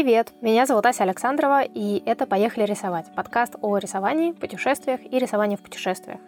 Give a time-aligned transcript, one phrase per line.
[0.00, 5.56] Привет, меня зовут Ася Александрова, и это «Поехали рисовать»— подкаст о рисовании, путешествиях и рисовании
[5.56, 6.20] в путешествиях.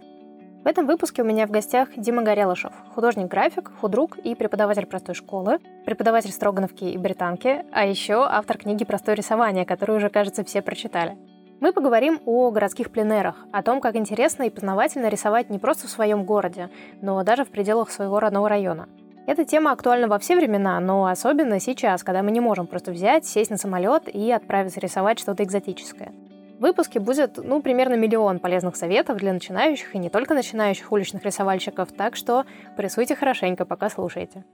[0.64, 5.60] В этом выпуске у меня в гостях Дима Горелышев, художник-график, худрук и преподаватель простой школы,
[5.86, 11.16] преподаватель Строгановки и Британки, а еще автор книги «Простое рисование», которую уже, кажется, все прочитали.
[11.60, 15.90] Мы поговорим о городских пленерах, о том, как интересно и познавательно рисовать не просто в
[15.90, 16.70] своем городе,
[17.02, 18.88] но даже в пределах своего родного района—
[19.26, 23.26] эта тема актуальна во все времена, но особенно сейчас, когда мы не можем просто взять,
[23.26, 26.12] сесть на самолет и отправиться рисовать что-то экзотическое.
[26.58, 31.24] В выпуске будет, ну, примерно миллион полезных советов для начинающих и не только начинающих уличных
[31.24, 32.44] рисовальщиков, так что
[32.76, 34.44] порисуйте хорошенько, пока слушаете.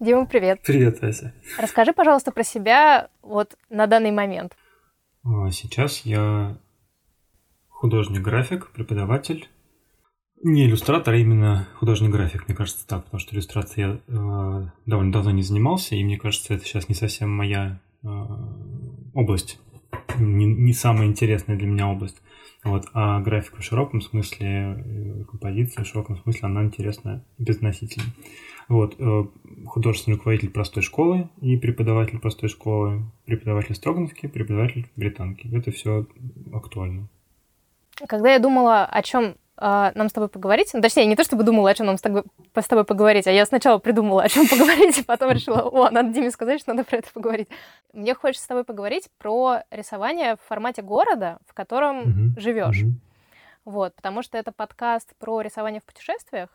[0.00, 0.60] Дима, привет.
[0.64, 1.34] Привет, Ася.
[1.58, 4.56] Расскажи, пожалуйста, про себя вот на данный момент.
[5.24, 6.56] А, сейчас я
[7.78, 9.48] художник-график, преподаватель.
[10.42, 15.30] Не иллюстратор, а именно художник-график, мне кажется так, потому что иллюстрацией я э, довольно давно
[15.30, 18.08] не занимался, и мне кажется, это сейчас не совсем моя э,
[19.14, 19.60] область,
[20.18, 22.20] не, не самая интересная для меня область.
[22.64, 28.06] Вот, а графика в широком смысле, э, композиция в широком смысле, она интересна безносительно.
[28.68, 29.24] Вот, э,
[29.66, 35.48] художественный руководитель простой школы и преподаватель простой школы, преподаватель Строгановки, преподаватель Британки.
[35.52, 36.06] Это все
[36.52, 37.08] актуально.
[38.06, 41.42] Когда я думала, о чем э, нам с тобой поговорить, ну, точнее, не то чтобы
[41.42, 42.24] думала, о чем нам с тобой,
[42.54, 46.10] с тобой поговорить, а я сначала придумала, о чем поговорить, и потом решила, о, надо
[46.10, 47.48] Диме сказать, что надо про это поговорить.
[47.92, 52.40] Мне хочется с тобой поговорить про рисование в формате города, в котором mm-hmm.
[52.40, 52.82] живешь.
[52.82, 52.92] Mm-hmm.
[53.64, 56.48] Вот, потому что это подкаст про рисование в путешествиях,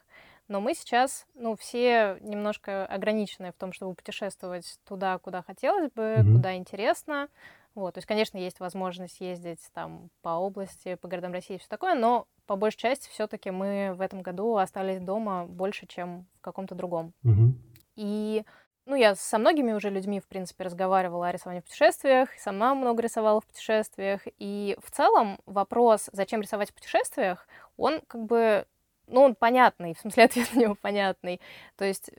[0.47, 6.01] но мы сейчас, ну, все немножко ограничены в том, чтобы путешествовать туда, куда хотелось бы,
[6.01, 6.33] mm-hmm.
[6.33, 7.27] куда интересно,
[7.75, 11.67] вот, то есть, конечно, есть возможность ездить там по области, по городам России и все
[11.67, 16.41] такое, но по большей части все-таки мы в этом году остались дома больше, чем в
[16.41, 17.13] каком-то другом.
[17.23, 17.53] Угу.
[17.95, 18.43] И
[18.85, 23.01] ну, я со многими уже людьми, в принципе, разговаривала о рисовании в путешествиях, сама много
[23.01, 24.21] рисовала в путешествиях.
[24.39, 27.47] И в целом вопрос, зачем рисовать в путешествиях,
[27.77, 28.65] он как бы,
[29.07, 31.39] ну, он понятный, в смысле ответ на него понятный.
[31.77, 32.11] То есть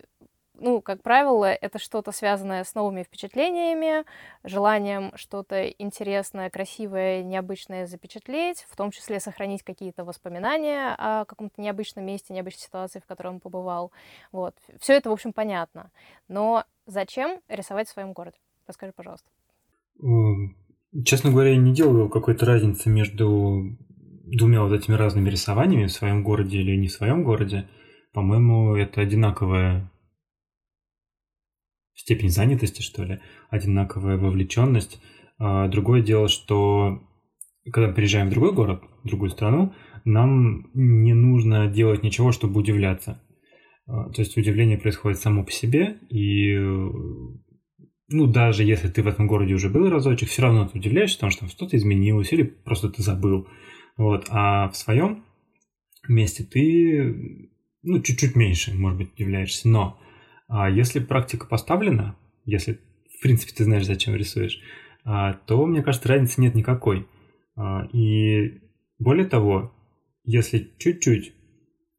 [0.59, 4.04] ну, как правило, это что-то связанное с новыми впечатлениями,
[4.44, 12.04] желанием что-то интересное, красивое, необычное запечатлеть, в том числе сохранить какие-то воспоминания о каком-то необычном
[12.04, 13.91] месте, необычной ситуации, в которой он побывал.
[14.31, 14.54] Вот.
[14.78, 15.91] Все это, в общем, понятно.
[16.28, 18.37] Но зачем рисовать в своем городе?
[18.66, 19.28] Расскажи, пожалуйста.
[21.04, 23.76] Честно говоря, я не делаю какой-то разницы между
[24.25, 27.69] двумя вот этими разными рисованиями в своем городе или не в своем городе.
[28.12, 29.91] По-моему, это одинаковая
[31.94, 35.00] степень занятости, что ли, одинаковая вовлеченность.
[35.38, 37.03] А, другое дело, что
[37.72, 39.72] когда мы приезжаем в другой город, в другую страну,
[40.05, 43.22] нам не нужно делать ничего, чтобы удивляться.
[43.87, 46.56] А, то есть удивление происходит само по себе, и
[48.09, 51.31] ну, даже если ты в этом городе уже был разочек, все равно ты удивляешься, потому
[51.31, 53.49] что там что-то изменилось или просто ты забыл.
[53.97, 54.26] Вот.
[54.31, 55.25] А в своем
[56.09, 57.50] месте ты
[57.82, 59.69] ну, чуть-чуть меньше, может быть, удивляешься.
[59.69, 59.99] Но
[60.49, 62.81] а если практика поставлена, если
[63.19, 64.60] в принципе ты знаешь, зачем рисуешь,
[65.05, 67.06] а, то, мне кажется, разницы нет никакой.
[67.56, 68.60] А, и
[68.99, 69.72] более того,
[70.25, 71.32] если чуть-чуть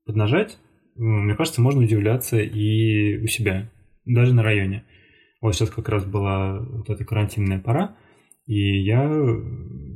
[0.05, 0.57] поднажать,
[0.95, 3.69] мне кажется, можно удивляться и у себя,
[4.05, 4.85] даже на районе.
[5.41, 7.95] Вот сейчас как раз была вот эта карантинная пора,
[8.45, 9.09] и я,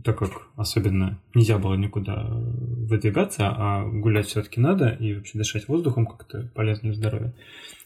[0.03, 6.05] так как особенно нельзя было никуда выдвигаться, а гулять все-таки надо, и вообще дышать воздухом
[6.05, 7.33] как-то полезно для здоровья.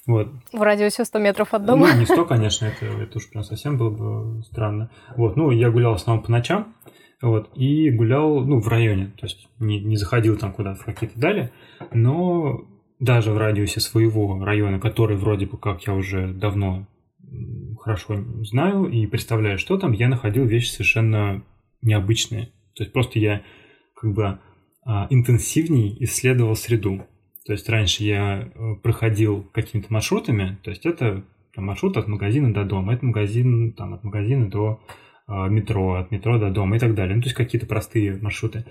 [0.06, 0.30] Вот.
[0.52, 1.88] В радиусе 100 метров от дома?
[1.94, 4.92] Ну, не 100, конечно, это, это уж прям совсем было бы странно.
[5.16, 6.76] Вот, ну, я гулял в основном по ночам,
[7.22, 11.18] вот, и гулял, ну, в районе, то есть не, не заходил там куда-то в какие-то
[11.18, 11.54] дали,
[11.94, 12.68] но
[13.00, 16.88] даже в радиусе своего района, который вроде бы как я уже давно
[17.80, 21.44] хорошо знаю и представляю, что там, я находил вещи совершенно
[21.82, 22.48] необычные.
[22.76, 23.42] То есть просто я
[23.96, 24.40] как бы
[24.86, 27.06] а, интенсивней исследовал среду.
[27.46, 31.24] То есть раньше я э, проходил какими-то маршрутами, то есть это
[31.54, 34.82] там, маршрут от магазина до дома, это магазин там, от магазина до
[35.28, 37.16] э, метро, от метро до дома и так далее.
[37.16, 38.66] Ну, то есть какие-то простые маршруты.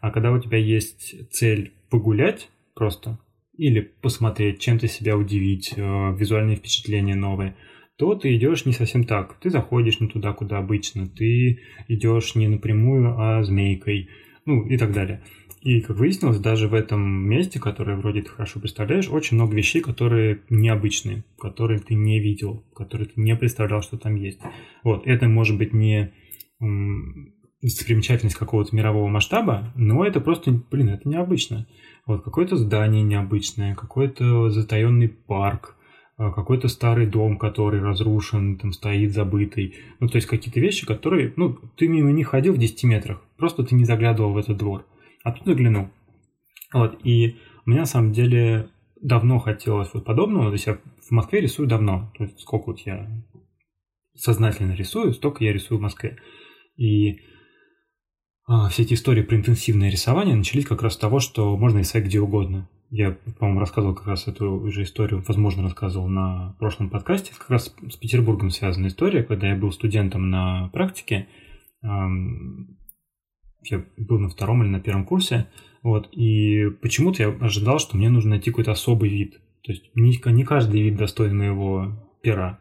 [0.00, 3.18] А когда у тебя есть цель погулять просто
[3.56, 5.80] или посмотреть, чем-то себя удивить, э,
[6.16, 7.56] визуальные впечатления новые,
[7.96, 9.38] то ты идешь не совсем так.
[9.40, 14.10] Ты заходишь не туда, куда обычно, ты идешь не напрямую, а змейкой,
[14.44, 15.22] ну и так далее.
[15.66, 19.82] И, как выяснилось, даже в этом месте, которое вроде ты хорошо представляешь, очень много вещей,
[19.82, 24.38] которые необычные, которые ты не видел, которые ты не представлял, что там есть.
[24.84, 26.12] Вот, это может быть не
[27.60, 31.66] достопримечательность какого-то мирового масштаба, но это просто, блин, это необычно.
[32.06, 35.74] Вот какое-то здание необычное, какой-то затаенный парк,
[36.16, 39.74] а, какой-то старый дом, который разрушен, там стоит забытый.
[39.98, 43.64] Ну, то есть какие-то вещи, которые, ну, ты мимо них ходил в 10 метрах, просто
[43.64, 44.86] ты не заглядывал в этот двор.
[45.26, 45.88] А тут заглянул.
[46.72, 47.34] Вот, и
[47.64, 48.68] мне на самом деле
[49.02, 52.78] давно хотелось вот подобного, то есть я в Москве рисую давно, то есть сколько вот
[52.82, 53.10] я
[54.14, 56.18] сознательно рисую, столько я рисую в Москве.
[56.76, 57.22] И
[58.46, 62.06] а, все эти истории про интенсивное рисование начались как раз с того, что можно рисовать
[62.06, 62.68] где угодно.
[62.90, 67.30] Я, по-моему, рассказывал как раз эту же историю, возможно, рассказывал на прошлом подкасте.
[67.32, 71.26] Это как раз с Петербургом связана история, когда я был студентом на практике.
[73.62, 75.48] Я был на втором или на первом курсе.
[75.82, 79.40] Вот, и почему-то я ожидал, что мне нужно найти какой-то особый вид.
[79.62, 81.92] То есть не, не каждый вид достоин моего
[82.22, 82.60] пера.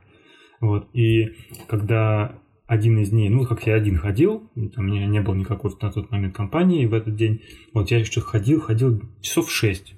[0.62, 1.34] Вот, и
[1.68, 5.92] когда один из дней, ну, как я один ходил, у меня не было никакой на
[5.92, 7.42] тот момент компании в этот день,
[7.74, 9.96] вот я еще ходил, ходил часов шесть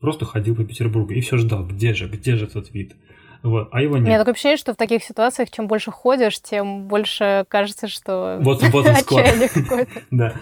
[0.00, 2.96] Просто ходил по Петербургу и все ждал, где же, где же этот вид.
[3.42, 4.04] Вот, а его нет.
[4.04, 8.38] У меня такое ощущение, что в таких ситуациях, чем больше ходишь, тем больше кажется, что
[8.40, 9.90] вот, вот отчаяние какое-то.
[10.10, 10.34] Да.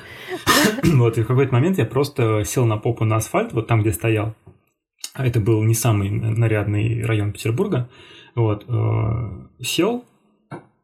[0.85, 3.93] Вот, и в какой-то момент я просто сел на попу на асфальт, вот там, где
[3.93, 4.35] стоял.
[5.15, 7.89] А это был не самый нарядный район Петербурга.
[8.35, 10.05] Вот, э, сел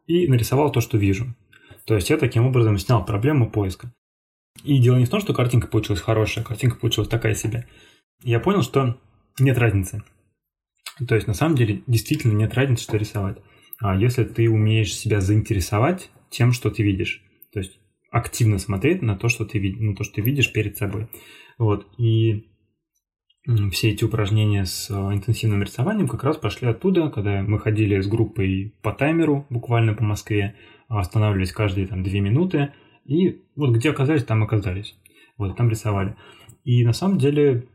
[0.07, 1.27] и нарисовал то, что вижу.
[1.87, 3.93] То есть я таким образом снял проблему поиска.
[4.63, 7.67] И дело не в том, что картинка получилась хорошая, картинка получилась такая себе
[8.25, 8.99] я понял, что
[9.39, 10.03] нет разницы.
[11.07, 13.39] То есть, на самом деле, действительно нет разницы, что рисовать.
[13.81, 17.79] А если ты умеешь себя заинтересовать тем, что ты видишь, то есть
[18.11, 21.09] активно смотреть на то, что ты, на то, что ты видишь перед собой.
[21.59, 21.87] Вот.
[21.99, 22.47] И
[23.73, 28.07] все эти упражнения с э, интенсивным рисованием как раз пошли оттуда, когда мы ходили с
[28.07, 30.55] группой по таймеру, буквально по Москве,
[30.89, 32.73] останавливались каждые там две минуты,
[33.05, 34.97] и вот где оказались, там оказались.
[35.37, 36.17] Вот, там рисовали.
[36.65, 37.69] И на самом деле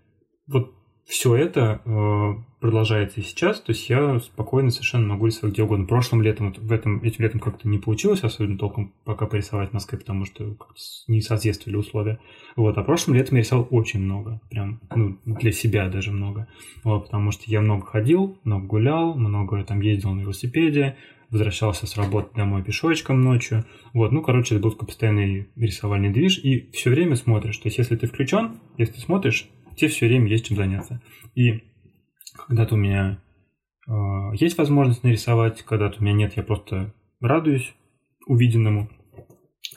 [0.48, 0.74] вот
[1.09, 5.88] все это э, продолжается и сейчас, то есть я спокойно совершенно могу рисовать где угодно.
[5.88, 9.73] Прошлым летом, вот в этом, этим летом как-то не получилось особенно толком пока порисовать в
[9.73, 10.56] Москве, потому что
[11.07, 12.19] не соответствовали условия.
[12.56, 16.47] Вот, а прошлым летом я рисовал очень много, прям, ну, для себя даже много.
[16.83, 20.95] Вот, потому что я много ходил, много гулял, много там ездил на велосипеде,
[21.31, 23.65] возвращался с работы домой пешочком ночью.
[23.94, 27.57] Вот, ну, короче, это был постоянный рисовальный движ, и все время смотришь.
[27.57, 31.01] То есть, если ты включен, если ты смотришь, тебе все время есть чем заняться.
[31.35, 31.63] И
[32.47, 33.21] когда-то у меня
[33.87, 33.91] э,
[34.33, 37.73] есть возможность нарисовать, когда-то у меня нет, я просто радуюсь
[38.27, 38.89] увиденному.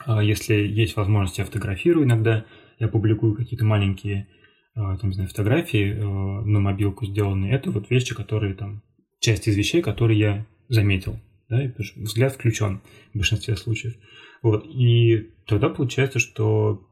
[0.05, 2.45] А если есть возможность, я фотографирую иногда,
[2.79, 4.27] я публикую какие-то маленькие
[4.75, 7.53] э, там, не знаю, фотографии э, на мобилку сделанные.
[7.53, 8.83] Это вот вещи, которые там,
[9.19, 11.19] часть из вещей, которые я заметил.
[11.49, 11.61] Да,
[11.97, 12.81] взгляд включен
[13.13, 13.95] в большинстве случаев.
[14.41, 14.65] Вот.
[14.65, 16.87] И тогда получается, что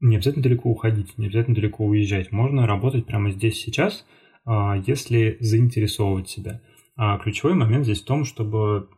[0.00, 2.32] не обязательно далеко уходить, не обязательно далеко уезжать.
[2.32, 4.06] Можно работать прямо здесь сейчас,
[4.44, 6.60] а, если заинтересовывать себя.
[6.96, 8.88] А ключевой момент здесь в том, чтобы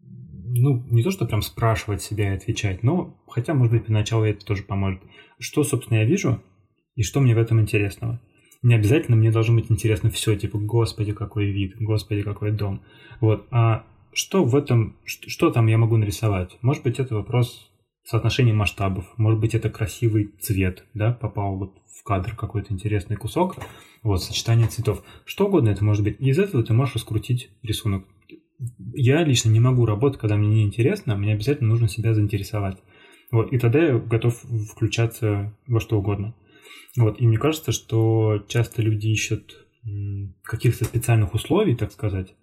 [0.00, 4.44] ну, не то, что прям спрашивать себя и отвечать, но хотя, может быть, поначалу это
[4.44, 5.00] тоже поможет.
[5.38, 6.42] Что, собственно, я вижу
[6.96, 8.20] и что мне в этом интересного?
[8.62, 12.82] Не обязательно мне должно быть интересно все, типа, господи, какой вид, господи, какой дом.
[13.20, 16.58] Вот, а что в этом, что, что там я могу нарисовать?
[16.60, 17.69] Может быть, это вопрос
[18.04, 19.06] соотношение масштабов.
[19.16, 23.56] Может быть, это красивый цвет, да, попал вот в кадр какой-то интересный кусок,
[24.02, 25.02] вот, сочетание цветов.
[25.24, 26.16] Что угодно это может быть.
[26.20, 28.04] И из этого ты можешь раскрутить рисунок.
[28.94, 32.78] Я лично не могу работать, когда мне не интересно, мне обязательно нужно себя заинтересовать.
[33.30, 36.34] Вот, и тогда я готов включаться во что угодно.
[36.96, 39.66] Вот, и мне кажется, что часто люди ищут
[40.42, 42.34] каких-то специальных условий, так сказать,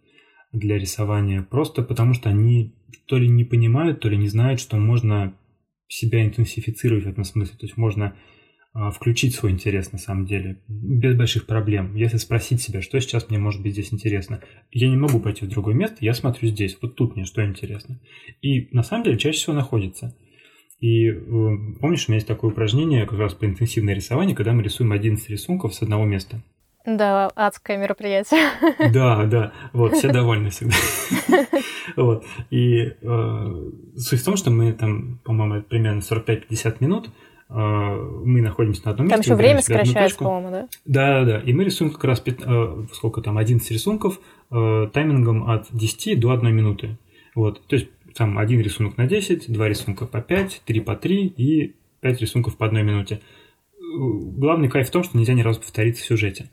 [0.53, 2.73] для рисования, просто потому что они
[3.05, 5.35] то ли не понимают, то ли не знают, что можно
[5.87, 7.57] себя интенсифицировать в этом смысле.
[7.57, 8.15] То есть можно
[8.73, 11.95] а, включить свой интерес на самом деле без больших проблем.
[11.95, 14.41] Если спросить себя, что сейчас мне может быть здесь интересно,
[14.71, 17.99] я не могу пойти в другое место, я смотрю здесь, вот тут мне что интересно.
[18.41, 20.15] И на самом деле чаще всего находится.
[20.79, 21.15] И э,
[21.79, 25.27] помнишь, у меня есть такое упражнение как раз по интенсивное рисование, когда мы рисуем 11
[25.29, 26.43] рисунков с одного места.
[26.87, 28.39] Да, адское мероприятие.
[28.93, 30.75] Да, да, вот, все довольны всегда.
[31.95, 37.09] Вот, и э, суть в том, что мы там, по-моему, примерно 45-50 минут,
[37.49, 39.23] э, мы находимся на одном месте.
[39.23, 40.67] Там еще время сокращается, по-моему, да?
[40.85, 46.19] Да, да, и мы рисуем как раз, э, сколько там, 11 рисунков таймингом от 10
[46.19, 46.97] до 1 минуты.
[47.35, 51.27] Вот, то есть там один рисунок на 10, два рисунка по 5, три по 3
[51.27, 53.19] и 5 рисунков по одной минуте.
[53.79, 56.49] Главный кайф в том, что нельзя ни разу повториться в сюжете.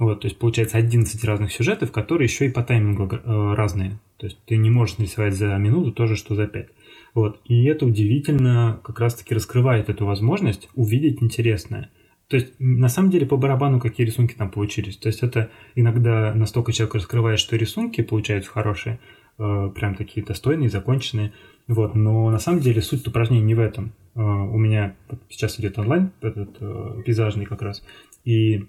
[0.00, 4.00] Вот, то есть получается 11 разных сюжетов, которые еще и по таймингу э, разные.
[4.16, 6.68] То есть ты не можешь нарисовать за минуту то же, что за 5.
[7.12, 7.38] Вот.
[7.44, 11.90] И это удивительно как раз-таки раскрывает эту возможность увидеть интересное.
[12.28, 14.96] То есть, на самом деле, по барабану какие рисунки там получились.
[14.96, 19.00] То есть, это иногда настолько человек раскрывает, что рисунки получаются хорошие,
[19.38, 21.34] э, прям такие достойные, законченные.
[21.68, 21.94] Вот.
[21.94, 23.92] Но на самом деле суть упражнения не в этом.
[24.14, 24.96] Э, у меня
[25.28, 27.84] сейчас идет онлайн, этот э, пейзажный как раз.
[28.24, 28.64] И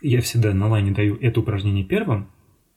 [0.00, 2.28] я всегда на онлайне даю это упражнение первым,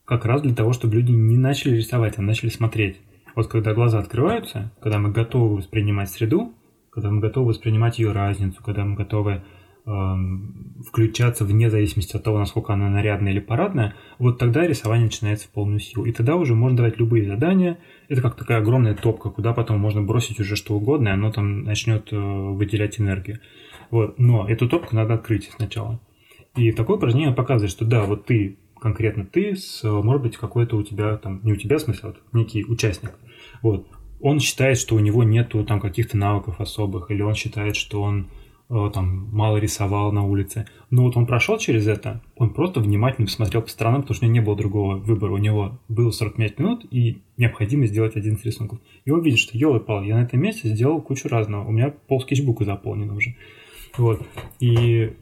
[0.05, 2.99] как раз для того, чтобы люди не начали рисовать, а начали смотреть.
[3.35, 6.53] Вот когда глаза открываются, когда мы готовы воспринимать среду,
[6.89, 9.41] когда мы готовы воспринимать ее разницу, когда мы готовы
[9.83, 15.47] Эм, включаться вне зависимости от того, насколько она нарядная или парадная, вот тогда рисование начинается
[15.47, 16.05] в полную силу.
[16.05, 17.79] И тогда уже можно давать любые задания.
[18.07, 21.63] Это как такая огромная топка, куда потом можно бросить уже что угодно, и оно там
[21.63, 23.39] начнет э, выделять энергию.
[23.89, 24.19] Вот.
[24.19, 25.99] Но эту топку надо открыть сначала.
[26.55, 30.83] И такое упражнение показывает, что да, вот ты, конкретно ты, с, может быть, какой-то у
[30.83, 33.11] тебя, там, не у тебя, в смысле, а вот некий участник.
[33.61, 33.87] Вот.
[34.19, 38.27] Он считает, что у него нету там каких-то навыков особых, или он считает, что он
[38.73, 40.65] Э, там мало рисовал на улице.
[40.89, 44.29] Но вот он прошел через это, он просто внимательно посмотрел по сторонам, потому что у
[44.29, 45.33] него не было другого выбора.
[45.33, 48.79] У него было 45 минут и необходимо сделать один из рисунков.
[49.03, 51.67] И он видит, что елы пал, я на этом месте сделал кучу разного.
[51.67, 53.35] У меня пол скетчбука заполнено уже.
[53.97, 54.25] Вот.
[54.61, 55.17] И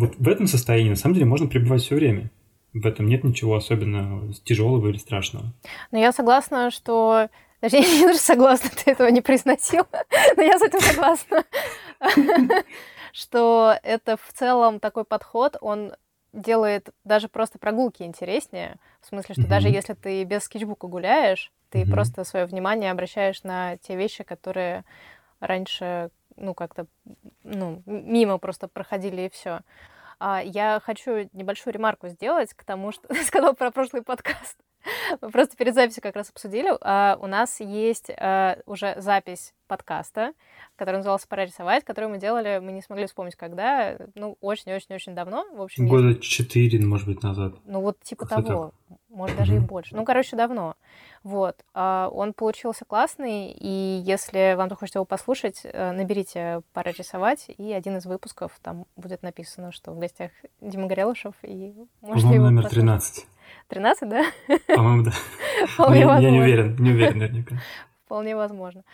[0.00, 2.30] вот в этом состоянии на самом деле можно пребывать все время.
[2.72, 5.52] В этом нет ничего особенно тяжелого или страшного.
[5.90, 7.28] Но я согласна, что
[7.60, 9.86] даже я не даже согласна, ты этого не произносил,
[10.36, 11.44] но я с этим согласна,
[13.12, 15.92] что это в целом такой подход, он
[16.32, 18.76] делает даже просто прогулки интереснее.
[19.02, 23.76] В смысле, что даже если ты без скетчбука гуляешь, ты просто свое внимание обращаешь на
[23.78, 24.84] те вещи, которые
[25.40, 26.86] раньше, ну, как-то,
[27.44, 29.60] ну, мимо просто проходили и все.
[30.18, 34.58] А я хочу небольшую ремарку сделать к тому, что ты сказал про прошлый подкаст.
[35.20, 36.70] Мы просто перед записью как раз обсудили.
[36.80, 40.32] А, у нас есть а, уже запись подкаста,
[40.74, 45.46] который назывался «Пора рисовать», который мы делали, мы не смогли вспомнить, когда, ну, очень-очень-очень давно.
[45.54, 47.54] В общем, Года четыре, может быть, назад.
[47.66, 48.72] Ну, вот типа Как того.
[48.88, 48.98] Так.
[49.08, 49.64] Может, даже mm-hmm.
[49.64, 49.94] и больше.
[49.94, 50.74] Ну, короче, давно.
[51.22, 51.56] Вот.
[51.72, 57.72] А, он получился классный, и если вам захочется его послушать, э, наберите «Пора рисовать», и
[57.72, 62.64] один из выпусков там будет написано, что в гостях Дима Горелышев, и можете его номер
[62.64, 62.84] послушать.
[62.84, 63.26] 13.
[63.70, 64.24] 13, да?
[64.66, 65.12] По-моему, да.
[65.66, 66.26] Вполне возможно.
[66.26, 67.56] Я не уверен, не уверен наверняка.
[68.04, 68.84] Вполне возможно.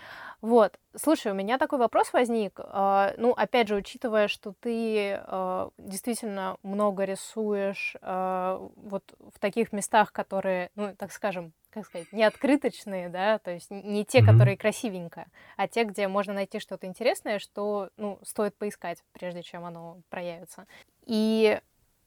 [0.42, 0.78] Вот.
[0.94, 2.60] Слушай, у меня такой вопрос возник.
[2.62, 9.02] А, ну, опять же, учитывая, что ты а, действительно много рисуешь а, вот
[9.34, 14.04] в таких местах, которые, ну, так скажем, как сказать, не открыточные, да, то есть не
[14.04, 14.26] те, mm-hmm.
[14.26, 19.64] которые красивенько, а те, где можно найти что-то интересное, что, ну, стоит поискать, прежде чем
[19.64, 20.66] оно проявится.
[21.06, 21.60] И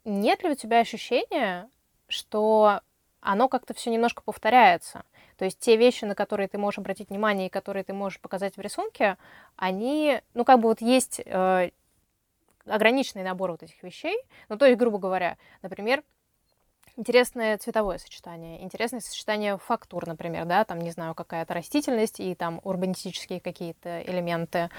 [0.05, 1.69] нет ли у тебя ощущения,
[2.09, 2.81] что
[3.21, 5.03] оно как-то все немножко повторяется.
[5.37, 8.57] То есть те вещи, на которые ты можешь обратить внимание и которые ты можешь показать
[8.57, 9.17] в рисунке,
[9.55, 11.71] они, ну, как бы вот есть э,
[12.65, 14.17] ограниченный набор вот этих вещей.
[14.47, 16.03] Ну, то есть, грубо говоря, например,
[16.95, 22.59] интересное цветовое сочетание, интересное сочетание фактур, например, да, там, не знаю, какая-то растительность и там
[22.63, 24.69] урбанистические какие-то элементы.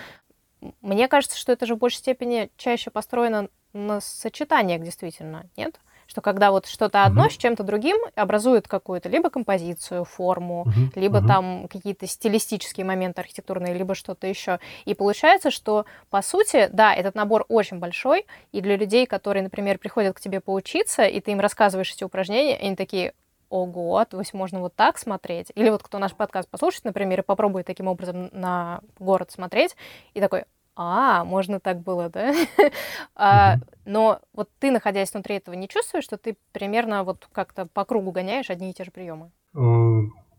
[0.82, 5.80] Мне кажется, что это же в большей степени чаще построено на сочетаниях, действительно, нет?
[6.10, 7.30] Что когда вот что-то одно uh-huh.
[7.30, 11.00] с чем-то другим образует какую-то либо композицию, форму, uh-huh.
[11.00, 11.26] либо uh-huh.
[11.28, 14.58] там какие-то стилистические моменты архитектурные, либо что-то еще.
[14.86, 19.78] И получается, что по сути, да, этот набор очень большой, и для людей, которые, например,
[19.78, 23.14] приходят к тебе поучиться, и ты им рассказываешь эти упражнения, они такие,
[23.48, 25.52] ого, то есть можно вот так смотреть.
[25.54, 29.76] Или вот кто наш подкаст послушает, например, и попробует таким образом на город смотреть,
[30.14, 30.42] и такой,
[30.82, 32.34] а, можно так было, да?
[33.14, 37.84] а, но вот ты, находясь внутри этого, не чувствуешь, что ты примерно вот как-то по
[37.84, 39.30] кругу гоняешь одни и те же приемы?
[39.54, 39.58] Э,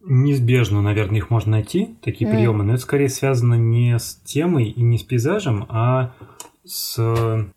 [0.03, 2.33] неизбежно, наверное, их можно найти, такие mm.
[2.33, 6.15] приемы, но это скорее связано не с темой и не с пейзажем, а
[6.65, 6.98] с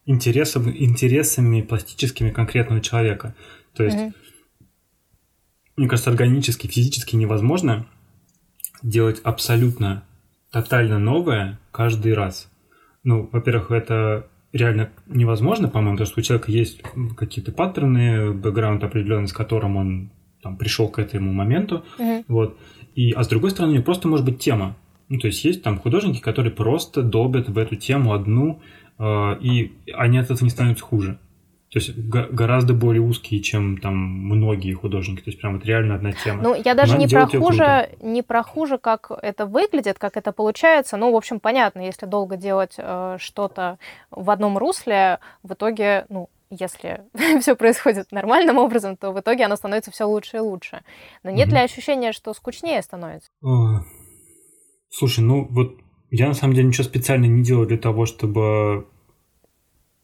[0.05, 3.35] интересом, интересами пластическими конкретного человека.
[3.75, 4.13] То есть, mm-hmm.
[5.77, 7.87] мне кажется, органически, физически невозможно
[8.83, 10.05] делать абсолютно
[10.51, 12.51] тотально новое каждый раз.
[13.05, 16.83] Ну, во-первых, это реально невозможно, по-моему, потому что у человека есть
[17.17, 20.11] какие-то паттерны, бэкграунд определенный, с которым он
[20.43, 21.85] там, пришел к этому моменту.
[21.99, 22.25] Mm-hmm.
[22.29, 22.59] Вот.
[22.95, 24.77] И, а с другой стороны, у него просто может быть тема.
[25.09, 28.61] Ну, то есть есть там художники, которые просто долбят в эту тему одну,
[28.99, 31.19] э, и они от этого не становятся хуже.
[31.75, 35.23] То есть гораздо более узкие, чем там многие художники.
[35.23, 36.41] То есть прям вот реально одна тема.
[36.41, 40.97] Ну, я даже не про, хуже, не про хуже, как это выглядит, как это получается.
[40.97, 43.81] Ну, в общем, понятно, если долго делать э, что-то
[44.13, 47.01] в одном русле, в итоге, ну, если
[47.41, 50.83] все происходит нормальным образом, то в итоге оно становится все лучше и лучше.
[51.25, 51.55] Но нет mm-hmm.
[51.55, 53.29] ли ощущения, что скучнее становится?
[54.91, 55.75] Слушай, ну вот
[56.13, 58.87] я на самом деле ничего специально не делаю для того, чтобы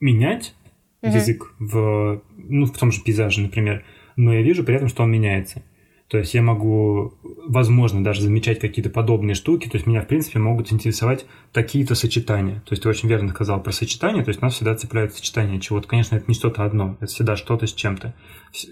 [0.00, 0.56] менять
[1.02, 1.14] угу.
[1.14, 3.84] язык в, ну, в том же пейзаже, например,
[4.16, 5.62] но я вижу при этом, что он меняется.
[6.10, 7.14] То есть я могу,
[7.46, 9.68] возможно, даже замечать какие-то подобные штуки.
[9.68, 12.56] То есть меня, в принципе, могут интересовать какие-то сочетания.
[12.66, 14.24] То есть ты очень верно сказал про сочетание.
[14.24, 15.86] То есть нас всегда цепляет сочетание чего-то.
[15.86, 16.96] Конечно, это не что-то одно.
[16.98, 18.12] Это всегда что-то с чем-то.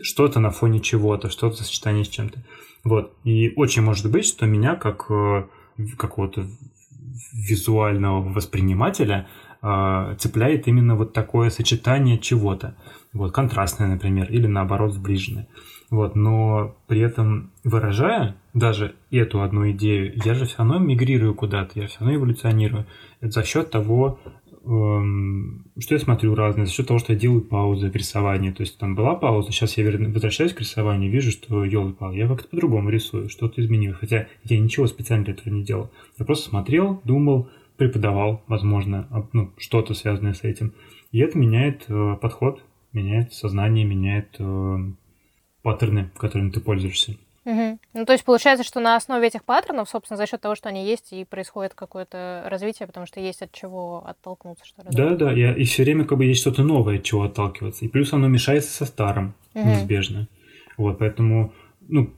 [0.03, 2.43] Что-то на фоне чего-то, что-то сочетание с чем-то.
[2.83, 3.17] Вот.
[3.23, 5.47] И очень может быть, что меня как э,
[5.97, 6.49] какого-то
[7.33, 9.29] визуального воспринимателя
[9.63, 12.75] э, цепляет именно вот такое сочетание чего-то.
[13.13, 15.49] Вот, контрастное, например, или наоборот сближенное.
[15.91, 21.81] Вот, но при этом выражая даже эту одну идею, я же все равно мигрирую куда-то,
[21.81, 22.87] я все равно эволюционирую.
[23.21, 24.21] Это за счет того,
[24.65, 28.51] эм, что я смотрю разное, за счет того, что я делаю паузы в рисовании.
[28.51, 32.29] То есть там была пауза, сейчас я возвращаюсь к рисованию, вижу, что елы пал, я
[32.29, 33.99] как-то по-другому рисую, что-то изменилось.
[33.99, 35.91] Хотя я ничего специально для этого не делал.
[36.19, 37.49] Я просто смотрел, думал,
[37.79, 40.75] преподавал, возможно, ну, что-то связанное с этим.
[41.13, 44.77] И это меняет э, подход, меняет сознание, меняет э,
[45.63, 47.17] паттерны, которыми ты пользуешься.
[47.45, 47.79] Угу.
[47.95, 50.87] Ну, то есть получается, что на основе этих паттернов, собственно, за счет того, что они
[50.87, 54.89] есть, и происходит какое-то развитие, потому что есть от чего оттолкнуться, что ли.
[54.91, 57.87] Да, да, и, и все время как бы есть что-то новое, от чего отталкиваться.
[57.87, 59.67] И плюс оно мешается со старым, угу.
[59.67, 60.29] неизбежно.
[60.77, 61.55] Вот, поэтому,
[61.89, 62.13] ну,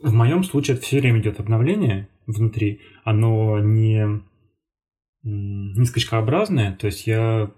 [0.00, 2.80] в моем случае это все время идет обновление внутри.
[3.02, 4.22] Оно не,
[5.22, 7.50] не скачкообразное, то есть я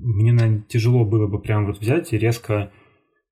[0.00, 2.70] мне, наверное, тяжело было бы прям вот взять и резко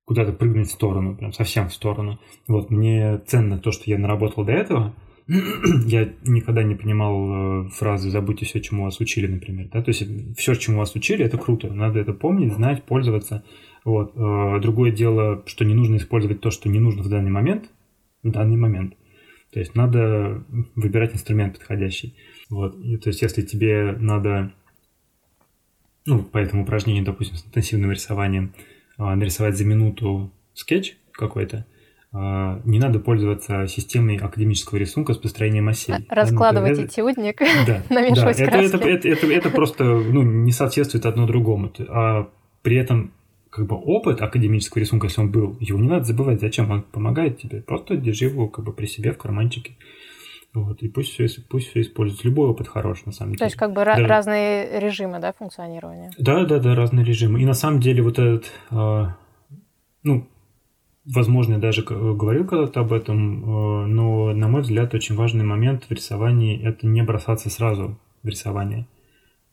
[0.05, 2.19] куда-то прыгнуть в сторону, прям совсем в сторону.
[2.47, 4.95] Вот, мне ценно то, что я наработал до этого.
[5.27, 9.69] я никогда не понимал э, фразы «забудьте все, чему вас учили», например.
[9.73, 9.81] Да?
[9.81, 11.73] То есть все, чему вас учили, это круто.
[11.73, 13.43] Надо это помнить, знать, пользоваться.
[13.83, 14.13] Вот.
[14.15, 17.69] Э, другое дело, что не нужно использовать то, что не нужно в данный момент,
[18.23, 18.95] в данный момент.
[19.51, 22.15] То есть надо выбирать инструмент подходящий.
[22.49, 22.79] Вот.
[22.83, 24.51] И, то есть если тебе надо,
[26.05, 28.53] ну, по этому упражнению, допустим, с интенсивным рисованием,
[28.97, 31.65] а, нарисовать за минуту скетч какой-то,
[32.13, 35.95] а, не надо пользоваться системой академического рисунка с построением осей.
[36.09, 41.05] Раскладывать это, этюдник, да, намешивать да, это, это, это, это, это просто ну, не соответствует
[41.05, 41.71] одно другому.
[41.89, 42.29] А
[42.61, 43.11] при этом
[43.49, 46.39] как бы опыт академического рисунка, если он был, его не надо забывать.
[46.39, 46.69] Зачем?
[46.71, 47.61] Он помогает тебе.
[47.61, 49.75] Просто держи его как бы при себе в карманчике.
[50.63, 52.27] Вот, и пусть все, пусть все используется.
[52.27, 53.39] Любой опыт хорош, на самом деле.
[53.39, 53.95] То есть, как бы да.
[53.95, 56.11] разные режимы, да, функционирования?
[56.17, 57.41] Да, да, да, разные режимы.
[57.41, 59.05] И на самом деле вот этот, э,
[60.01, 60.27] ну,
[61.05, 65.83] возможно, я даже говорил когда-то об этом, э, но, на мой взгляд, очень важный момент
[65.83, 68.87] в рисовании– это не бросаться сразу в рисование.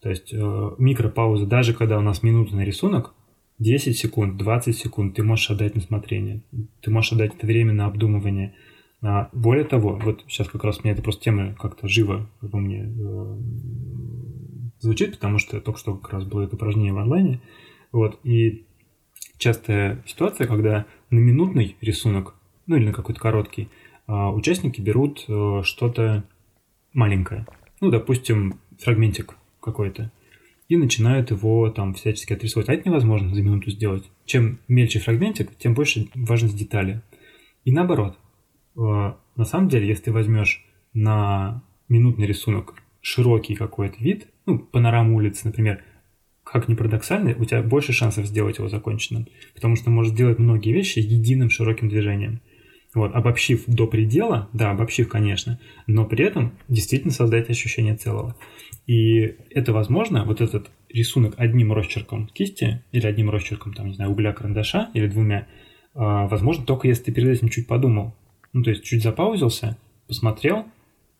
[0.00, 3.12] То есть э, микропауза, даже когда у нас минута на рисунок,
[3.58, 6.40] 10 секунд, 20 секунд ты можешь отдать на смотрение,
[6.80, 8.54] ты можешь отдать это время на обдумывание–
[9.04, 12.84] а, более того, вот сейчас как раз мне эта просто тема как-то живо во мне
[12.84, 13.36] э,
[14.80, 17.42] звучит, потому что только что как раз было это упражнение в онлайне.
[17.92, 18.64] Вот, и
[19.36, 22.34] частая ситуация, когда на минутный рисунок,
[22.66, 23.68] ну или на какой-то короткий,
[24.08, 26.24] э, участники берут э, что-то
[26.94, 27.46] маленькое.
[27.82, 30.12] Ну, допустим, фрагментик какой-то.
[30.68, 32.70] И начинают его там всячески отрисовать.
[32.70, 34.10] А это невозможно за минуту сделать.
[34.24, 37.02] Чем мельче фрагментик, тем больше важность детали.
[37.64, 38.16] И наоборот,
[38.76, 45.46] на самом деле, если ты возьмешь на минутный рисунок широкий какой-то вид, ну, панораму улицы,
[45.46, 45.82] например,
[46.44, 50.72] как ни парадоксально, у тебя больше шансов сделать его законченным, потому что можешь делать многие
[50.72, 52.40] вещи единым широким движением.
[52.94, 55.58] Вот, обобщив до предела, да, обобщив, конечно,
[55.88, 58.36] но при этом действительно создать ощущение целого.
[58.86, 64.12] И это возможно, вот этот рисунок одним росчерком кисти или одним росчерком, там, не знаю,
[64.12, 65.48] угля карандаша или двумя,
[65.94, 68.14] а, возможно только если ты перед этим чуть подумал,
[68.54, 70.64] ну, то есть чуть запаузился, посмотрел.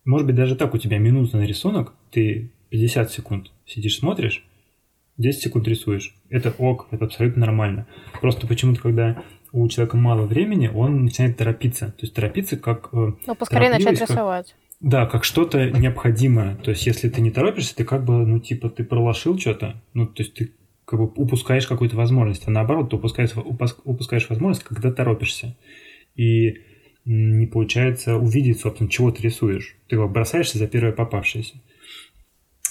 [0.05, 4.44] Может быть, даже так у тебя минута на рисунок, ты 50 секунд сидишь, смотришь,
[5.18, 6.14] 10 секунд рисуешь.
[6.31, 7.87] Это ок, это абсолютно нормально.
[8.20, 11.88] Просто почему-то, когда у человека мало времени, он начинает торопиться.
[11.88, 12.88] То есть торопиться как...
[12.92, 14.55] Э, ну, поскорее начать как, рисовать.
[14.81, 16.57] Да, как что-то необходимое.
[16.57, 19.81] То есть, если ты не торопишься, ты как бы, ну, типа, ты пролошил что-то.
[19.92, 20.53] Ну, то есть, ты
[20.85, 22.47] как бы упускаешь какую-то возможность.
[22.47, 23.31] А наоборот, ты упускаешь,
[23.85, 25.57] упускаешь возможность, когда торопишься.
[26.16, 26.59] И
[27.05, 29.77] не получается увидеть, собственно, чего ты рисуешь.
[29.88, 31.55] Ты его бросаешься за первое попавшееся.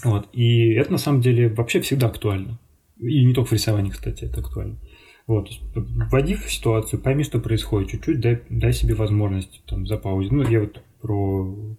[0.03, 0.27] Вот.
[0.33, 2.59] И это на самом деле вообще всегда актуально.
[2.99, 4.77] И не только в рисовании, кстати, это актуально.
[5.25, 10.33] Вот, вводи в ситуацию, пойми, что происходит, чуть-чуть дай, дай себе возможность там запаузить.
[10.33, 11.77] Ну, я вот про,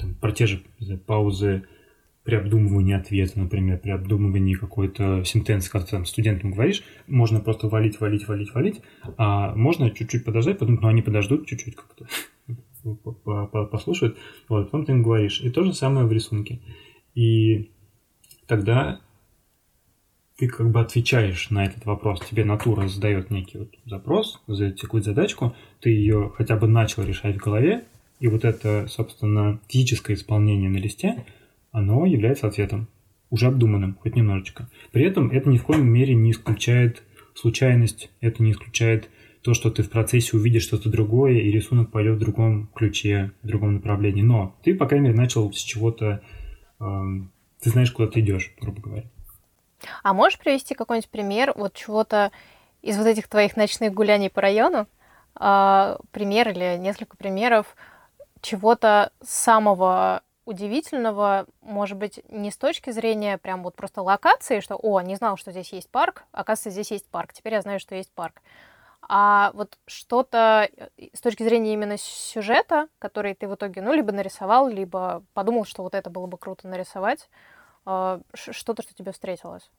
[0.00, 0.62] там, про те же
[1.06, 1.62] паузы
[2.24, 7.68] при обдумывании ответа, например, при обдумывании какой-то сентенции, когда ты там студентам говоришь, можно просто
[7.68, 8.80] валить, валить, валить, валить,
[9.16, 12.06] а можно чуть-чуть подождать, подумать, ну они подождут чуть-чуть как-то,
[13.70, 15.40] послушают, вот, потом ты им говоришь.
[15.40, 16.60] И то же самое в рисунке.
[17.14, 17.70] И
[18.46, 19.00] тогда
[20.36, 22.20] ты как бы отвечаешь на этот вопрос.
[22.28, 27.36] Тебе натура задает некий вот запрос, задает какую-то задачку, ты ее хотя бы начал решать
[27.36, 27.84] в голове,
[28.20, 31.26] и вот это, собственно, физическое исполнение на листе,
[31.72, 32.88] оно является ответом,
[33.30, 34.68] уже обдуманным, хоть немножечко.
[34.92, 37.02] При этом это ни в коем мере не исключает
[37.34, 39.08] случайность, это не исключает
[39.42, 43.46] то, что ты в процессе увидишь что-то другое, и рисунок пойдет в другом ключе, в
[43.46, 44.22] другом направлении.
[44.22, 46.22] Но ты, по крайней мере, начал с чего-то,
[46.78, 46.84] э,
[47.60, 49.04] ты знаешь, куда ты идешь, грубо говоря.
[50.04, 52.30] А можешь привести какой-нибудь пример вот чего-то
[52.82, 54.86] из вот этих твоих ночных гуляний по району?
[55.40, 57.74] Э, пример или несколько примеров
[58.42, 65.00] чего-то самого удивительного, может быть, не с точки зрения прям вот просто локации, что, о,
[65.00, 68.12] не знал, что здесь есть парк, оказывается, здесь есть парк, теперь я знаю, что есть
[68.12, 68.42] парк.
[69.08, 74.12] А вот что-то э, с точки зрения именно сюжета, который ты в итоге, ну, либо
[74.12, 77.28] нарисовал, либо подумал, что вот это было бы круто нарисовать,
[77.86, 79.70] э, что-то, что тебе встретилось?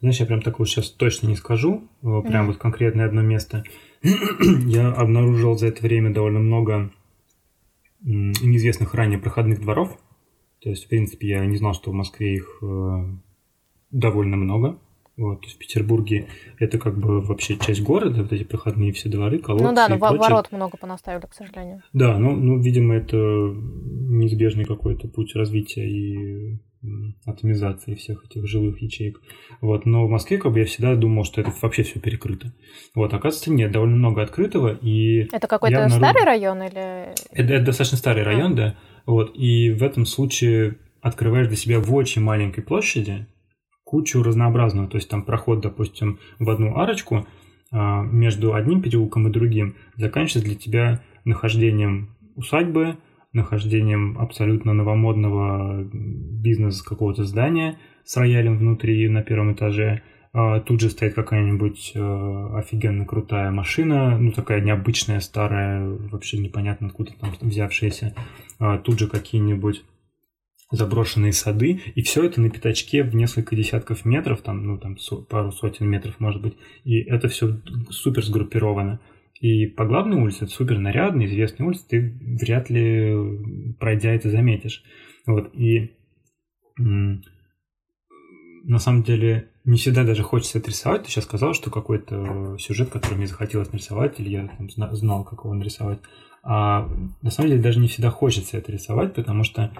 [0.00, 2.46] Знаешь, я прям такого сейчас точно не скажу, э, прям mm-hmm.
[2.46, 3.64] вот конкретное одно место.
[4.02, 6.92] я обнаружил за это время довольно много
[8.00, 9.98] неизвестных ранее проходных дворов.
[10.60, 12.62] То есть, в принципе, я не знал, что в Москве их
[13.90, 14.78] довольно много.
[15.16, 16.28] Вот, то есть в Петербурге
[16.60, 19.98] это как бы вообще часть города, вот эти проходные все дворы, колодцы Ну да, но
[19.98, 21.82] ворот много понаставили, к сожалению.
[21.92, 26.58] Да, ну, ну, видимо, это неизбежный какой-то путь развития и
[27.26, 29.20] атомизации всех этих жилых ячеек.
[29.60, 32.52] Вот, но в Москве как бы я всегда думал, что это вообще все перекрыто.
[32.94, 34.74] Вот, оказывается, нет, довольно много открытого.
[34.80, 35.98] И это какой-то обнаружил...
[35.98, 37.12] старый район или...
[37.32, 38.26] Это, это достаточно старый а.
[38.26, 38.76] район, да.
[39.06, 43.26] Вот, и в этом случае открываешь для себя в очень маленькой площади,
[43.84, 44.88] кучу разнообразного.
[44.88, 47.26] То есть там проход, допустим, в одну арочку
[47.70, 52.98] а, между одним переулком и другим заканчивается для тебя нахождением усадьбы,
[53.32, 60.02] нахождением абсолютно новомодного бизнеса какого-то здания с роялем внутри на первом этаже.
[60.32, 66.88] А, тут же стоит какая-нибудь а, офигенно крутая машина, ну такая необычная, старая, вообще непонятно
[66.88, 68.14] откуда там взявшаяся.
[68.84, 69.84] Тут же какие-нибудь
[70.70, 74.96] заброшенные сады, и все это на пятачке в несколько десятков метров, там, ну, там
[75.28, 77.58] пару сотен метров, может быть, и это все
[77.90, 79.00] супер сгруппировано.
[79.40, 84.82] И по главной улице, это супер нарядная, известная улица, ты вряд ли, пройдя это, заметишь.
[85.26, 85.96] Вот, и
[86.76, 87.20] на
[88.78, 91.04] самом деле не всегда даже хочется это рисовать.
[91.04, 95.44] Ты сейчас сказал, что какой-то сюжет, который мне захотелось нарисовать, или я там, знал, как
[95.44, 96.00] его нарисовать.
[96.42, 96.88] А
[97.22, 99.72] на самом деле даже не всегда хочется это рисовать, потому что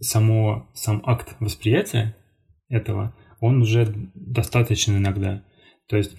[0.00, 2.16] само, сам акт восприятия
[2.68, 5.44] этого, он уже достаточно иногда.
[5.88, 6.16] То есть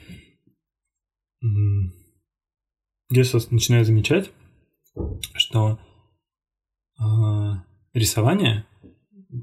[1.41, 4.31] я сейчас начинаю замечать,
[5.33, 5.79] что
[6.99, 7.03] э,
[7.93, 8.65] рисование,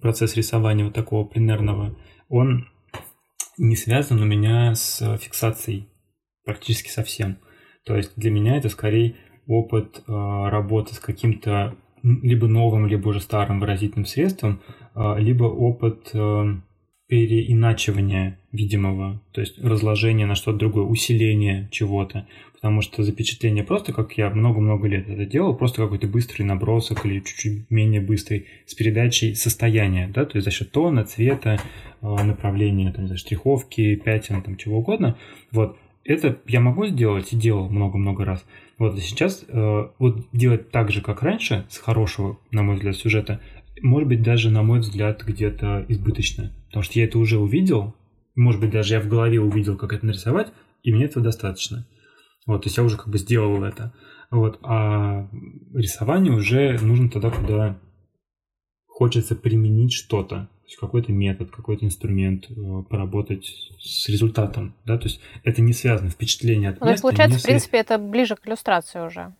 [0.00, 2.68] процесс рисования вот такого пленерного, он
[3.56, 5.88] не связан у меня с фиксацией
[6.44, 7.38] практически совсем.
[7.84, 10.12] То есть для меня это скорее опыт э,
[10.48, 14.62] работы с каким-то либо новым, либо уже старым выразительным средством,
[14.94, 16.11] а, либо опыт
[17.09, 22.27] переиначивания видимого, то есть разложение на что-то другое, усиление чего-то.
[22.53, 27.21] Потому что запечатление просто, как я много-много лет это делал, просто какой-то быстрый набросок или
[27.21, 31.61] чуть-чуть менее быстрый с передачей состояния, да, то есть за счет тона, цвета,
[32.01, 35.16] а, направления, там, за штриховки, пятен, там, чего угодно.
[35.53, 38.44] Вот, это я могу сделать и делал много-много раз.
[38.79, 43.40] Вот сейчас э, вот делать так же, как раньше, с хорошего, на мой взгляд, сюжета,
[43.82, 46.52] может быть, даже, на мой взгляд, где-то избыточно.
[46.66, 47.94] Потому что я это уже увидел,
[48.34, 51.86] может быть, даже я в голове увидел, как это нарисовать, и мне этого достаточно.
[52.46, 53.92] Вот, то есть я уже как бы сделал это.
[54.30, 55.28] Вот, а
[55.74, 57.78] рисование уже нужно тогда, когда
[58.86, 63.46] хочется применить что-то есть какой-то метод, какой-то инструмент, э, поработать
[63.80, 67.02] с результатом, да, то есть это не связано, впечатление от ну, места.
[67.02, 69.34] получается, в принципе, это ближе к иллюстрации уже.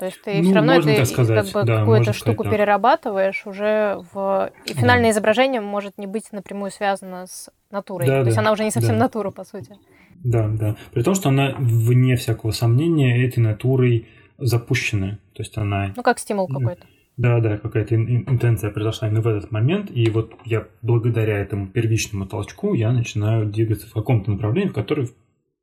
[0.00, 3.46] То есть ты ну, все равно это сказать, как бы да, какую-то штуку сказать, перерабатываешь
[3.46, 4.50] уже в...
[4.64, 5.10] И финальное да.
[5.10, 8.06] изображение может не быть напрямую связано с натурой.
[8.06, 9.00] Да, То да, есть она уже не совсем да.
[9.00, 9.76] натура, по сути.
[10.24, 10.76] Да, да.
[10.94, 14.08] При том, что она, вне всякого сомнения, этой натурой
[14.38, 15.18] запущена.
[15.34, 15.92] То есть она...
[15.94, 16.86] Ну, как стимул какой-то.
[17.18, 22.24] Да, да, какая-то интенция произошла именно в этот момент, и вот я благодаря этому первичному
[22.24, 25.14] толчку я начинаю двигаться в каком-то направлении, в которое в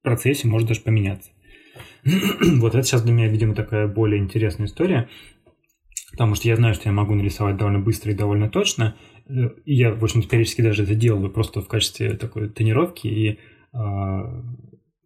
[0.03, 1.31] процессе может даже поменяться.
[2.59, 5.09] вот это сейчас для меня, видимо, такая более интересная история,
[6.11, 8.95] потому что я знаю, что я могу нарисовать довольно быстро и довольно точно,
[9.27, 13.39] и я, в общем-то, периодически даже это делаю просто в качестве такой тренировки, и
[13.73, 14.43] а,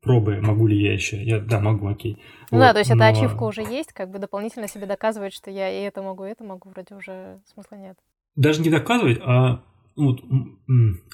[0.01, 1.21] пробы, могу ли я еще.
[1.23, 2.17] Я, да, могу, окей.
[2.51, 2.97] Ну вот, да, то есть но...
[2.97, 6.29] эта ачивка уже есть, как бы дополнительно себе доказывать, что я и это могу, и
[6.29, 7.97] это могу, вроде уже смысла нет.
[8.35, 9.63] Даже не доказывать, а
[9.95, 10.17] ну,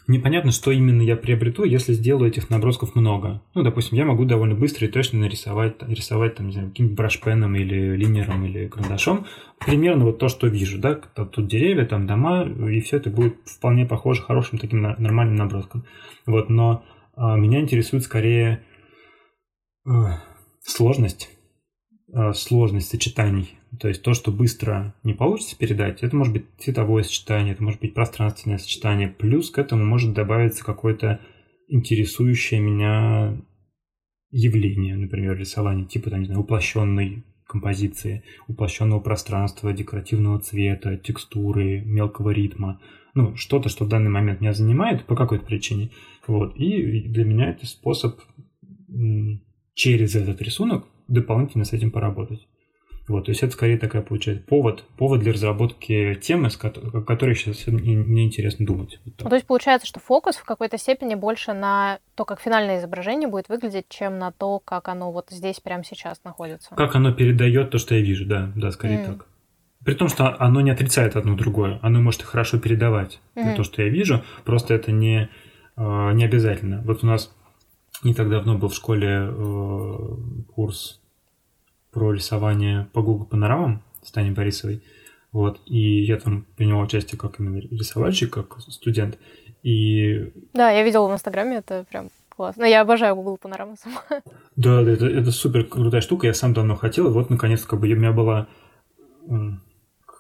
[0.08, 3.42] непонятно, что именно я приобрету, если сделаю этих набросков много.
[3.54, 7.56] Ну, допустим, я могу довольно быстро и точно нарисовать, рисовать там, не знаю, каким-нибудь брашпеном
[7.56, 9.26] или линером или карандашом.
[9.60, 13.86] Примерно вот то, что вижу, да, тут деревья, там дома, и все это будет вполне
[13.86, 15.86] похоже хорошим таким нормальным наброском.
[16.26, 16.84] Вот, но
[17.16, 18.64] а, меня интересует скорее
[19.86, 19.92] э,
[20.62, 21.37] сложность,
[22.34, 27.54] сложность сочетаний то есть то, что быстро не получится передать, это может быть цветовое сочетание,
[27.54, 29.10] это может быть пространственное сочетание.
[29.10, 31.20] Плюс к этому может добавиться какое-то
[31.68, 33.38] интересующее меня
[34.32, 42.32] явление, например, рисование, типа, там, не знаю, уплощенной композиции, уплощенного пространства, декоративного цвета, текстуры, мелкого
[42.32, 42.82] ритма.
[43.14, 45.92] Ну, что-то, что в данный момент меня занимает по какой-то причине.
[46.26, 46.56] Вот.
[46.58, 48.20] И для меня это способ
[49.74, 52.48] через этот рисунок дополнительно с этим поработать.
[53.08, 57.36] Вот, то есть это скорее такая получается повод, повод для разработки темы, с которой, которой
[57.36, 59.00] сейчас мне интересно думать.
[59.06, 62.80] Вот ну, то есть получается, что фокус в какой-то степени больше на то, как финальное
[62.80, 66.76] изображение будет выглядеть, чем на то, как оно вот здесь прямо сейчас находится.
[66.76, 69.06] Как оно передает то, что я вижу, да, да, скорее mm.
[69.06, 69.26] так.
[69.86, 73.56] При том, что оно не отрицает одно другое, оно может хорошо передавать mm-hmm.
[73.56, 75.30] то, что я вижу, просто это не,
[75.78, 76.82] э, не обязательно.
[76.84, 77.34] Вот у нас
[78.04, 79.98] не так давно был в школе э,
[80.54, 81.02] курс
[81.92, 84.84] про рисование по Google панорамам с Таней Борисовой.
[85.32, 89.18] Вот, и я там принял участие как именно рисовальщик, как студент.
[89.62, 90.32] И...
[90.54, 92.64] Да, я видела в Инстаграме, это прям классно.
[92.64, 94.02] Я обожаю Google панорамы сама.
[94.56, 97.80] Да, да, это, это супер крутая штука, я сам давно хотел, и вот наконец как
[97.80, 98.48] бы у меня была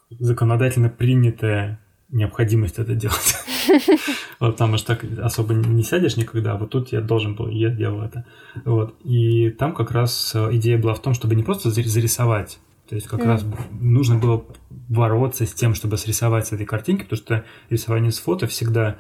[0.09, 3.36] законодательно принятая необходимость это делать.
[4.39, 7.69] Вот там уж так особо не сядешь никогда, а вот тут я должен был, я
[7.69, 8.25] делал это.
[8.65, 8.95] Вот.
[9.03, 13.07] И там как раз э, идея была в том, чтобы не просто зарисовать, то есть
[13.07, 18.11] как раз нужно было бороться с тем, чтобы срисовать с этой картинки, потому что рисование
[18.11, 18.97] с фото всегда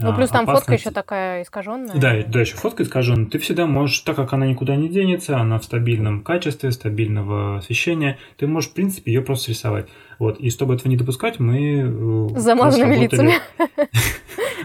[0.00, 1.94] ну, плюс там фотка еще такая искаженная.
[1.94, 3.26] Да, да, еще фотка искаженная.
[3.26, 8.18] Ты всегда можешь, так как она никуда не денется, она в стабильном качестве, стабильного освещения,
[8.36, 9.88] ты можешь, в принципе, ее просто рисовать.
[10.18, 10.38] Вот.
[10.38, 12.30] И чтобы этого не допускать, мы...
[12.36, 13.34] С замазанными лицами.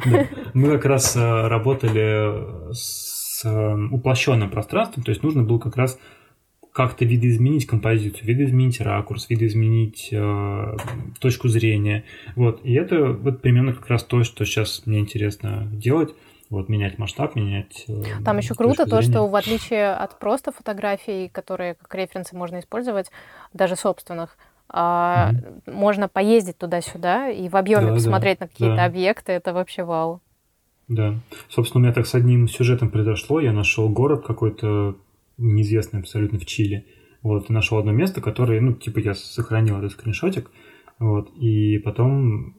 [0.53, 5.97] Мы как раз э, работали с э, уплощенным пространством, то есть нужно было как раз
[6.75, 10.77] как-то видоизменить композицию, видоизменить ракурс, видоизменить э,
[11.21, 12.03] точку зрения.
[12.35, 12.59] Вот.
[12.65, 16.13] И это вот примерно как раз то, что сейчас мне интересно делать.
[16.49, 17.85] Вот, менять масштаб, менять...
[17.87, 22.59] Э, Там еще круто то, что в отличие от просто фотографий, которые как референсы можно
[22.59, 23.09] использовать,
[23.53, 25.71] даже собственных, а, mm-hmm.
[25.71, 28.85] можно поездить туда-сюда и в объеме да, посмотреть да, на какие-то да.
[28.85, 30.19] объекты, это вообще вау.
[30.89, 31.15] Да.
[31.47, 33.39] Собственно, у меня так с одним сюжетом произошло.
[33.39, 34.97] Я нашел город какой-то
[35.37, 36.85] неизвестный абсолютно в Чили.
[37.21, 40.51] Вот, и нашел одно место, которое, ну, типа, я сохранил этот скриншотик.
[40.99, 42.55] Вот, и потом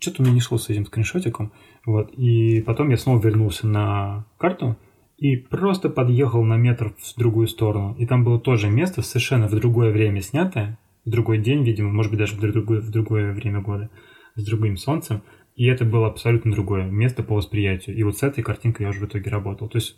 [0.00, 1.52] что-то у меня не шло с этим скриншотиком.
[1.84, 4.76] Вот, и потом я снова вернулся на карту
[5.18, 7.94] и просто подъехал на метр в другую сторону.
[7.98, 12.10] И там было тоже место, совершенно в другое время снятое, в другой день, видимо, может
[12.10, 13.90] быть, даже в другое, в другое время года,
[14.34, 15.22] с другим солнцем.
[15.54, 17.96] И это было абсолютно другое место по восприятию.
[17.96, 19.68] И вот с этой картинкой я уже в итоге работал.
[19.68, 19.96] То есть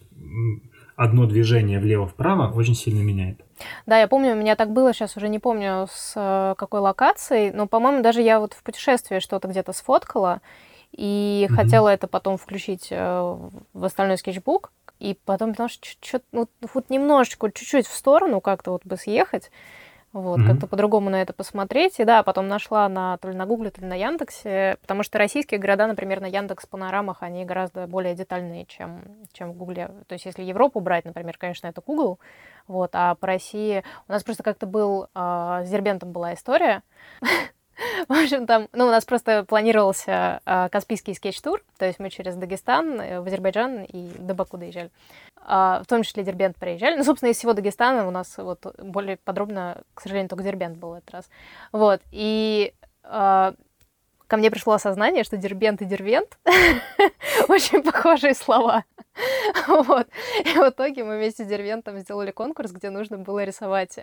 [0.98, 3.40] одно движение влево-вправо очень сильно меняет.
[3.86, 7.52] Да, я помню, у меня так было, сейчас уже не помню с э, какой локацией,
[7.52, 10.40] но, по-моему, даже я вот в путешествии что-то где-то сфоткала,
[10.92, 11.54] и mm-hmm.
[11.54, 13.36] хотела это потом включить э,
[13.72, 18.72] в остальной скетчбук, и потом, потому что чуть-чуть, вот, вот немножечко, чуть-чуть в сторону как-то
[18.72, 19.52] вот бы съехать,
[20.12, 20.46] вот, mm-hmm.
[20.46, 22.00] как-то по-другому на это посмотреть.
[22.00, 25.18] И да, потом нашла на, то ли на Гугле, то ли на Яндексе, потому что
[25.18, 29.90] российские города, например, на Яндекс панорамах, они гораздо более детальные, чем, чем в Гугле.
[30.06, 32.18] То есть если Европу брать, например, конечно, это Google,
[32.66, 36.82] вот, а по России у нас просто как-то был, э, с Дербентом была история,
[38.08, 42.34] В общем, там, ну, у нас просто планировался э, Каспийский скетч-тур, то есть мы через
[42.34, 44.90] Дагестан, э, в Азербайджан и до Баку доезжали.
[45.46, 46.96] Э, в том числе Дербент проезжали.
[46.96, 50.94] Ну, собственно, из всего Дагестана у нас вот более подробно, к сожалению, только Дербент был
[50.94, 51.30] этот раз.
[51.72, 53.52] Вот, и э,
[54.26, 56.38] ко мне пришло осознание, что Дербент и Дербент
[57.48, 58.84] очень похожие слова.
[59.68, 60.08] вот.
[60.44, 63.98] И в итоге мы вместе с Дербентом сделали конкурс, где нужно было рисовать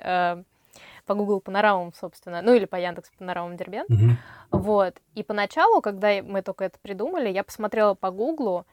[1.06, 3.90] по Google панорамам, собственно, ну или по Яндекс панорамам Дербент.
[3.90, 4.16] Mm-hmm.
[4.52, 5.02] Вот.
[5.14, 8.66] И поначалу, когда мы только это придумали, я посмотрела по Гуглу,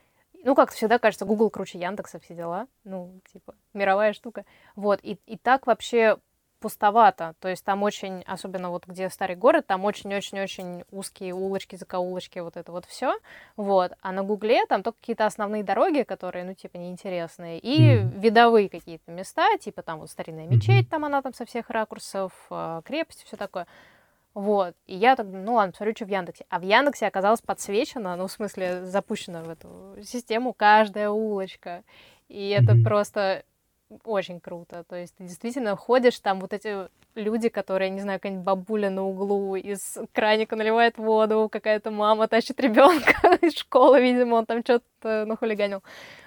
[0.45, 2.67] ну, как всегда кажется, Google круче Яндекса, все дела.
[2.85, 4.45] Ну, типа, мировая штука.
[4.75, 5.01] Вот.
[5.03, 6.19] И, и так вообще
[6.63, 7.35] пустовато.
[7.41, 12.57] То есть там очень, особенно вот где старый город, там очень-очень-очень узкие улочки, закоулочки, вот
[12.57, 13.19] это вот все.
[13.57, 13.93] Вот.
[14.01, 17.59] А на Гугле там только какие-то основные дороги, которые, ну, типа, неинтересные.
[17.59, 18.21] И mm-hmm.
[18.21, 22.81] видовые какие-то места, типа там вот старинная мечеть, там она там со всех ракурсов, а,
[22.83, 23.67] крепость, все такое.
[24.35, 24.75] Вот.
[24.87, 26.47] И я так, ну ладно, посмотрю, что в Яндексе.
[26.49, 29.69] А в Яндексе оказалось подсвечено, ну, в смысле, запущено в эту
[30.03, 31.83] систему каждая улочка.
[32.29, 32.85] И это mm-hmm.
[32.85, 33.45] просто
[34.05, 34.85] очень круто.
[34.89, 39.05] То есть ты действительно ходишь, там вот эти люди, которые, не знаю, какая-нибудь бабуля на
[39.05, 45.25] углу из краника наливает воду, какая-то мама тащит ребенка из школы, видимо, он там что-то
[45.27, 45.83] нахулиганил.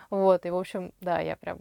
[0.10, 1.60] Вот, и, в общем, да, я прям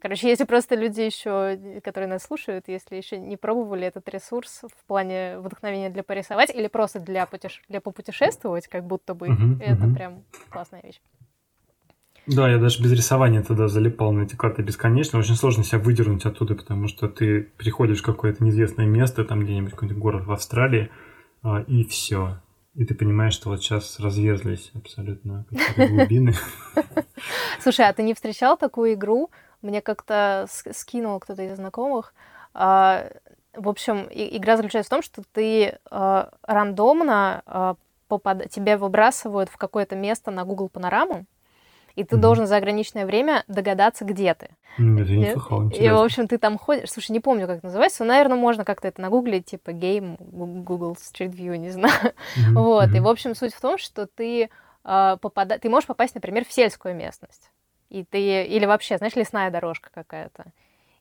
[0.00, 4.86] Короче, если просто люди еще, которые нас слушают, если еще не пробовали этот ресурс в
[4.86, 7.62] плане вдохновения для порисовать или просто для, путеше...
[7.68, 9.28] для попутешествовать, как будто бы,
[9.60, 11.00] это прям классная вещь.
[12.28, 15.18] Да, я даже без рисования тогда залипал на эти карты бесконечно.
[15.18, 19.70] Очень сложно себя выдернуть оттуда, потому что ты приходишь в какое-то неизвестное место, там где-нибудь
[19.70, 20.90] какой-нибудь город в Австралии,
[21.42, 22.38] а, и все.
[22.74, 26.34] И ты понимаешь, что вот сейчас разверзлись абсолютно глубины.
[27.60, 29.30] Слушай, а ты не встречал такую игру?
[29.62, 32.12] Мне как-то скинул кто-то из знакомых.
[32.52, 33.06] А,
[33.54, 38.50] в общем, игра заключается в том, что ты а, рандомно попад...
[38.50, 41.24] тебя выбрасывают в какое-то место на Google Панораму,
[41.98, 42.20] и ты mm-hmm.
[42.20, 44.50] должен за ограниченное время догадаться, где ты.
[44.78, 45.84] Mm, это не слыхал, интересно.
[45.84, 46.90] И, в общем, ты там ходишь...
[46.92, 50.92] Слушай, не помню, как это называется, но, наверное, можно как-то это нагуглить, типа Game, Google
[50.92, 52.12] Street View, не знаю.
[52.36, 52.52] Mm-hmm.
[52.54, 52.96] вот, mm-hmm.
[52.96, 54.48] и, в общем, суть в том, что ты,
[54.84, 55.58] э, попада...
[55.58, 57.50] ты можешь попасть, например, в сельскую местность.
[57.88, 58.44] И ты...
[58.44, 60.44] Или вообще, знаешь, лесная дорожка какая-то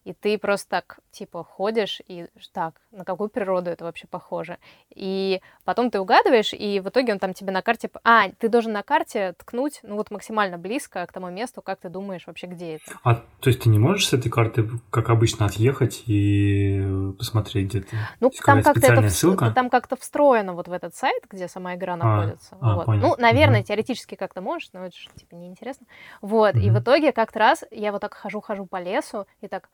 [0.08, 4.58] и ты просто так, типа, ходишь и так, на какую природу это вообще похоже.
[4.96, 7.90] И потом ты угадываешь, и в итоге он там тебе на карте...
[8.06, 11.90] А, ты должен на карте ткнуть, ну вот максимально близко к тому месту, как ты
[11.90, 12.98] думаешь вообще, где это.
[13.04, 17.82] А, то есть ты не можешь с этой карты, как обычно, отъехать и посмотреть, где
[17.82, 17.98] ты?
[18.22, 19.10] Ну, там как-то это...
[19.10, 19.52] Ссылка?
[19.52, 22.56] Там как-то встроено вот в этот сайт, где сама игра а, находится.
[22.62, 22.88] А, вот.
[22.88, 23.68] а, ну, наверное, угу.
[23.68, 25.86] теоретически как-то можешь, но это же, типа, неинтересно.
[26.22, 26.64] Вот, угу.
[26.64, 29.68] и в итоге как-то раз я вот так хожу-хожу по лесу, и так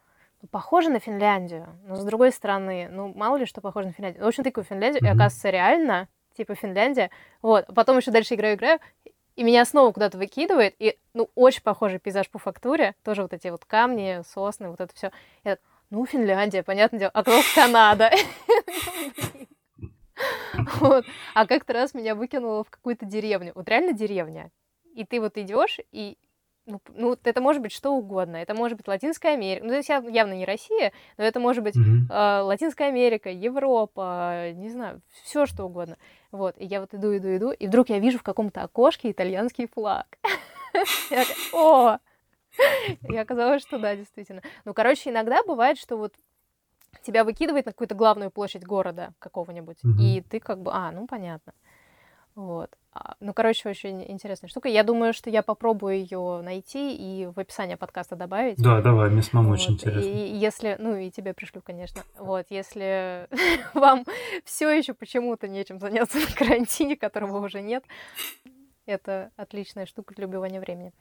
[0.51, 4.23] похоже на Финляндию, но с другой стороны, ну, мало ли что похоже на Финляндию.
[4.23, 5.07] В общем, тыкаю Финляндию, mm-hmm.
[5.07, 7.09] и оказывается, реально, типа, Финляндия.
[7.41, 8.79] Вот, потом еще дальше играю-играю,
[9.35, 13.47] и меня снова куда-то выкидывает, и, ну, очень похожий пейзаж по фактуре, тоже вот эти
[13.47, 15.11] вот камни, сосны, вот это все.
[15.43, 18.11] Я так, ну, Финляндия, понятное дело, а кто Канада?
[20.79, 21.05] Вот.
[21.33, 23.51] А как-то раз меня выкинуло в какую-то деревню.
[23.55, 24.51] Вот реально деревня.
[24.93, 26.17] И ты вот идешь, и
[26.65, 28.37] ну, ну, это может быть что угодно.
[28.37, 29.65] Это может быть Латинская Америка.
[29.65, 32.09] Ну, то есть явно не Россия, но это может быть mm-hmm.
[32.09, 35.97] э, Латинская Америка, Европа, не знаю, все что угодно.
[36.31, 36.55] Вот.
[36.57, 40.07] И я вот иду, иду, иду, и вдруг я вижу в каком-то окошке итальянский флаг.
[41.11, 41.23] Я
[41.53, 41.99] о!
[43.09, 44.41] И оказалось, что да, действительно.
[44.65, 46.13] Ну, короче, иногда бывает, что вот
[47.03, 51.53] тебя выкидывает на какую-то главную площадь города какого-нибудь, и ты как бы, а, ну, понятно.
[52.35, 52.69] Вот.
[52.93, 54.69] А, ну, короче, очень интересная штука.
[54.69, 58.57] Я думаю, что я попробую ее найти и в описание подкаста добавить.
[58.57, 59.55] Да, давай, мне самому вот.
[59.55, 60.01] очень интересно.
[60.01, 62.01] И если, ну, и тебе пришлю, конечно.
[62.17, 63.27] Вот, если
[63.73, 64.05] вам
[64.45, 67.83] все еще почему-то нечем заняться на карантине, которого уже нет,
[68.85, 70.93] это отличная штука для убивания времени.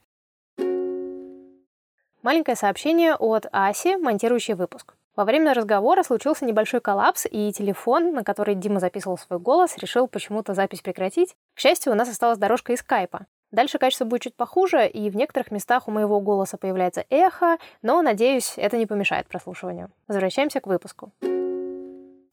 [2.23, 4.95] Маленькое сообщение от Аси, монтирующей выпуск.
[5.15, 10.09] Во время разговора случился небольшой коллапс, и телефон, на который Дима записывал свой голос, решил
[10.09, 11.37] почему-то запись прекратить.
[11.55, 13.27] К счастью, у нас осталась дорожка из скайпа.
[13.51, 18.01] Дальше качество будет чуть похуже, и в некоторых местах у моего голоса появляется эхо, но,
[18.01, 19.91] надеюсь, это не помешает прослушиванию.
[20.09, 21.13] Возвращаемся к выпуску.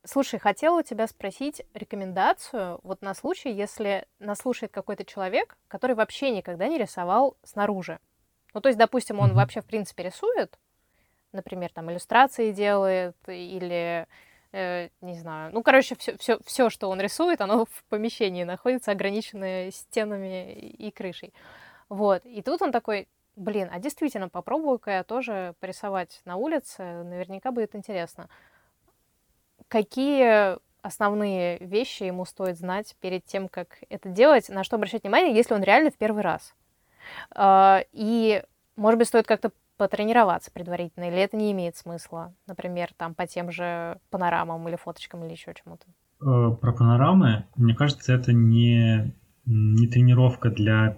[0.05, 5.97] Слушай, хотела у тебя спросить рекомендацию вот на случай, если нас слушает какой-то человек, который
[5.97, 7.99] вообще никогда не рисовал снаружи.
[8.53, 10.57] Ну, то есть, допустим, он вообще, в принципе, рисует,
[11.31, 14.07] например, там иллюстрации делает или
[14.51, 18.91] э, не знаю, ну, короче, все, все, все, что он рисует, оно в помещении находится,
[18.91, 21.33] ограниченное стенами и крышей.
[21.87, 27.51] Вот, и тут он такой, блин, а действительно, попробую-ка я тоже порисовать на улице, наверняка
[27.51, 28.29] будет интересно.
[29.67, 35.35] Какие основные вещи ему стоит знать перед тем, как это делать, на что обращать внимание,
[35.35, 36.53] если он реально в первый раз?
[37.31, 38.43] А, и,
[38.75, 43.49] может быть, стоит как-то потренироваться предварительно, или это не имеет смысла, например, там по тем
[43.49, 45.85] же панорамам или фоточкам или еще чему-то?
[46.21, 49.13] Э, про панорамы, мне кажется, это не,
[49.45, 50.97] не тренировка для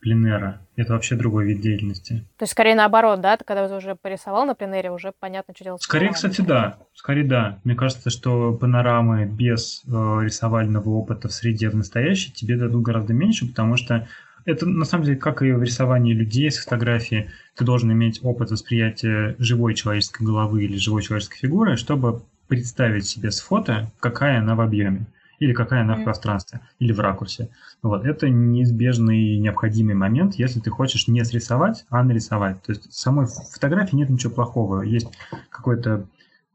[0.00, 0.60] пленера.
[0.76, 2.24] Это вообще другой вид деятельности.
[2.36, 3.36] То есть, скорее наоборот, да?
[3.36, 5.82] Ты когда уже порисовал на пленере, уже понятно, что делать.
[5.82, 6.78] Скорее, кстати, да.
[6.94, 7.58] Скорее, да.
[7.64, 13.12] Мне кажется, что панорамы без э, рисовального опыта в среде в настоящей тебе дадут гораздо
[13.12, 14.08] меньше, потому что
[14.48, 18.50] это на самом деле, как и в рисовании людей с фотографии, ты должен иметь опыт
[18.50, 24.54] восприятия живой человеческой головы или живой человеческой фигуры, чтобы представить себе с фото, какая она
[24.54, 25.06] в объеме,
[25.38, 26.00] или какая она mm.
[26.00, 27.50] в пространстве, или в ракурсе.
[27.82, 28.06] Вот.
[28.06, 32.62] Это неизбежный и необходимый момент, если ты хочешь не срисовать, а нарисовать.
[32.62, 34.80] То есть в самой фотографии нет ничего плохого.
[34.80, 35.08] Есть
[35.50, 36.06] какой-то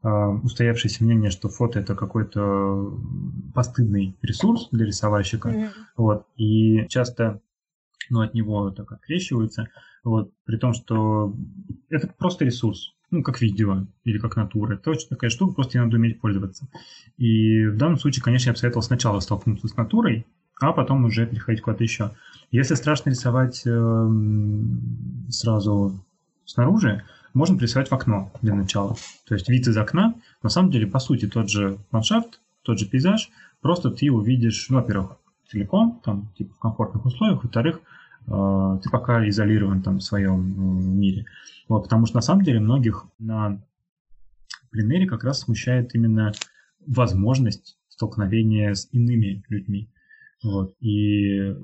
[0.02, 2.92] устоявшееся мнение, что фото это какой-то
[3.54, 5.48] постыдный ресурс для рисовальщика.
[5.48, 5.68] Mm-hmm.
[5.96, 6.26] Вот.
[6.36, 7.40] И часто
[8.10, 9.68] ну, от него так открещиваются.
[10.02, 10.30] Вот.
[10.44, 11.34] При том, что
[11.88, 14.74] это просто ресурс ну, как видео или как натура.
[14.74, 16.66] Это очень такая штука, просто надо уметь пользоваться.
[17.16, 20.26] И в данном случае, конечно, я бы советовал сначала столкнуться с натурой,
[20.60, 22.10] а потом уже переходить куда-то еще.
[22.50, 24.08] Если страшно рисовать э,
[25.28, 26.04] сразу
[26.44, 28.96] снаружи, можно пририсовать в окно для начала.
[29.26, 32.86] То есть вид из окна, на самом деле, по сути, тот же ландшафт, тот же
[32.86, 33.30] пейзаж,
[33.60, 35.18] просто ты его видишь, ну, во-первых,
[35.54, 37.80] целиком, там, типа в комфортных условиях, во-вторых,
[38.26, 41.26] э, ты пока изолирован там в своем мире.
[41.68, 43.62] Вот, потому что на самом деле многих на
[44.70, 46.32] пленэре как раз смущает именно
[46.86, 49.88] возможность столкновения с иными людьми.
[50.42, 51.54] Вот, и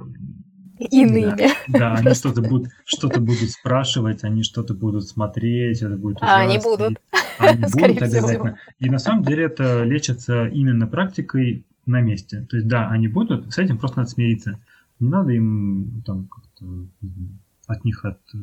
[0.78, 1.36] иными.
[1.68, 6.36] Да, да они что-то будут, что-то будут спрашивать, они что-то будут смотреть, это будет ужасно.
[6.36, 7.00] А, они будут.
[7.38, 8.58] Они будут обязательно.
[8.78, 12.46] И на самом деле это лечится именно практикой на месте.
[12.48, 14.58] То есть, да, они будут, с этим просто надо смириться.
[14.98, 16.66] Не надо им там как-то
[17.66, 18.38] от них от э,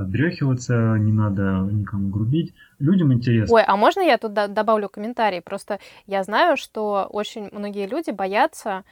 [0.00, 2.54] отбрехиваться, не надо никому грубить.
[2.78, 3.56] Людям интересно.
[3.56, 5.40] Ой, а можно я тут добавлю комментарий?
[5.40, 8.84] Просто я знаю, что очень многие люди боятся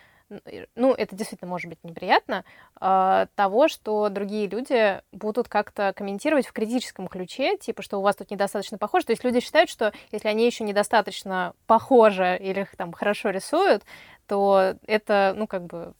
[0.75, 2.45] ну, это действительно может быть неприятно,
[2.81, 8.17] э, того, что другие люди будут как-то комментировать в критическом ключе, типа, что у вас
[8.17, 9.07] тут недостаточно похоже.
[9.07, 13.85] То есть люди считают, что если они еще недостаточно похожи или их там хорошо рисуют,
[14.27, 15.95] то это, ну, как бы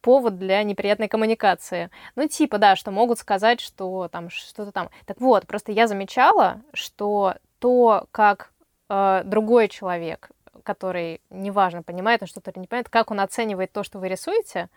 [0.00, 1.90] повод для неприятной коммуникации.
[2.16, 4.90] Ну, типа, да, что могут сказать, что там что-то там.
[5.06, 8.52] Так вот, просто я замечала, что то, как
[8.88, 10.30] э, другой человек,
[10.62, 14.68] который, неважно, понимает он что-то или не понимает, как он оценивает то, что вы рисуете,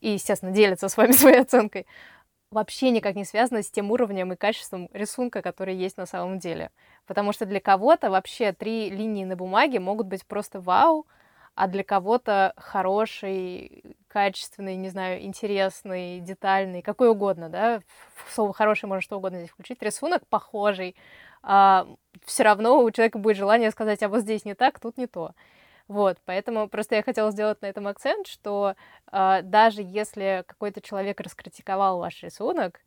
[0.00, 1.86] и, естественно, делится с вами своей оценкой,
[2.50, 6.70] вообще никак не связано с тем уровнем и качеством рисунка, который есть на самом деле.
[7.06, 11.06] Потому что для кого-то вообще три линии на бумаге могут быть просто вау,
[11.54, 17.80] а для кого-то хороший, качественный, не знаю, интересный, детальный, какой угодно, да,
[18.30, 20.96] слово хороший можно что угодно здесь включить, рисунок похожий,
[22.24, 25.32] все равно у человека будет желание сказать, а вот здесь не так, тут не то.
[25.86, 28.74] Вот, поэтому просто я хотела сделать на этом акцент, что
[29.12, 32.80] э, даже если какой-то человек раскритиковал ваш рисунок,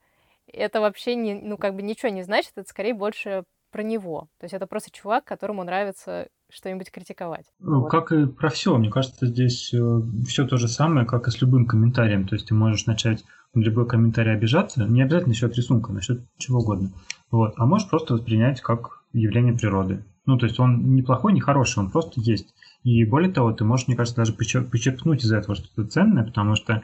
[0.51, 4.29] это вообще не, ну, как бы ничего не значит, это скорее больше про него.
[4.39, 7.45] То есть это просто чувак, которому нравится что-нибудь критиковать.
[7.59, 7.89] Ну, вот.
[7.89, 8.77] Как и про все.
[8.77, 12.27] Мне кажется, здесь э, все то же самое, как и с любым комментарием.
[12.27, 13.23] То есть ты можешь начать
[13.53, 16.91] на любой комментарий обижаться, не обязательно насчет рисунка, насчет чего угодно.
[17.31, 17.53] Вот.
[17.57, 20.05] А можешь просто воспринять как явление природы.
[20.25, 22.53] Ну, то есть он не плохой, не хороший, он просто есть.
[22.83, 26.83] И более того, ты можешь, мне кажется, даже почерпнуть из этого что-то ценное, потому что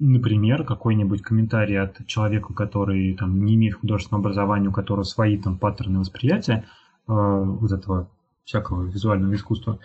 [0.00, 5.58] например, какой-нибудь комментарий от человека, который там, не имеет художественного образования, у которого свои там
[5.58, 6.64] паттерны восприятия
[7.08, 8.08] э, вот этого
[8.48, 9.78] всякого визуального искусства,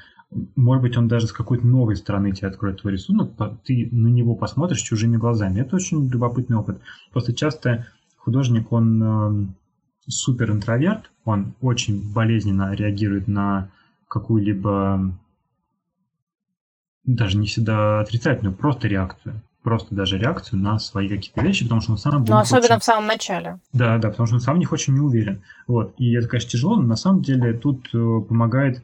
[0.55, 3.34] может быть, он даже с какой-то новой стороны тебе откроет твой рисунок,
[3.66, 5.59] ты на него посмотришь чужими глазами.
[5.59, 6.80] Это очень любопытный опыт.
[7.11, 7.88] Просто часто
[8.18, 9.47] художник, он э,
[10.07, 13.70] супер интроверт, он очень болезненно реагирует на
[14.07, 15.14] какую-либо
[17.03, 21.93] даже не всегда отрицательную, просто реакцию просто даже реакцию на свои какие-то вещи, потому что
[21.93, 22.26] он сам...
[22.26, 22.80] Ну, особенно очень...
[22.80, 23.59] в самом начале.
[23.72, 25.41] Да, да, потому что он сам в них очень не уверен.
[25.68, 25.95] Вот.
[25.97, 28.84] И это, конечно, тяжело, но на самом деле тут э, помогает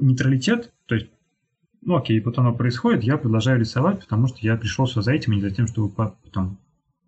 [0.00, 1.08] нейтралитет, то есть
[1.82, 5.32] ну окей, вот оно происходит, я продолжаю рисовать, потому что я пришел сюда за этим,
[5.32, 6.58] а не за тем, чтобы потом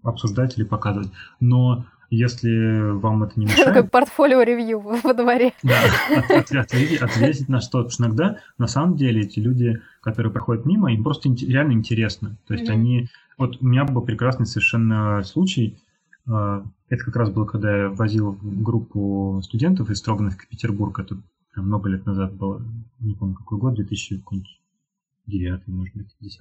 [0.02, 1.10] обсуждать или показывать.
[1.40, 3.66] Но если вам это не мешает...
[3.66, 5.52] Такое портфолио-ревью во дворе.
[5.62, 5.80] Да,
[6.16, 7.78] от, от, ответить, на что.
[7.78, 12.36] Потому что иногда, на самом деле, эти люди, которые проходят мимо, им просто реально интересно.
[12.46, 13.08] То есть они...
[13.38, 15.78] Вот у меня был прекрасный совершенно случай.
[16.26, 20.98] А, это как раз было, когда я возил группу студентов из Строгановки Петербург.
[20.98, 21.16] Это
[21.52, 22.60] прям много лет назад было.
[22.98, 26.40] Не помню, какой год, 2009, может быть, 10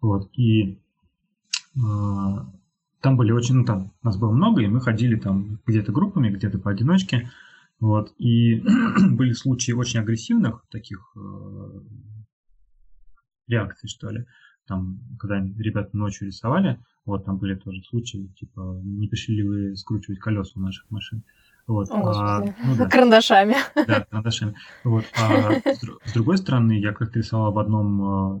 [0.00, 0.30] Вот.
[0.38, 0.78] И
[1.84, 2.46] а,
[3.06, 6.58] там были очень, ну там нас было много, и мы ходили там где-то группами, где-то
[6.58, 7.30] поодиночке.
[7.78, 8.12] Вот.
[8.18, 8.60] И
[9.12, 11.80] были случаи очень агрессивных таких э,
[13.46, 14.26] реакций, что ли.
[14.66, 19.76] Там, когда ребята ночью рисовали, вот там были тоже случаи, типа, не пришли ли вы
[19.76, 21.22] скручивать колеса у наших машин.
[21.68, 21.88] Вот.
[21.92, 22.86] О, а, ну, да.
[22.90, 23.54] Карандашами.
[23.86, 24.56] Да, карандашами.
[24.82, 25.04] Вот.
[25.16, 28.40] А с, с другой стороны, я как-то рисовал в одном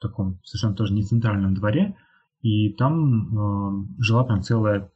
[0.00, 1.94] таком совершенно тоже не центральном дворе,
[2.44, 4.90] и там э, жила прям целая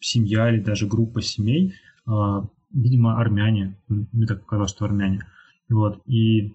[0.00, 1.74] семья или даже группа семей,
[2.06, 2.42] э,
[2.72, 5.26] видимо, армяне, мне так показалось, что армяне.
[5.68, 6.54] Вот, и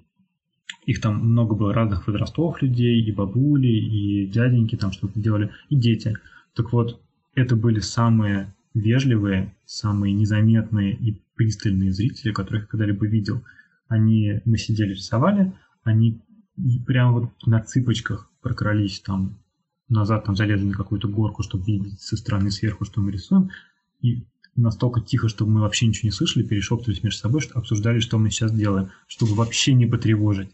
[0.88, 5.76] их там много было разных возрастов людей, и бабули, и дяденьки там что-то делали, и
[5.76, 6.16] дети.
[6.56, 7.00] Так вот,
[7.36, 13.44] это были самые вежливые, самые незаметные и пристальные зрители, которых я когда-либо видел.
[13.88, 16.20] Они, мы сидели, рисовали, они
[16.88, 19.38] прямо вот на цыпочках прокрались там
[19.90, 23.50] назад, там залезли на какую-то горку, чтобы видеть со стороны сверху, что мы рисуем.
[24.02, 24.24] И
[24.56, 28.30] настолько тихо, чтобы мы вообще ничего не слышали, перешептывались между собой, что обсуждали, что мы
[28.30, 30.50] сейчас делаем, чтобы вообще не потревожить.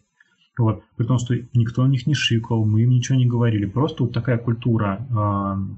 [0.58, 0.84] Вот.
[0.96, 3.66] При том, что никто на них не шикал, мы им ничего не говорили.
[3.66, 5.76] Просто вот такая культура э,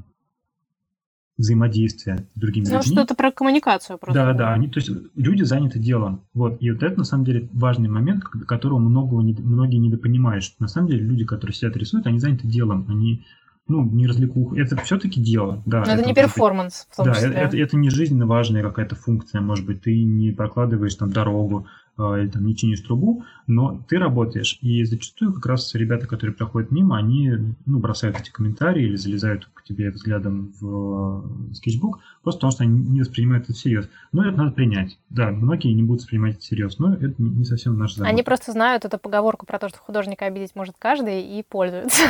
[1.37, 2.93] взаимодействия с другими ну, людьми.
[2.93, 4.13] что-то про коммуникацию просто.
[4.13, 6.25] Да, да, они, то есть люди заняты делом.
[6.33, 6.57] Вот.
[6.61, 10.43] И вот это, на самом деле, важный момент, которого многого не, многие недопонимают.
[10.43, 12.85] Что, на самом деле, люди, которые сидят рисуют, они заняты делом.
[12.87, 13.25] Они
[13.67, 14.59] ну, не развлекуха.
[14.59, 15.79] Это все-таки дело, да.
[15.79, 17.29] Но это, это не перформанс, в том да, числе.
[17.31, 21.67] Это, это, не жизненно важная какая-то функция, может быть, ты не прокладываешь там дорогу,
[21.97, 24.59] или там не чинишь трубу, но ты работаешь.
[24.61, 27.31] И зачастую как раз ребята, которые проходят мимо, они
[27.65, 32.79] ну, бросают эти комментарии или залезают к тебе взглядом в скетчбук, просто потому что они
[32.89, 33.89] не воспринимают это всерьез.
[34.11, 34.99] Но это надо принять.
[35.09, 38.09] Да, многие не будут воспринимать это всерьез, но это не совсем наш забота.
[38.09, 42.03] Они просто знают эту поговорку про то, что художника обидеть может каждый, и пользуются.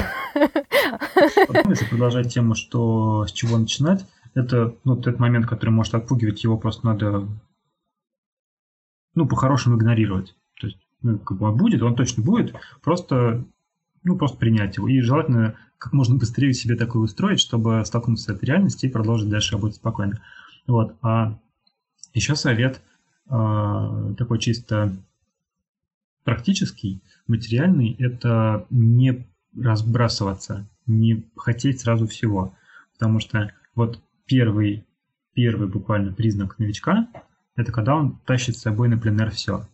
[1.69, 6.57] Если продолжать тему, что с чего начинать, это ну, тот момент, который может отпугивать, его
[6.57, 7.27] просто надо
[9.17, 10.35] ну, по-хорошему игнорировать.
[10.59, 13.43] То есть, ну, как бы он будет, он точно будет, просто,
[14.03, 14.87] ну, просто принять его.
[14.87, 19.29] И желательно как можно быстрее себе такое устроить, чтобы столкнуться с этой реальностью и продолжить
[19.29, 20.21] дальше работать спокойно.
[20.67, 20.95] Вот.
[21.01, 21.37] А
[22.13, 22.79] еще совет
[23.29, 24.95] э, такой чисто
[26.23, 29.25] практический, материальный, это не
[29.59, 32.53] разбрасываться, не хотеть сразу всего.
[32.93, 34.85] Потому что вот первый,
[35.33, 37.07] первый буквально признак новичка
[37.57, 39.67] это когда он тащит с собой на пленер все.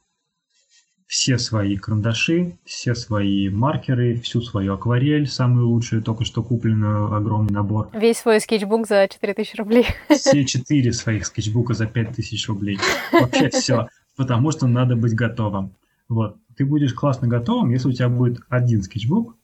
[1.05, 7.53] Все свои карандаши, все свои маркеры, всю свою акварель, самую лучшую, только что купленную, огромный
[7.53, 7.89] набор.
[7.93, 9.86] Весь свой скетчбук за 4000 рублей.
[10.09, 12.79] Все четыре своих скетчбука за 5000 рублей.
[13.11, 13.89] Вообще все.
[14.15, 15.75] Потому что надо быть готовым.
[16.07, 16.38] Вот.
[16.55, 19.36] Ты будешь классно готовым, если у тебя будет один скетчбук,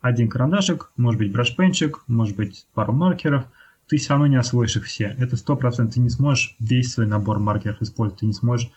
[0.00, 3.44] один карандашик, может быть брашпенчик, может быть пару маркеров–
[3.92, 5.14] ты все равно не освоишь их все.
[5.18, 5.96] Это сто процентов.
[5.96, 8.70] Ты не сможешь весь свой набор маркеров использовать, ты не сможешь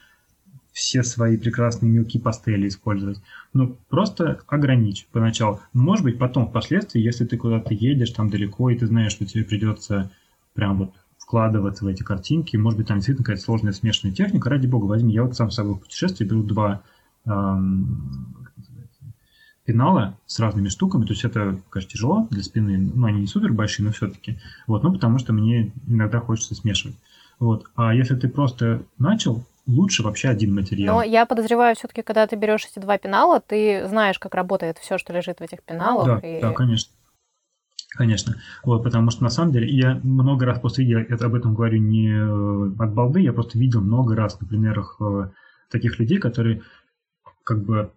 [0.74, 3.22] все свои прекрасные мелкие пастели использовать.
[3.54, 5.62] Ну, просто ограничь поначалу.
[5.72, 9.46] Может быть, потом, впоследствии, если ты куда-то едешь там далеко, и ты знаешь, что тебе
[9.46, 10.12] придется
[10.54, 14.68] прям вот вкладываться в эти картинки, может быть, там действительно какая-то сложная смешанная техника, ради
[14.68, 15.14] бога, возьми.
[15.14, 16.82] Я вот сам с собой в путешествии беру два
[17.26, 18.36] эм,
[19.66, 21.06] пенала с разными штуками.
[21.06, 22.78] То есть это, конечно, тяжело для спины.
[22.78, 24.40] Ну, они не супер большие, но все-таки.
[24.68, 26.96] Вот, ну, потому что мне иногда хочется смешивать.
[27.40, 27.66] Вот.
[27.76, 30.98] А если ты просто начал, лучше вообще один материал.
[30.98, 34.98] Но я подозреваю, все-таки, когда ты берешь эти два пенала, ты знаешь, как работает все,
[34.98, 36.22] что лежит в этих пеналах.
[36.22, 36.42] Да, и...
[36.42, 36.94] да, конечно.
[37.90, 38.36] Конечно.
[38.64, 41.80] Вот, потому что на самом деле я много раз после видео я об этом говорю
[41.80, 45.30] не от балды, я просто видел много раз на примерах э,
[45.72, 46.62] таких людей, которые
[47.46, 47.92] как бы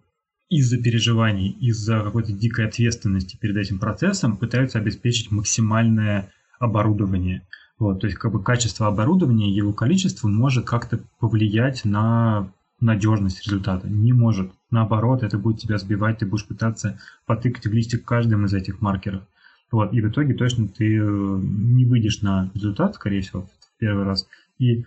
[0.49, 7.47] из-за переживаний, из-за какой-то дикой ответственности перед этим процессом пытаются обеспечить максимальное оборудование.
[7.77, 13.87] Вот, то есть как бы качество оборудования, его количество может как-то повлиять на надежность результата.
[13.87, 14.51] Не может.
[14.71, 19.23] Наоборот, это будет тебя сбивать, ты будешь пытаться потыкать в листик каждым из этих маркеров.
[19.71, 24.03] Вот, и в итоге точно ты э, не выйдешь на результат, скорее всего, в первый
[24.03, 24.27] раз.
[24.57, 24.83] И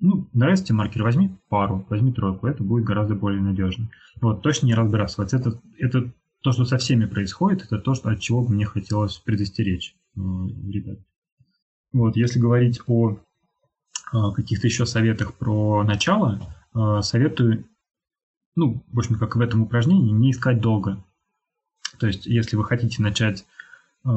[0.00, 3.90] ну, нравится тебе маркер, возьми пару, возьми тройку, это будет гораздо более надежно.
[4.20, 5.36] Вот, точно не разбрасываться.
[5.36, 9.18] Это, это то, что со всеми происходит, это то, что, от чего бы мне хотелось
[9.18, 10.98] предостеречь э, ребят.
[11.92, 13.18] Вот, если говорить о,
[14.12, 16.40] о каких-то еще советах про начало,
[16.74, 17.64] э, советую,
[18.54, 21.04] ну, в общем, как в этом упражнении, не искать долго.
[21.98, 23.46] То есть, если вы хотите начать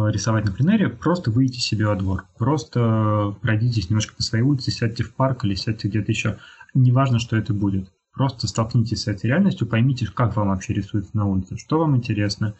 [0.09, 2.25] рисовать на пленэре, просто выйдите себе во двор.
[2.37, 6.37] Просто пройдитесь немножко по своей улице, сядьте в парк или сядьте где-то еще.
[6.73, 7.91] Неважно, что это будет.
[8.13, 12.55] Просто столкнитесь с этой реальностью, поймите, как вам вообще рисуется на улице, что вам интересно,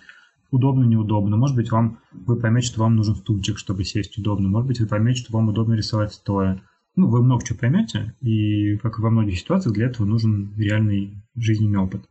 [0.50, 1.38] удобно, неудобно.
[1.38, 4.48] Может быть, вам вы поймете, что вам нужен стульчик, чтобы сесть удобно.
[4.48, 6.62] Может быть, вы поймете, что вам удобно рисовать стоя.
[6.96, 11.24] Ну, вы много чего поймете, и, как и во многих ситуациях, для этого нужен реальный
[11.36, 12.10] жизненный опыт.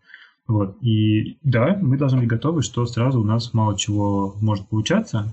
[0.51, 0.77] Вот.
[0.83, 5.33] И да, мы должны быть готовы, что сразу у нас мало чего может получаться.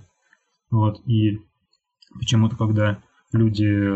[0.69, 1.01] Вот.
[1.07, 1.41] И
[2.13, 2.99] почему-то, когда
[3.33, 3.89] люди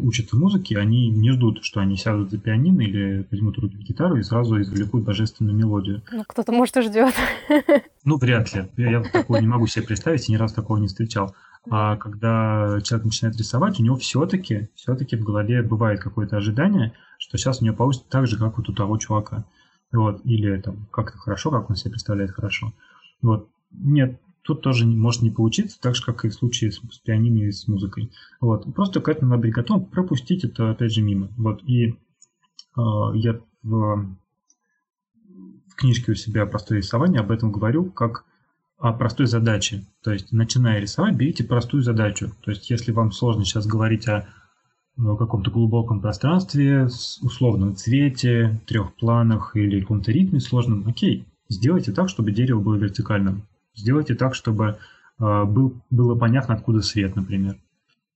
[0.00, 4.18] учатся музыке, они не ждут, что они сядут за пианино или возьмут руки в гитару
[4.18, 6.00] и сразу извлекут божественную мелодию.
[6.12, 7.12] Ну, кто-то, может, и ждет.
[8.04, 8.68] Ну, вряд ли.
[8.76, 11.34] Я, такого не могу себе представить, и ни разу такого не встречал.
[11.68, 17.36] А когда человек начинает рисовать, у него все-таки, все-таки в голове бывает какое-то ожидание, что
[17.36, 19.44] сейчас у него получится так же, как вот у того чувака
[19.92, 22.72] вот, или там как-то хорошо, как он себе представляет хорошо.
[23.22, 23.48] Вот.
[23.70, 27.44] Нет, тут тоже может не получиться, так же, как и в случае с, с пианино
[27.44, 28.10] и с музыкой.
[28.40, 28.72] Вот.
[28.74, 31.28] Просто к этому надо быть готовым, пропустить это, опять же, мимо.
[31.36, 31.62] Вот.
[31.64, 31.94] И э,
[33.14, 34.06] я в,
[35.68, 38.24] в книжке у себя «Простое рисование» об этом говорю, как
[38.78, 39.84] о простой задаче.
[40.02, 42.32] То есть, начиная рисовать, берите простую задачу.
[42.42, 44.28] То есть, если вам сложно сейчас говорить о
[44.98, 51.92] в каком-то глубоком пространстве, с условном цвете, трех планах или каком-то ритме сложном, окей, сделайте
[51.92, 53.42] так, чтобы дерево было вертикальным.
[53.76, 54.76] Сделайте так, чтобы
[55.20, 57.56] э, был, было понятно, откуда свет, например.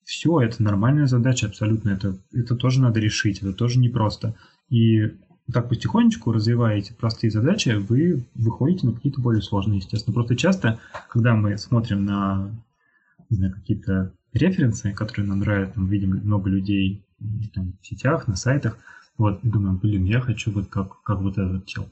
[0.03, 1.91] Все, это нормальная задача абсолютно.
[1.91, 4.35] Это, это тоже надо решить, это тоже непросто.
[4.69, 5.13] И
[5.53, 10.15] так потихонечку развиваете простые задачи, вы выходите на какие-то более сложные, естественно.
[10.15, 12.51] Просто часто, когда мы смотрим на,
[13.31, 17.05] на какие-то референсы, которые нам нравятся, мы видим много людей
[17.55, 18.79] там, в сетях, на сайтах,
[19.19, 21.89] вот, и думаем, блин, я хочу вот как, как вот этот чел.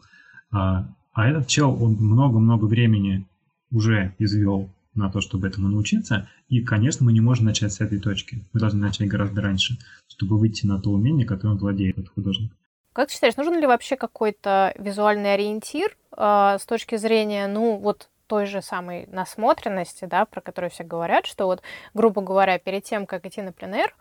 [0.51, 3.27] А, а этот чел, он много-много времени
[3.71, 8.01] уже извел на то, чтобы этому научиться, и, конечно, мы не можем начать с этой
[8.01, 8.45] точки.
[8.53, 9.79] Мы должны начать гораздо раньше,
[10.09, 12.53] чтобы выйти на то умение, которым владеет этот художник.
[12.93, 18.10] Как ты считаешь, нужен ли вообще какой-то визуальный ориентир э, с точки зрения, ну, вот
[18.31, 21.63] той же самой насмотренности, да, про которую все говорят, что вот,
[21.95, 23.93] грубо говоря, перед тем, как идти на пленэр,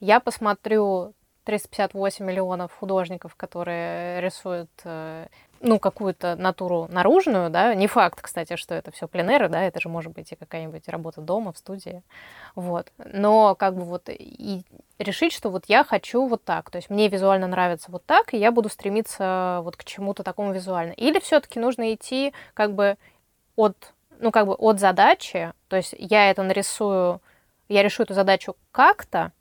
[0.00, 1.14] я посмотрю
[1.44, 5.28] 358 миллионов художников, которые рисуют э,
[5.60, 9.88] ну, какую-то натуру наружную, да, не факт, кстати, что это все пленеры, да, это же
[9.88, 12.02] может быть и какая-нибудь работа дома, в студии,
[12.54, 14.62] вот, но как бы вот и
[14.98, 18.38] решить, что вот я хочу вот так, то есть мне визуально нравится вот так, и
[18.38, 22.96] я буду стремиться вот к чему-то такому визуально, или все-таки нужно идти как бы
[23.60, 27.20] от, ну, как бы от задачи, то есть я это нарисую,
[27.68, 29.32] я решу эту задачу как-то,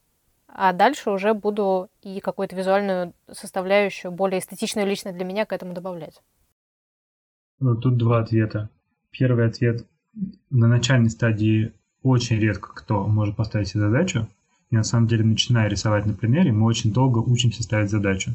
[0.47, 5.74] а дальше уже буду и какую-то визуальную составляющую, более эстетичную лично для меня к этому
[5.74, 6.22] добавлять.
[7.59, 8.70] Ну, тут два ответа.
[9.11, 9.86] Первый ответ.
[10.49, 14.28] На начальной стадии очень редко кто может поставить себе задачу.
[14.72, 18.32] И на самом деле, начиная рисовать на примере, мы очень долго учимся ставить задачу.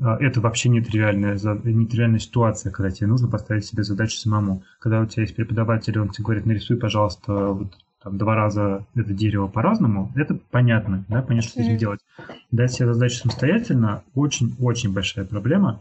[0.00, 4.62] А, это вообще нетривиальная, нетривиальная ситуация, когда тебе нужно поставить себе задачу самому.
[4.78, 7.72] Когда у тебя есть преподаватель, он тебе говорит, нарисуй, пожалуйста, вот
[8.02, 12.00] там, два раза это дерево по-разному, это понятно, да, понятно, что с этим делать.
[12.50, 15.80] Дать себе задачу самостоятельно очень-очень большая проблема.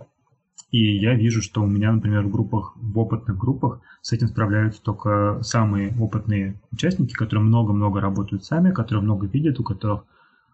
[0.72, 4.82] И я вижу, что у меня, например, в группах, в опытных группах с этим справляются
[4.82, 10.06] только самые опытные участники, которые много-много работают сами, которые много видят, у которых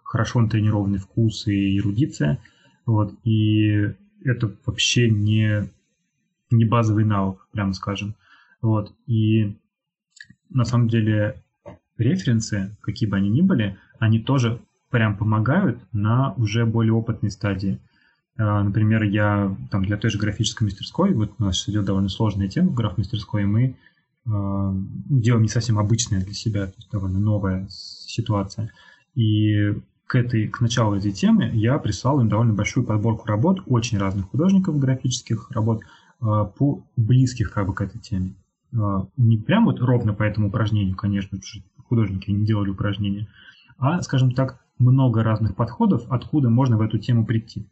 [0.04, 2.40] хорошо натренированный вкус и эрудиция.
[2.88, 5.70] Вот, и это вообще не,
[6.50, 8.16] не базовый навык, прямо скажем.
[8.62, 9.56] Вот, и
[10.50, 11.36] на самом деле
[11.98, 14.60] референсы, какие бы они ни были, они тоже
[14.90, 17.78] прям помогают на уже более опытной стадии.
[18.38, 22.48] А, например, я там для той же графической мастерской, вот у нас идет довольно сложная
[22.48, 23.74] тема в граф-мастерской, и мы э,
[24.26, 28.72] делаем не совсем обычное для себя, то есть довольно новая ситуация.
[29.14, 29.74] И
[30.08, 34.30] к, этой, к началу этой темы я прислал им довольно большую подборку работ очень разных
[34.30, 36.26] художников графических работ э,
[36.58, 38.34] по близких как бы к этой теме.
[38.74, 41.40] Э, не прям вот ровно по этому упражнению, конечно,
[41.90, 43.28] художники не делали упражнения,
[43.78, 47.68] а, скажем так, много разных подходов, откуда можно в эту тему прийти.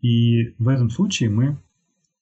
[0.00, 1.56] И в этом случае мы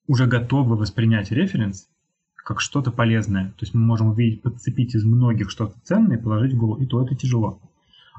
[0.06, 1.88] уже готовы воспринять референс
[2.36, 3.46] как что-то полезное.
[3.50, 6.86] То есть мы можем увидеть, подцепить из многих что-то ценное и положить в голову, и
[6.86, 7.60] то это тяжело.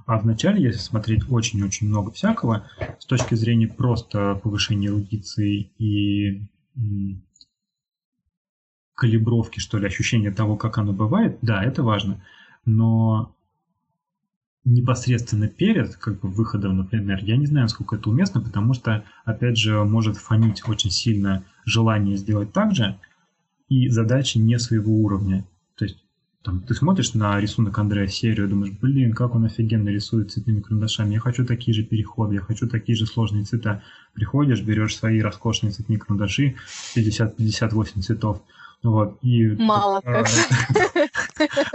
[0.06, 6.41] А вначале, если смотреть очень-очень много всякого, с точки зрения просто повышения эрудиции и
[8.95, 12.22] калибровки, что ли, ощущения того, как оно бывает, да, это важно
[12.66, 13.36] но
[14.64, 19.58] непосредственно перед как бы, выходом, например, я не знаю, насколько это уместно, потому что, опять
[19.58, 22.99] же, может фонить очень сильно желание сделать так же,
[23.70, 25.45] и задачи не своего уровня.
[26.44, 31.14] Там, ты смотришь на рисунок Андрея серию, думаешь, блин, как он офигенно рисует цветными карандашами,
[31.14, 33.84] я хочу такие же переходы, я хочу такие же сложные цвета.
[34.14, 36.56] Приходишь, берешь свои роскошные цветные карандаши,
[36.96, 38.42] 50-58 цветов,
[38.84, 39.50] вот, и...
[39.50, 40.28] Мало как.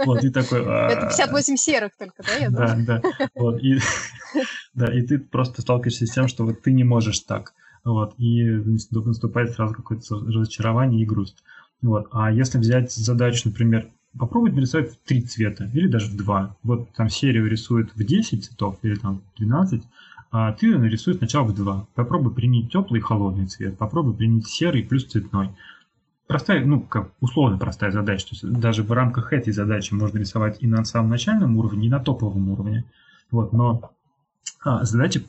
[0.05, 0.61] Вот, и такой...
[0.61, 3.01] Это 58 а, серых только, да, я Да, да.
[3.35, 3.79] Вот, и,
[4.73, 7.53] да, и ты просто сталкиваешься с тем, что вот ты не можешь так.
[7.85, 8.43] Вот, и
[8.91, 11.41] наступает сразу какое-то разочарование и грусть.
[11.81, 12.07] Вот.
[12.11, 16.55] А если взять задачу, например, попробовать нарисовать в три цвета или даже в два.
[16.63, 19.83] Вот там серию рисует в 10 цветов или там 12,
[20.31, 21.87] а ты нарисуешь сначала в два.
[21.95, 25.51] Попробуй применить теплый и холодный цвет, попробуй применить серый плюс цветной
[26.27, 28.27] простая, ну, как условно простая задача.
[28.27, 31.89] То есть даже в рамках этой задачи можно рисовать и на самом начальном уровне, и
[31.89, 32.85] на топовом уровне.
[33.31, 33.91] Вот, но
[34.63, 35.23] а, задача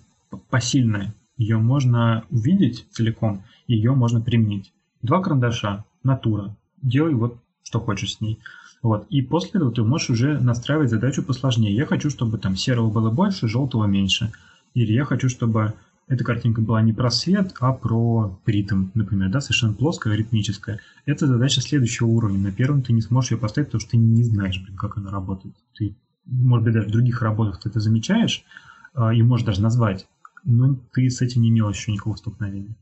[0.51, 1.14] посильная.
[1.37, 4.72] Ее можно увидеть целиком, ее можно применить.
[5.03, 6.57] Два карандаша, натура.
[6.83, 8.41] Делай вот что хочешь с ней.
[8.83, 9.07] Вот.
[9.11, 11.74] И после этого ты можешь уже настраивать задачу посложнее.
[11.74, 14.33] Я хочу, чтобы там серого было больше, желтого меньше.
[14.74, 15.74] Или я хочу, чтобы
[16.07, 20.81] эта картинка была не про свет, а про ритм, например, да, совершенно плоская, ритмическая.
[21.05, 22.39] Это задача следующего уровня.
[22.39, 25.11] На первом ты не сможешь ее поставить, потому что ты не знаешь, блин, как она
[25.11, 25.55] работает.
[25.76, 28.45] Ты, может быть, даже в других работах ты это замечаешь
[28.95, 30.07] э, и можешь даже назвать,
[30.45, 32.74] но ты с этим не имел еще никакого столкновения.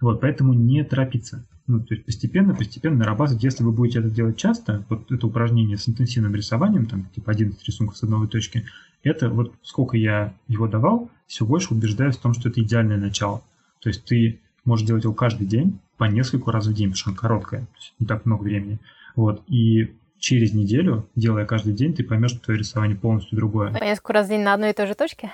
[0.00, 1.46] Вот, поэтому не торопиться.
[1.66, 3.42] Ну, то есть постепенно, постепенно нарабатывать.
[3.42, 7.62] Если вы будете это делать часто, вот это упражнение с интенсивным рисованием, там, типа 11
[7.66, 8.64] рисунков с одной точки,
[9.02, 13.42] это вот сколько я его давал, все больше убеждаюсь в том, что это идеальное начало.
[13.80, 17.10] То есть ты можешь делать его каждый день, по нескольку раз в день, потому что
[17.10, 17.66] он короткое,
[17.98, 18.78] не так много времени.
[19.14, 23.72] Вот, и через неделю, делая каждый день, ты поймешь, что твое рисование полностью другое.
[23.72, 25.30] По несколько раз в день на одной и той же точке?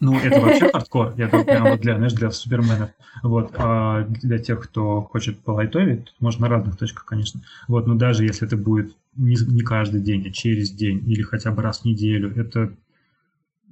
[0.00, 1.14] Ну, это вообще хардкор.
[1.18, 2.90] Я тут прям вот для, знаешь, для суперменов.
[3.22, 3.52] Вот.
[3.56, 7.42] А для тех, кто хочет полайтовить, можно на разных точках, конечно.
[7.68, 11.52] Вот, но даже если это будет не, не каждый день, а через день или хотя
[11.52, 12.72] бы раз в неделю, это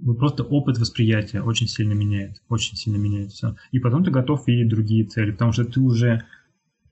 [0.01, 2.43] ну, просто опыт восприятия очень сильно меняет.
[2.51, 3.57] Очень сильно меняет все.
[3.73, 6.25] И потом ты готов видеть другие цели, потому что ты уже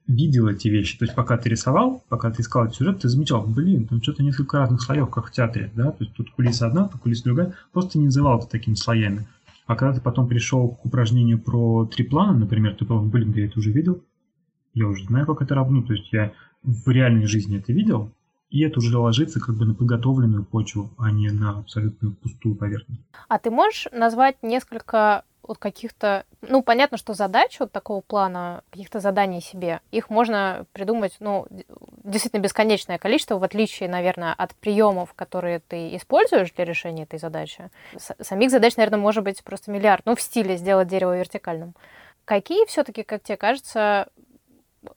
[0.07, 0.99] видел эти вещи.
[0.99, 4.23] То есть пока ты рисовал, пока ты искал этот сюжет, ты замечал, блин, там что-то
[4.23, 7.55] несколько разных слоев, как в театре, да, то есть тут кулиса одна, тут кулиса другая,
[7.73, 9.27] просто не называл это такими слоями.
[9.67, 13.47] А когда ты потом пришел к упражнению про три плана, например, ты подумал, блин, я
[13.47, 14.03] это уже видел,
[14.75, 16.33] я уже знаю, как это работает, то есть я
[16.63, 18.13] в реальной жизни это видел,
[18.51, 23.03] и это уже ложится как бы на подготовленную почву, а не на абсолютно пустую поверхность.
[23.29, 29.01] А ты можешь назвать несколько вот каких-то, ну, понятно, что задач вот такого плана, каких-то
[29.01, 31.47] заданий себе, их можно придумать, ну,
[32.05, 37.71] действительно бесконечное количество, в отличие, наверное, от приемов, которые ты используешь для решения этой задачи.
[38.21, 41.75] Самих задач, наверное, может быть просто миллиард, ну, в стиле сделать дерево вертикальным.
[42.25, 44.09] Какие все-таки, как тебе кажется,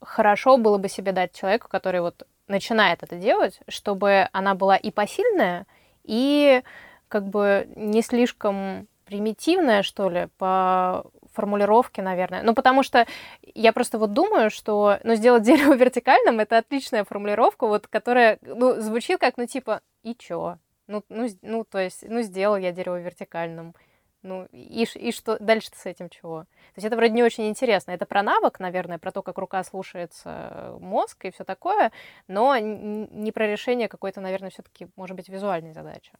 [0.01, 4.91] хорошо было бы себе дать человеку, который вот начинает это делать, чтобы она была и
[4.91, 5.65] посильная,
[6.03, 6.63] и
[7.07, 11.03] как бы не слишком примитивная, что ли, по
[11.33, 12.43] формулировке, наверное.
[12.43, 13.07] Ну, потому что
[13.55, 18.79] я просто вот думаю, что, ну, сделать дерево вертикальным— это отличная формулировка, вот, которая, ну,
[18.79, 20.57] звучит как, ну, типа, и чё?
[20.87, 23.73] Ну, ну, ну, то есть, ну, сделал я дерево вертикальным.
[24.21, 26.41] Ну, и, и что дальше с этим чего?
[26.41, 27.91] То есть это вроде не очень интересно.
[27.91, 31.91] Это про навык, наверное, про то, как рука слушается мозг и все такое,
[32.27, 36.11] но не про решение какой-то, наверное, все-таки, может быть, визуальной задачи.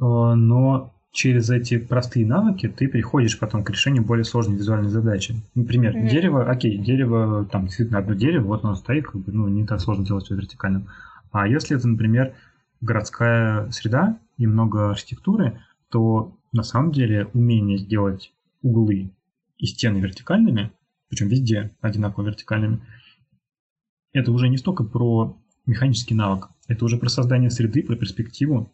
[0.00, 5.34] А, но через эти простые навыки ты приходишь потом к решению более сложной визуальной задачи.
[5.54, 6.08] Например, mm-hmm.
[6.08, 9.80] дерево, окей, дерево, там действительно одно дерево, вот оно стоит, как бы, ну, не так
[9.80, 10.88] сложно делать все вертикальным.
[11.32, 12.34] А если это, например,
[12.80, 18.32] городская среда и много архитектуры, то на самом деле умение сделать
[18.62, 19.12] углы
[19.58, 20.72] и стены вертикальными,
[21.08, 22.82] причем везде одинаково вертикальными,
[24.12, 25.36] это уже не столько про
[25.66, 28.72] механический навык, это уже про создание среды, про перспективу,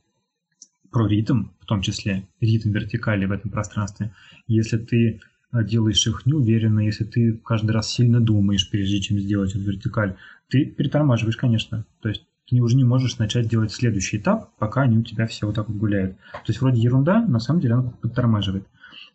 [0.96, 4.14] про ритм, в том числе ритм вертикали в этом пространстве.
[4.46, 5.20] Если ты
[5.52, 10.16] э, делаешь их неуверенно, если ты каждый раз сильно думаешь, прежде чем сделать эту вертикаль,
[10.48, 11.84] ты притормаживаешь, конечно.
[12.00, 15.44] То есть ты уже не можешь начать делать следующий этап, пока они у тебя все
[15.44, 16.16] вот так вот гуляют.
[16.32, 18.66] То есть вроде ерунда, на самом деле она подтормаживает.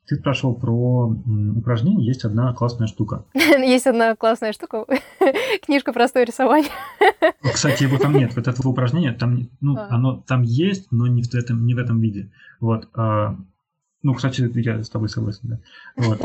[0.07, 1.07] Ты спрашивал про
[1.55, 3.23] упражнение, есть одна классная штука.
[3.33, 4.85] Есть одна классная штука.
[5.65, 6.71] Книжка «Простое рисование».
[7.53, 8.35] Кстати, его там нет.
[8.35, 9.87] Вот этого упражнения, там, ну, а.
[9.89, 12.31] оно там есть, но не в этом, не в этом виде.
[12.59, 12.89] Вот.
[12.93, 13.37] А,
[14.03, 15.59] ну, кстати, я с тобой согласен, да.
[15.95, 16.19] Вот.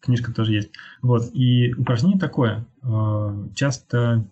[0.00, 0.70] Книжка тоже есть.
[1.02, 1.30] Вот.
[1.34, 2.64] И упражнение такое.
[2.82, 4.24] А, часто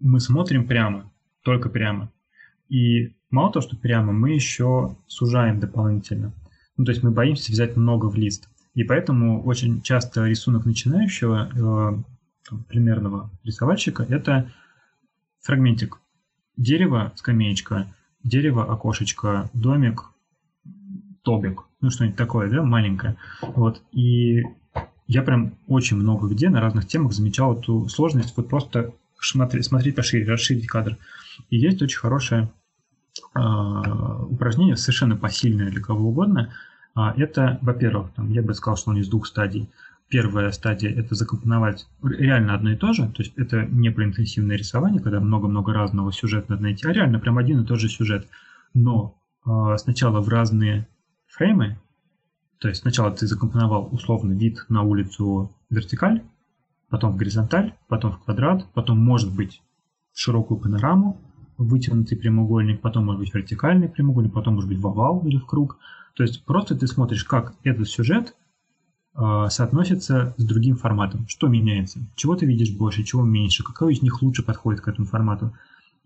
[0.00, 1.10] мы смотрим прямо,
[1.42, 2.10] только прямо.
[2.68, 6.32] И мало того, что прямо, мы еще сужаем дополнительно.
[6.76, 8.48] Ну, то есть мы боимся взять много в лист.
[8.74, 12.02] И поэтому очень часто рисунок начинающего,
[12.50, 14.50] э, примерного рисовальщика, это
[15.40, 16.00] фрагментик.
[16.56, 20.04] Дерево, скамеечка, дерево, окошечко, домик,
[21.22, 21.62] тобик.
[21.80, 23.16] Ну, что-нибудь такое, да, маленькое.
[23.42, 23.82] Вот.
[23.92, 24.42] И
[25.06, 28.36] я прям очень много где на разных темах замечал эту сложность.
[28.36, 30.96] Вот просто смотреть, смотреть пошире, расширить кадр.
[31.50, 32.46] И есть очень хорошее э,
[33.34, 36.52] упражнение, совершенно посильное для кого угодно.
[36.96, 39.70] Э, это, во-первых, там, я бы сказал, что он из двух стадий.
[40.08, 44.56] Первая стадия– это закомпоновать реально одно и то же, то есть это не про интенсивное
[44.56, 48.28] рисование, когда много-много разного сюжета надо найти, а реально прям один и тот же сюжет.
[48.74, 50.86] Но э, сначала в разные
[51.26, 51.78] фреймы,
[52.58, 56.22] то есть сначала ты закомпоновал условно вид на улицу вертикаль,
[56.90, 59.62] потом в горизонталь, потом в квадрат, потом может быть
[60.12, 61.18] в широкую панораму,
[61.56, 65.78] вытянутый прямоугольник, потом может быть вертикальный прямоугольник, потом может быть в овал или в круг.
[66.14, 68.34] То есть просто ты смотришь, как этот сюжет
[69.16, 71.26] э, соотносится с другим форматом.
[71.28, 72.00] Что меняется?
[72.16, 73.64] Чего ты видишь больше, чего меньше?
[73.64, 75.52] Какой из них лучше подходит к этому формату?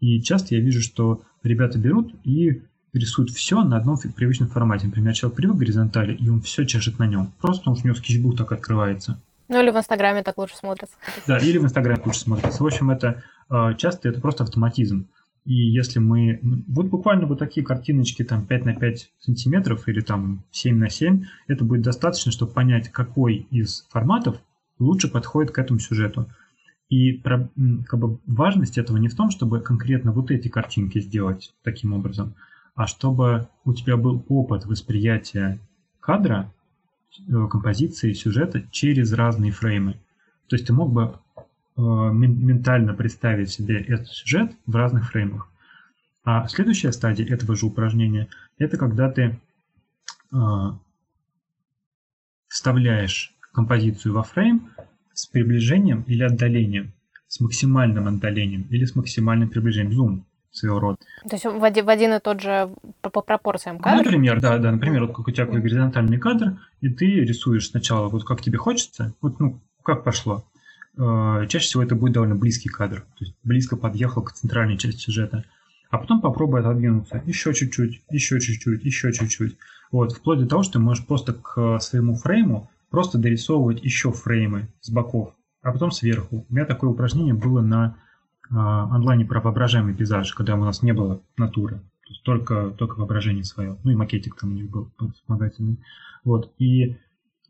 [0.00, 4.86] И часто я вижу, что ребята берут и рисуют все на одном привычном формате.
[4.86, 7.32] Например, человек привык к горизонтали, и он все чешет на нем.
[7.40, 9.20] Просто потому что у него скетчбук так открывается.
[9.48, 10.94] Ну или в Инстаграме так лучше смотрится.
[11.26, 12.62] Да, или в Инстаграме лучше смотрится.
[12.62, 15.06] В общем, это э, часто это просто автоматизм.
[15.48, 16.40] И если мы...
[16.68, 21.24] Вот буквально вот такие картиночки там 5 на 5 сантиметров или там 7 на 7,
[21.46, 24.36] это будет достаточно, чтобы понять, какой из форматов
[24.78, 26.28] лучше подходит к этому сюжету.
[26.90, 31.94] И как бы, важность этого не в том, чтобы конкретно вот эти картинки сделать таким
[31.94, 32.34] образом,
[32.74, 35.60] а чтобы у тебя был опыт восприятия
[35.98, 36.52] кадра,
[37.26, 39.94] э, композиции, сюжета через разные фреймы.
[40.48, 41.18] То есть ты мог бы
[41.80, 45.48] ментально представить себе этот сюжет в разных фреймах.
[46.24, 49.38] А следующая стадия этого же упражнения– это когда ты
[50.32, 50.36] э,
[52.48, 54.70] вставляешь композицию во фрейм
[55.14, 56.92] с приближением или отдалением,
[57.28, 60.98] с максимальным отдалением или с максимальным приближением, зум своего рода.
[61.28, 64.04] То есть в один, в один и тот же по, по пропорциям кадр?
[64.04, 68.08] Например, да, да, например, вот как у тебя такой горизонтальный кадр, и ты рисуешь сначала
[68.08, 70.57] вот как тебе хочется, вот ну как пошло, Э,
[70.98, 75.44] чаще всего это будет довольно близкий кадр, то есть близко подъехал к центральной части сюжета.
[75.90, 79.56] А потом попробуй отодвинуться еще чуть-чуть, еще чуть-чуть, еще чуть-чуть.
[79.90, 84.68] Вот, вплоть до того, что ты можешь просто к своему фрейму просто дорисовывать еще фреймы
[84.80, 86.46] с боков, а потом сверху.
[86.48, 87.96] У меня такое упражнение было на
[88.50, 91.76] э, онлайне про воображаемый пейзаж, когда у нас не было натуры.
[91.76, 93.78] То есть только, только воображение свое.
[93.84, 95.78] Ну и макетик там у них был вспомогательный.
[96.24, 96.52] Вот.
[96.58, 96.96] И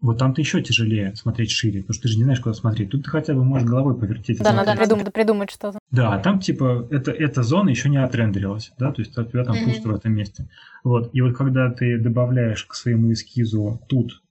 [0.00, 2.90] вот там-то еще тяжелее смотреть шире, потому что ты же не знаешь, куда смотреть.
[2.90, 4.38] Тут ты хотя бы можешь головой повертеть.
[4.38, 5.78] Да, надо придумать, придумать что-то.
[5.90, 9.44] Да, а там типа это, эта зона еще не отрендерилась, да, то есть у тебя
[9.44, 9.64] там mm-hmm.
[9.64, 10.48] пусто в этом месте.
[10.84, 14.22] Вот, и вот когда ты добавляешь к своему эскизу тут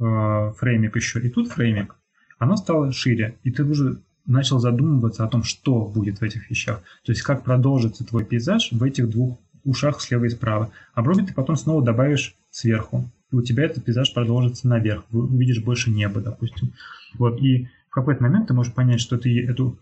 [0.00, 1.94] э, фреймик еще и тут фреймик,
[2.38, 6.80] оно стало шире, и ты уже начал задумываться о том, что будет в этих вещах.
[7.04, 10.70] То есть как продолжится твой пейзаж в этих двух ушах слева и справа.
[10.94, 15.90] А брови ты потом снова добавишь сверху у тебя этот пейзаж продолжится наверх, увидишь больше
[15.90, 16.72] неба, допустим.
[17.18, 19.78] Вот, и в какой-то момент ты можешь понять, что ты эту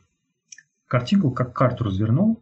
[0.87, 2.41] картинку как карту развернул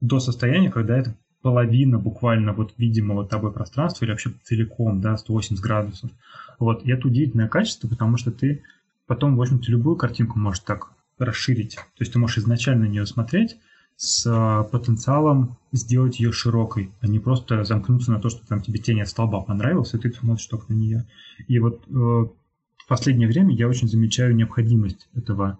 [0.00, 5.62] до состояния, когда это половина буквально вот видимого тобой пространства или вообще целиком, да, 180
[5.62, 6.10] градусов.
[6.58, 8.62] Вот, и это удивительное качество, потому что ты
[9.06, 11.76] потом, в общем-то, любую картинку можешь так расширить.
[11.76, 13.56] То есть ты можешь изначально на нее смотреть,
[13.98, 18.78] с а, потенциалом сделать ее широкой, а не просто замкнуться на то, что там тебе
[18.78, 21.06] тень от столба понравилась, и ты смотришь только на нее.
[21.48, 25.58] И вот э, в последнее время я очень замечаю необходимость этого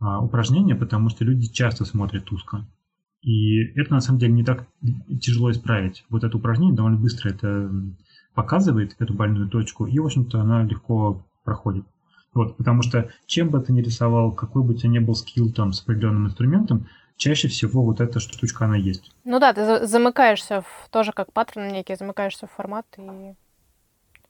[0.00, 2.64] э, упражнения, потому что люди часто смотрят узко.
[3.20, 4.68] И это на самом деле не так
[5.20, 6.04] тяжело исправить.
[6.08, 7.68] Вот это упражнение довольно быстро это
[8.34, 11.84] показывает, эту больную точку, и, в общем-то, она легко проходит.
[12.32, 15.50] Вот, потому что чем бы ты ни рисовал, какой бы у тебя ни был скилл
[15.52, 16.86] там с определенным инструментом,
[17.16, 19.12] чаще всего вот эта штучка, она есть.
[19.24, 23.34] Ну да, ты замыкаешься в, тоже как паттерн некий, замыкаешься в формат и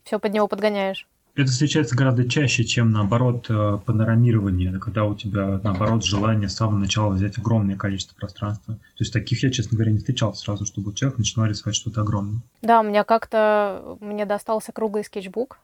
[0.05, 1.07] все под него подгоняешь.
[1.35, 6.79] Это встречается гораздо чаще, чем наоборот э, панорамирование, когда у тебя наоборот желание с самого
[6.79, 8.77] начала взять огромное количество пространства.
[8.77, 12.41] То есть таких я, честно говоря, не встречал сразу, чтобы человек начинал рисовать что-то огромное.
[12.63, 15.59] Да, у меня как-то мне достался круглый скетчбук,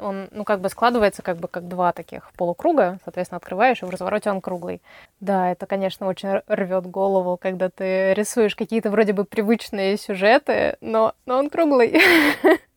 [0.00, 3.90] он, ну, как бы складывается как бы как два таких полукруга, соответственно, открываешь, и в
[3.90, 4.80] развороте он круглый.
[5.20, 11.14] Да, это, конечно, очень рвет голову, когда ты рисуешь какие-то вроде бы привычные сюжеты, но,
[11.26, 12.00] но он круглый.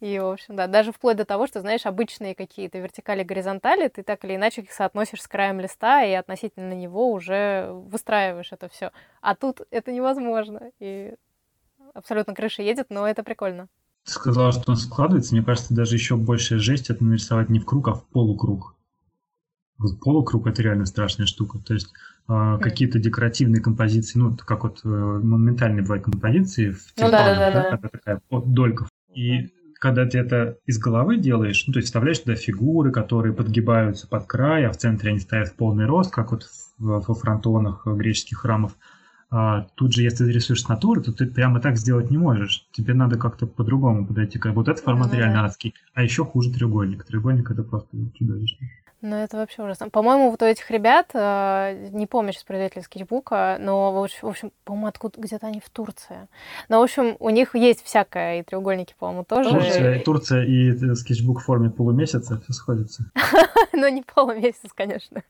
[0.00, 4.02] И, в общем, да, даже вплоть до того, что, знаешь, обычные какие-то вертикали, горизонтали, ты
[4.02, 8.92] так или иначе их соотносишь с краем листа и относительно него уже выстраиваешь это все.
[9.20, 10.70] А тут это невозможно.
[10.78, 11.14] И
[11.92, 13.68] абсолютно крыша едет, но это прикольно.
[14.04, 15.34] Сказала, что он складывается.
[15.34, 18.74] Мне кажется, даже еще большая жесть это нарисовать не в круг, а в полукруг.
[19.78, 21.58] Вот полукруг это реально страшная штука.
[21.58, 21.92] То есть
[22.28, 27.50] э, какие-то декоративные композиции, ну, как вот э, моментальные бывают композиции в ну, да, да,
[27.50, 27.88] да, да.
[27.88, 28.86] такая вот, долька.
[29.14, 34.06] И когда ты это из головы делаешь, ну, то есть вставляешь туда фигуры, которые подгибаются
[34.06, 37.86] под край, а в центре они стоят в полный рост, как вот в, во фронтонах
[37.86, 38.76] греческих храмов,
[39.30, 42.66] тут же, если ты рисуешь с натуры, то ты прямо так сделать не можешь.
[42.72, 44.38] Тебе надо как-то по-другому подойти.
[44.38, 45.44] Как вот этот формат ну, реально да.
[45.46, 45.74] адский.
[45.94, 47.04] А еще хуже треугольник.
[47.04, 48.66] Треугольник это просто чудовищно.
[49.02, 49.88] Ну, это вообще ужасно.
[49.88, 54.88] По-моему, вот у этих ребят, э, не помню сейчас производителя скетчбука, но, в общем, по-моему,
[54.88, 56.28] откуда где-то они в Турции.
[56.68, 59.50] Но, в общем, у них есть всякое, и треугольники, по-моему, тоже.
[59.50, 63.10] Турция, и Турция и э, скетчбук в форме полумесяца, все сходится.
[63.72, 65.22] Ну, не полумесяц, конечно.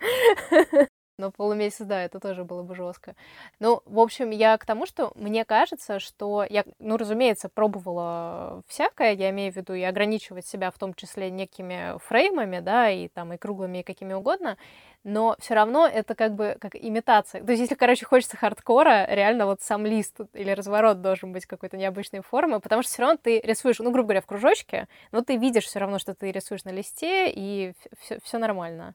[1.20, 3.14] Но полумесяц, да, это тоже было бы жестко.
[3.58, 9.12] Ну, в общем, я к тому, что мне кажется, что я, ну, разумеется, пробовала всякое,
[9.12, 13.34] я имею в виду и ограничивать себя в том числе некими фреймами, да, и там
[13.34, 14.56] и круглыми, и какими угодно,
[15.04, 17.44] но все равно это как бы как имитация.
[17.44, 21.76] То есть, если, короче, хочется хардкора, реально вот сам лист или разворот должен быть какой-то
[21.76, 25.36] необычной формы, потому что все равно ты рисуешь, ну, грубо говоря, в кружочке, но ты
[25.36, 27.74] видишь все равно, что ты рисуешь на листе, и
[28.22, 28.94] все нормально.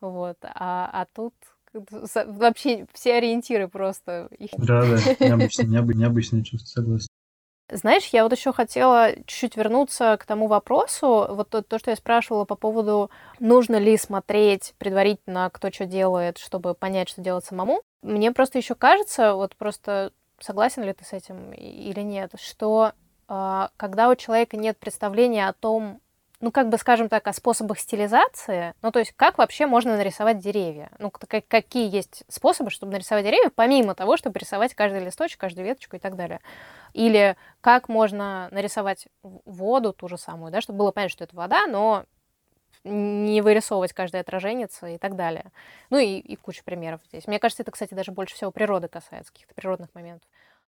[0.00, 0.38] Вот.
[0.42, 1.34] А, а тут
[1.72, 4.28] вообще все ориентиры просто.
[4.56, 7.08] Да, да, необычное, необычное чувство, согласен.
[7.70, 11.96] Знаешь, я вот еще хотела чуть-чуть вернуться к тому вопросу, вот то, то, что я
[11.96, 17.82] спрашивала по поводу, нужно ли смотреть предварительно, кто что делает, чтобы понять, что делать самому.
[18.00, 22.92] Мне просто еще кажется, вот просто согласен ли ты с этим или нет, что
[23.28, 26.00] э, когда у человека нет представления о том,
[26.40, 28.74] ну, как бы, скажем так, о способах стилизации.
[28.82, 30.90] Ну, то есть, как вообще можно нарисовать деревья?
[30.98, 35.96] Ну, какие есть способы, чтобы нарисовать деревья, помимо того, чтобы рисовать каждый листочек, каждую веточку
[35.96, 36.40] и так далее.
[36.92, 41.66] Или как можно нарисовать воду ту же самую, да, чтобы было понятно, что это вода,
[41.66, 42.04] но
[42.84, 45.46] не вырисовывать каждое отражение и так далее.
[45.90, 47.26] Ну и, и куча примеров здесь.
[47.26, 50.28] Мне кажется, это, кстати, даже больше всего природы касается, каких-то природных моментов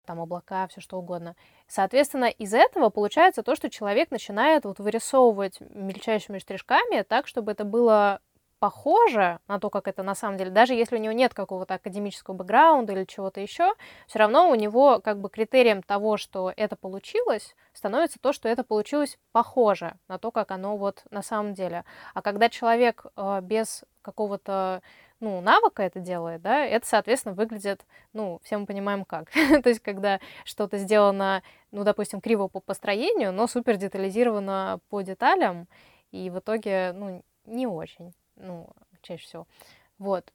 [0.05, 1.35] там облака, все что угодно.
[1.67, 7.63] Соответственно, из этого получается то, что человек начинает вот вырисовывать мельчайшими штришками так, чтобы это
[7.63, 8.21] было
[8.63, 12.33] похоже на то, как это на самом деле, даже если у него нет какого-то академического
[12.33, 13.73] бэкграунда или чего-то еще,
[14.07, 18.63] все равно у него как бы критерием того, что это получилось, становится то, что это
[18.63, 21.83] получилось похоже на то, как оно вот на самом деле.
[22.13, 24.81] А когда человек э, без какого-то
[25.23, 29.31] ну, навыка это делает, да, это, соответственно, выглядит, ну, все мы понимаем как.
[29.63, 35.69] То есть, когда что-то сделано, ну, допустим, криво по построению, но супер детализировано по деталям,
[36.11, 38.69] и в итоге, ну, не очень, ну,
[39.01, 39.47] чаще всего.
[39.97, 40.29] Вот.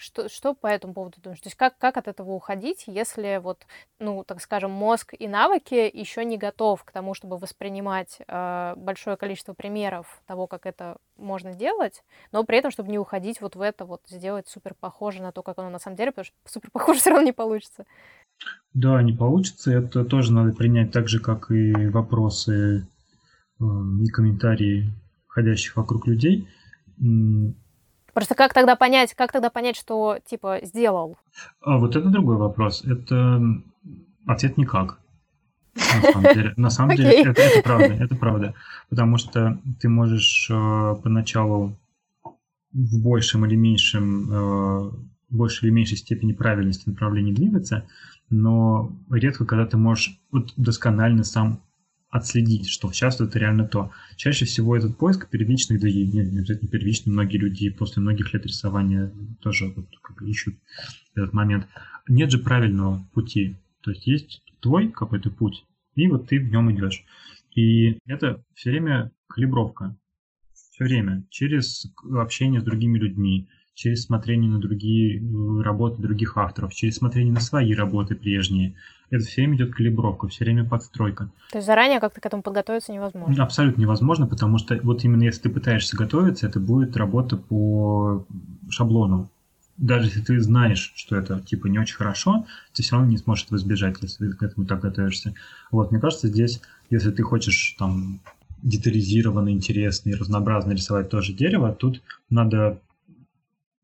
[0.00, 1.40] Что, что по этому поводу думаешь?
[1.40, 3.66] То есть как, как от этого уходить, если вот,
[3.98, 9.16] ну, так скажем, мозг и навыки еще не готов к тому, чтобы воспринимать э, большое
[9.16, 13.60] количество примеров того, как это можно делать, но при этом, чтобы не уходить вот в
[13.60, 16.70] это, вот сделать супер похоже на то, как оно на самом деле, потому что супер
[16.70, 17.84] похоже все равно не получится.
[18.72, 19.72] Да, не получится.
[19.72, 22.86] Это тоже надо принять так же, как и вопросы
[23.58, 24.92] э, и комментарии
[25.26, 26.48] ходящих вокруг людей
[28.18, 31.16] Просто как тогда понять, как тогда понять, что типа сделал?
[31.60, 32.84] А вот это другой вопрос.
[32.84, 33.40] Это
[34.26, 34.98] ответ никак.
[35.76, 37.30] На самом деле, на самом деле okay.
[37.30, 38.54] это, это правда, это правда.
[38.90, 41.78] Потому что ты можешь э, поначалу
[42.72, 44.90] в большем или меньшем, э,
[45.30, 47.86] большей или меньшей степени правильности направлении двигаться,
[48.30, 51.62] но редко, когда ты можешь вот досконально сам
[52.10, 53.92] отследить, что сейчас это реально то.
[54.16, 58.32] Чаще всего этот поиск первичный, да и не, не обязательно первичный, многие люди после многих
[58.32, 60.56] лет рисования тоже вот, как ищут
[61.14, 61.66] этот момент.
[62.08, 63.56] Нет же правильного пути.
[63.82, 67.04] То есть есть твой какой-то путь, и вот ты в нем идешь.
[67.54, 69.96] И это все время калибровка.
[70.52, 71.24] Все время.
[71.30, 73.48] Через общение с другими людьми,
[73.78, 75.22] через смотрение на другие
[75.62, 78.74] работы других авторов, через смотрение на свои работы прежние.
[79.08, 81.30] Это все время идет калибровка, все время подстройка.
[81.52, 83.40] То есть заранее как-то к этому подготовиться невозможно?
[83.40, 88.26] Абсолютно невозможно, потому что вот именно если ты пытаешься готовиться, это будет работа по
[88.68, 89.30] шаблону.
[89.76, 93.44] Даже если ты знаешь, что это типа не очень хорошо, ты все равно не сможешь
[93.44, 95.34] этого избежать, если ты к этому так готовишься.
[95.70, 96.60] Вот, мне кажется, здесь,
[96.90, 98.18] если ты хочешь там
[98.60, 102.80] детализированно, интересно и разнообразно рисовать тоже дерево, тут надо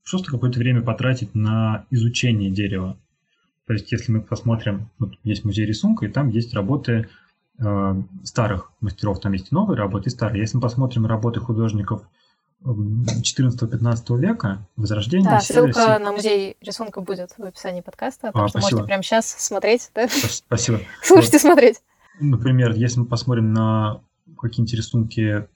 [0.08, 2.96] просто какое-то время потратить на изучение дерева.
[3.66, 7.08] То есть, если мы посмотрим, вот есть музей рисунка, и там есть работы
[7.58, 10.40] э, старых мастеров, там есть новые работы и старые.
[10.40, 12.02] Если мы посмотрим работы художников
[12.64, 15.28] 14-15 века, Возрождение.
[15.28, 18.76] Да, ссылка на музей рисунка будет в описании подкаста, так а, что спасибо.
[18.76, 19.90] можете прямо сейчас смотреть.
[19.94, 20.08] Да?
[20.08, 20.80] Спасибо.
[21.02, 21.82] Слушайте, смотреть.
[22.20, 24.00] Например, если мы посмотрим на
[24.38, 25.46] какие-нибудь рисунки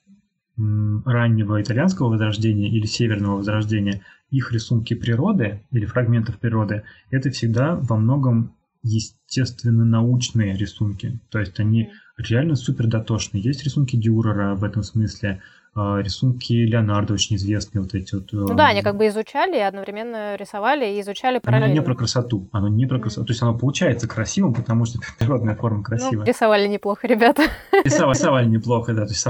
[0.57, 7.97] раннего итальянского возрождения или северного возрождения, их рисунки природы или фрагментов природы, это всегда во
[7.97, 11.19] многом естественно-научные рисунки.
[11.29, 13.43] То есть они реально супер дотошные.
[13.43, 15.41] Есть рисунки Дюрера в этом смысле,
[15.75, 18.29] а, рисунки Леонардо очень известные вот эти вот.
[18.31, 21.67] Ну да, они как бы изучали, одновременно рисовали и изучали параллельно.
[21.67, 23.27] Оно не про красоту, оно не про красоту.
[23.27, 26.19] То есть оно получается красивым, потому что природная форма красивая.
[26.19, 27.43] Ну, рисовали неплохо, ребята.
[27.83, 29.05] Рисовали, рисовали неплохо, да.
[29.05, 29.27] То есть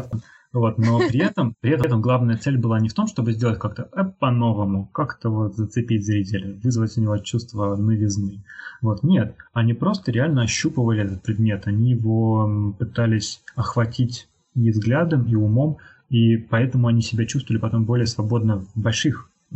[0.51, 3.89] вот, но при этом, при этом главная цель была не в том, чтобы сделать как-то
[3.93, 8.43] э, по-новому, как-то вот зацепить зрителя, вызвать у него чувство новизны.
[8.81, 15.35] Вот, нет, они просто реально ощупывали этот предмет, они его пытались охватить и взглядом, и
[15.35, 15.77] умом,
[16.09, 19.55] и поэтому они себя чувствовали потом более свободно в больших э,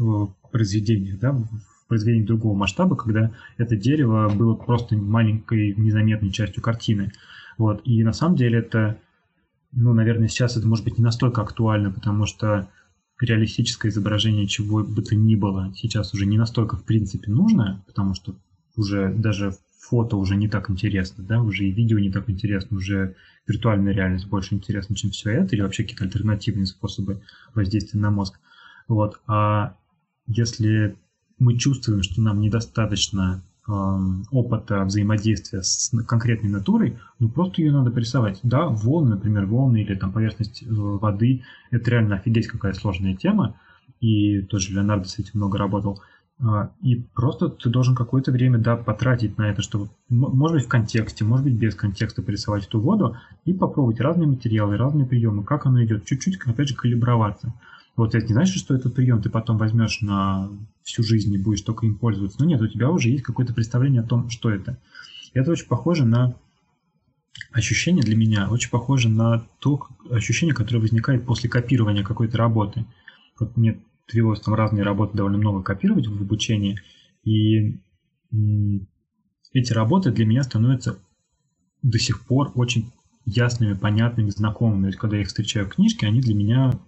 [0.51, 7.11] произведениях, да, в произведениях другого масштаба, когда это дерево было просто маленькой незаметной частью картины.
[7.57, 7.81] Вот.
[7.85, 8.97] И на самом деле это,
[9.76, 12.69] ну, наверное, сейчас это может быть не настолько актуально, потому что
[13.19, 18.13] реалистическое изображение чего бы то ни было сейчас уже не настолько в принципе нужно, потому
[18.13, 18.36] что
[18.76, 23.15] уже даже фото уже не так интересно, да, уже и видео не так интересно, уже
[23.47, 27.21] виртуальная реальность больше интересна, чем все это, или вообще какие-то альтернативные способы
[27.53, 28.39] воздействия на мозг.
[28.88, 29.19] Вот.
[29.28, 29.76] А
[30.26, 30.97] если
[31.38, 38.39] мы чувствуем, что нам недостаточно опыта взаимодействия с конкретной натурой, ну просто ее надо порисовать.
[38.43, 43.55] Да, волны, например, волны или там поверхность э, воды, это реально офигеть какая сложная тема,
[44.01, 46.01] и тоже Леонардо с этим много работал.
[46.41, 50.70] А, и просто ты должен какое-то время, да, потратить на это, чтобы, может быть, в
[50.70, 55.66] контексте, может быть, без контекста порисовать эту воду и попробовать разные материалы, разные приемы, как
[55.66, 57.53] оно идет, чуть-чуть, опять же, калиброваться.
[57.95, 60.49] Вот это не значит, что этот прием ты потом возьмешь на
[60.83, 62.39] всю жизнь и будешь только им пользоваться.
[62.39, 64.79] Но нет, у тебя уже есть какое-то представление о том, что это.
[65.33, 66.35] И это очень похоже на
[67.51, 72.85] ощущение для меня, очень похоже на то ощущение, которое возникает после копирования какой-то работы.
[73.39, 73.79] Вот мне
[74.11, 76.79] довелось там разные работы довольно много копировать в обучении,
[77.23, 77.79] и
[79.53, 80.99] эти работы для меня становятся
[81.83, 82.91] до сих пор очень
[83.25, 84.81] ясными, понятными, знакомыми.
[84.81, 86.79] То есть, когда я их встречаю в книжке, они для меня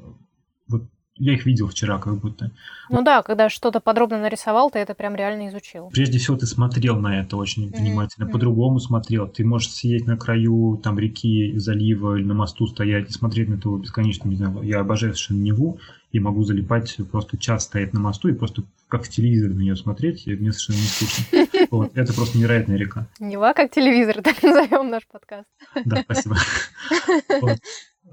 [1.18, 2.52] я их видел вчера как будто.
[2.90, 5.90] Ну да, когда что-то подробно нарисовал, ты это прям реально изучил.
[5.90, 7.78] Прежде всего ты смотрел на это очень mm-hmm.
[7.78, 9.28] внимательно, по-другому смотрел.
[9.28, 13.56] Ты можешь сидеть на краю там реки, залива или на мосту стоять и смотреть на
[13.56, 14.28] это бесконечно.
[14.28, 15.80] Не знаю, я обожаю совершенно Неву
[16.12, 20.28] и могу залипать просто час стоять на мосту и просто как телевизор на нее смотреть,
[20.28, 21.68] и мне совершенно не скучно.
[21.72, 23.08] Вот, это просто невероятная река.
[23.20, 25.48] Нева как телевизор, так назовем наш подкаст.
[25.86, 26.36] Да, спасибо.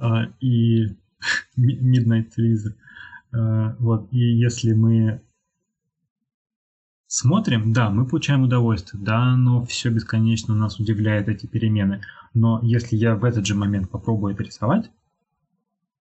[0.00, 0.86] А, и
[1.56, 2.72] Midnight телевизор.
[3.32, 5.22] Э, вот, и если мы
[7.06, 12.00] смотрим, да, мы получаем удовольствие, да, но все бесконечно нас удивляет эти перемены.
[12.34, 14.90] Но если я в этот же момент попробую это рисовать,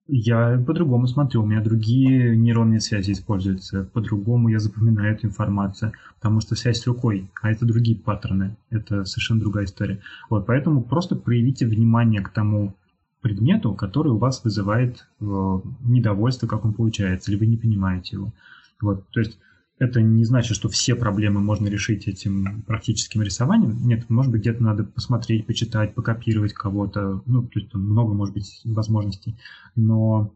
[0.08, 6.40] я по-другому смотрю, у меня другие нейронные связи используются, по-другому я запоминаю эту информацию, потому
[6.40, 10.00] что связь с рукой, а это другие паттерны, это совершенно другая история.
[10.28, 12.74] Вот, поэтому просто проявите внимание к тому,
[13.22, 18.32] предмету, который у вас вызывает э, недовольство, как он получается, или вы не понимаете его.
[18.80, 19.38] Вот, то есть
[19.78, 23.86] это не значит, что все проблемы можно решить этим практическим рисованием.
[23.86, 27.22] Нет, может быть, где-то надо посмотреть, почитать, покопировать кого-то.
[27.26, 29.36] Ну, то есть много, может быть, возможностей.
[29.74, 30.34] Но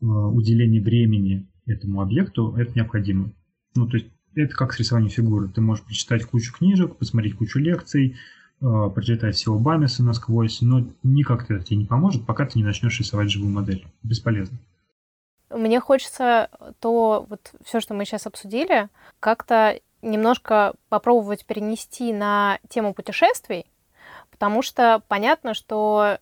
[0.00, 3.32] э, уделение времени этому объекту это необходимо.
[3.74, 5.48] Ну, то есть это как с рисованием фигуры.
[5.48, 8.16] Ты можешь прочитать кучу книжек, посмотреть кучу лекций,
[8.62, 12.98] Э, прочитать всего Бамиса насквозь, но никак это тебе не поможет, пока ты не начнешь
[12.98, 13.86] рисовать живую модель.
[14.02, 14.58] Бесполезно.
[15.48, 18.88] Мне хочется то, вот все, что мы сейчас обсудили,
[19.18, 23.64] как-то немножко попробовать перенести на тему путешествий,
[24.30, 26.18] потому что понятно, что,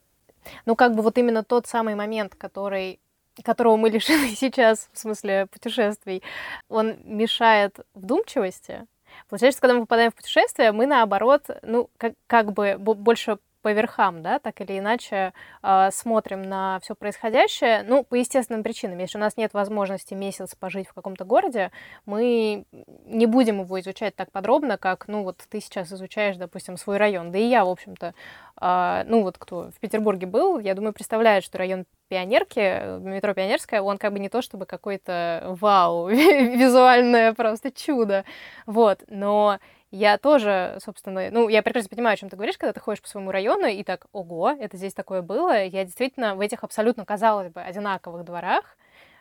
[0.65, 3.01] ну, как бы вот именно тот самый момент, который
[3.45, 6.23] которого мы лишены сейчас, в смысле путешествий,
[6.69, 8.87] он мешает вдумчивости,
[9.29, 13.39] Получается, когда мы попадаем в путешествие, мы наоборот, ну, как, как бы больше
[13.69, 18.99] по верхам, да, так или иначе э, смотрим на все происходящее, ну, по естественным причинам.
[18.99, 21.71] Если у нас нет возможности месяц пожить в каком-то городе,
[22.07, 22.65] мы
[23.05, 27.31] не будем его изучать так подробно, как, ну, вот ты сейчас изучаешь, допустим, свой район.
[27.31, 28.15] Да и я, в общем-то,
[28.59, 33.83] э, ну, вот кто в Петербурге был, я думаю, представляет, что район Пионерки, метро Пионерская,
[33.83, 38.25] он как бы не то чтобы какой-то вау, визуальное просто чудо,
[38.65, 39.59] вот, но
[39.91, 43.09] я тоже, собственно, ну, я прекрасно понимаю, о чем ты говоришь, когда ты ходишь по
[43.09, 45.65] своему району и так, ого, это здесь такое было.
[45.65, 48.77] Я действительно в этих абсолютно, казалось бы, одинаковых дворах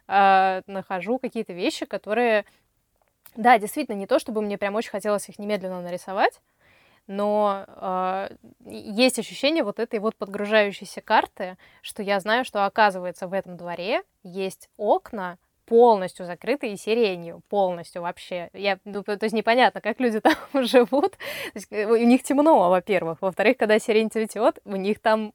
[0.08, 2.44] э, нахожу какие-то вещи, которые,
[3.36, 6.42] да, действительно, не то, чтобы мне прям очень хотелось их немедленно нарисовать,
[7.08, 8.30] но э,
[8.66, 14.04] есть ощущение вот этой вот подгружающейся карты, что я знаю, что оказывается в этом дворе
[14.24, 15.38] есть окна,
[15.68, 18.50] полностью закрытые сиренью, полностью вообще.
[18.54, 21.12] Я, ну, то есть непонятно, как люди там живут.
[21.12, 23.22] То есть, э, у них темно, во-первых.
[23.22, 25.34] Во-вторых, когда сирень цветет, у них там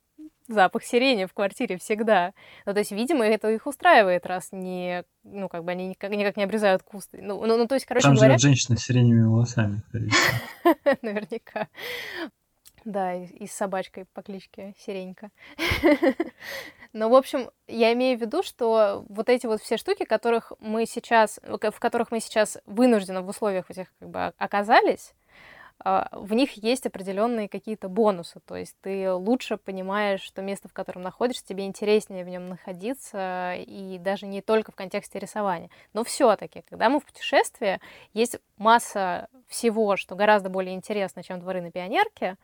[0.49, 2.33] запах сирени в квартире всегда.
[2.67, 6.37] Ну, то есть, видимо, это их устраивает, раз не, ну, как бы они никак, никак
[6.37, 7.21] не обрезают кусты.
[7.23, 8.39] Ну, ну, ну то есть, короче Там говоря...
[8.39, 9.83] живет женщина с сиреневыми волосами,
[11.03, 11.69] Наверняка.
[12.85, 15.31] Да, и, и с собачкой по кличке Сиренька.
[16.93, 20.87] Но, в общем, я имею в виду, что вот эти вот все штуки, которых мы
[20.87, 25.15] сейчас, в которых мы сейчас вынуждены в условиях этих как бы оказались,
[25.85, 28.41] а, в них есть определенные какие-то бонусы.
[28.47, 33.55] То есть ты лучше понимаешь, что место, в котором находишься, тебе интереснее в нем находиться,
[33.57, 35.71] и даже не только в контексте рисования.
[35.93, 37.81] Но все-таки, когда мы в путешествии,
[38.13, 42.37] есть масса всего, что гораздо более интересно, чем дворы на Пионерке,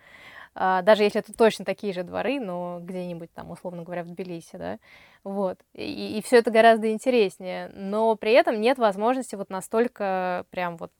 [0.58, 4.78] даже если это точно такие же дворы, но где-нибудь там, условно говоря, в Тбилиси, да,
[5.24, 10.76] вот, и, и все это гораздо интереснее, но при этом нет возможности вот настолько прям
[10.76, 10.92] вот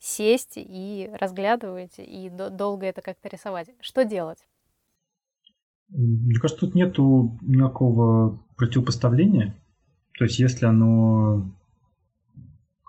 [0.00, 3.70] сесть и разглядывать, и долго это как-то рисовать.
[3.80, 4.38] Что делать?
[5.88, 9.54] Мне кажется, тут нету никакого противопоставления.
[10.18, 11.50] То есть, если оно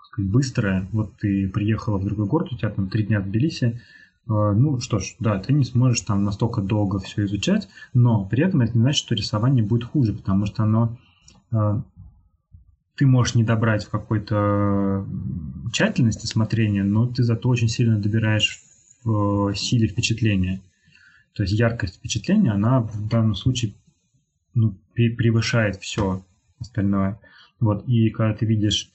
[0.04, 3.66] сказать, быстрое, вот ты приехала в другой город, у тебя там три дня в Тбилиси,
[3.66, 3.78] а,
[4.26, 8.60] ну что ж, да, ты не сможешь там настолько долго все изучать, но при этом
[8.60, 10.98] это не значит, что рисование будет хуже, потому что оно
[11.52, 11.82] а,
[12.96, 15.06] ты можешь не добрать в какой-то
[15.72, 18.62] тщательности смотрения, но ты зато очень сильно добираешь
[19.04, 20.60] в силе впечатления.
[21.34, 23.74] То есть яркость впечатления, она в данном случае
[24.54, 26.24] ну, превышает все
[26.58, 27.20] остальное.
[27.60, 28.90] Вот, и когда ты видишь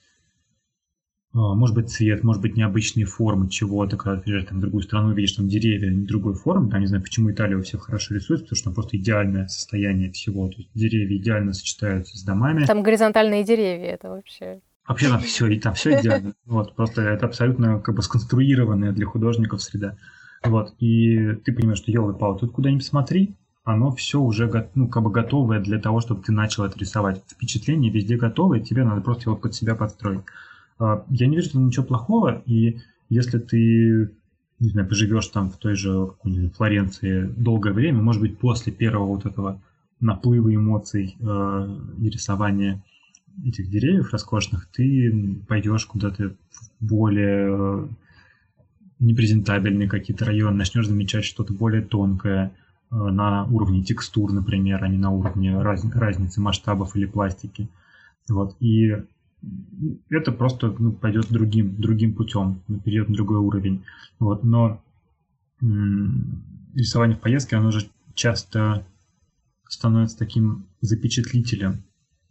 [1.32, 5.12] может быть, цвет, может быть, необычные формы чего-то, когда ты приезжаешь там, в другую страну,
[5.12, 8.56] видишь там деревья другой формы, там, не знаю, почему Италия у всех хорошо рисуется, потому
[8.56, 12.64] что там просто идеальное состояние всего, то есть деревья идеально сочетаются с домами.
[12.66, 14.60] Там горизонтальные деревья, это вообще...
[14.86, 16.34] Вообще там все, и там все идеально.
[16.44, 19.96] Вот, просто это абсолютно как бы сконструированная для художников среда.
[20.44, 25.04] Вот, и ты понимаешь, что елы пал тут куда-нибудь смотри, оно все уже ну, как
[25.04, 27.22] бы готовое для того, чтобы ты начал это рисовать.
[27.30, 30.22] Впечатление везде готовое, тебе надо просто его под себя подстроить.
[30.78, 32.78] А, я не вижу в ничего плохого, и
[33.08, 34.10] если ты,
[34.58, 36.12] не знаю, поживешь там в той же
[36.56, 39.60] Флоренции долгое время, может быть, после первого вот этого
[40.00, 42.82] наплыва эмоций э, и рисования
[43.46, 47.88] этих деревьев роскошных, ты пойдешь куда-то в более э,
[48.98, 52.52] непрезентабельные какие-то районы, начнешь замечать что-то более тонкое
[52.90, 57.68] э, на уровне текстур, например, а не на уровне раз, разницы масштабов или пластики.
[58.28, 58.56] Вот.
[58.60, 58.96] И
[60.10, 63.84] это просто ну, пойдет другим, другим путем, перейдет на другой уровень.
[64.18, 64.82] Вот, но
[66.74, 68.84] рисование в поездке, оно же часто
[69.68, 71.82] становится таким запечатлителем.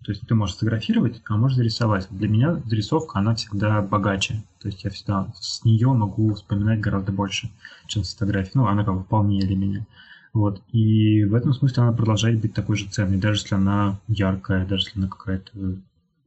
[0.03, 2.07] То есть ты можешь сфотографировать, а можешь зарисовать.
[2.09, 4.43] Для меня зарисовка, она всегда богаче.
[4.59, 7.51] То есть я всегда с нее могу вспоминать гораздо больше,
[7.87, 8.53] чем с фотографией.
[8.55, 9.85] Ну, она как бы полнее для меня.
[10.33, 10.63] Вот.
[10.71, 14.85] И в этом смысле она продолжает быть такой же ценной, даже если она яркая, даже
[14.87, 15.75] если она какая-то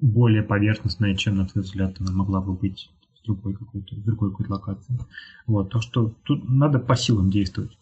[0.01, 4.31] более поверхностная, чем, на твой взгляд, она могла бы быть с другой какой-то, с другой
[4.31, 4.99] какой-то локации.
[5.47, 7.77] Вот, так что тут надо по силам действовать.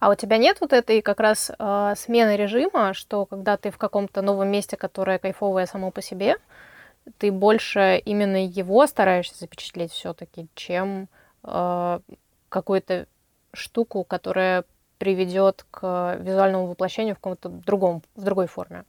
[0.00, 3.78] А у тебя нет вот этой как раз э, смены режима, что когда ты в
[3.78, 6.36] каком-то новом месте, которое кайфовое само по себе,
[7.18, 11.08] ты больше именно его стараешься запечатлеть все-таки, чем
[11.44, 12.00] э,
[12.48, 13.06] какую-то
[13.52, 14.64] штуку, которая
[14.98, 18.84] приведет к визуальному воплощению в каком-то другом, в другой форме.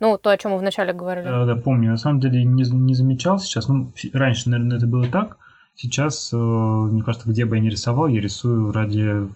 [0.00, 1.24] Ну, то, о чем мы вначале говорили.
[1.24, 1.90] Да, да, помню.
[1.90, 3.68] На самом деле не, не замечал сейчас.
[3.68, 5.38] Ну, раньше, наверное, это было так.
[5.76, 9.28] Сейчас, э, мне кажется, где бы я ни рисовал, я рисую ради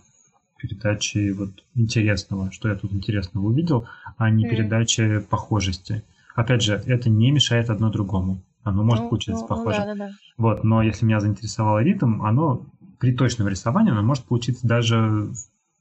[0.57, 3.87] передачи вот интересного, что я тут интересного увидел,
[4.17, 4.51] а не mm.
[4.51, 6.05] передачи похожести.
[6.35, 8.41] Опять же, это не мешает одно другому.
[8.65, 9.81] Оно может ну, получиться ну, похоже.
[9.81, 10.11] Ну, да, да, да.
[10.37, 12.67] Вот, но если меня заинтересовал ритм, оно
[12.99, 15.31] при точном рисовании оно может получиться даже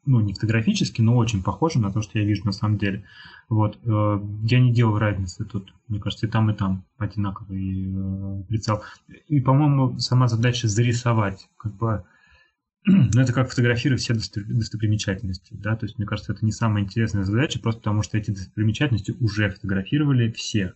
[0.07, 3.03] ну, не фотографически, но очень похоже на то, что я вижу на самом деле.
[3.49, 3.77] Вот.
[3.83, 5.73] Э, я не делал разницы тут.
[5.87, 8.81] Мне кажется, и там, и там одинаковый э, прицел.
[9.27, 12.03] И, по-моему, сама задача зарисовать, как бы,
[12.85, 17.23] ну, это как фотографировать все достопримечательности, да, то есть, мне кажется, это не самая интересная
[17.23, 20.73] задача, просто потому что эти достопримечательности уже фотографировали все.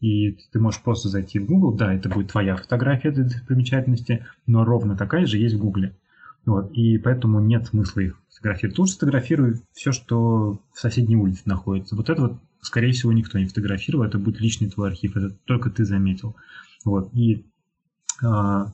[0.00, 4.64] И ты можешь просто зайти в Google, да, это будет твоя фотография этой достопримечательности, но
[4.64, 5.90] ровно такая же есть в Google.
[6.46, 8.78] Вот, и поэтому нет смысла их фотографировать.
[8.78, 11.96] Лучше сфотографирую все, что в соседней улице находится.
[11.96, 15.70] Вот это вот, скорее всего, никто не фотографировал, это будет личный твой архив, это только
[15.70, 16.34] ты заметил.
[16.84, 17.44] Вот, и
[18.22, 18.72] а,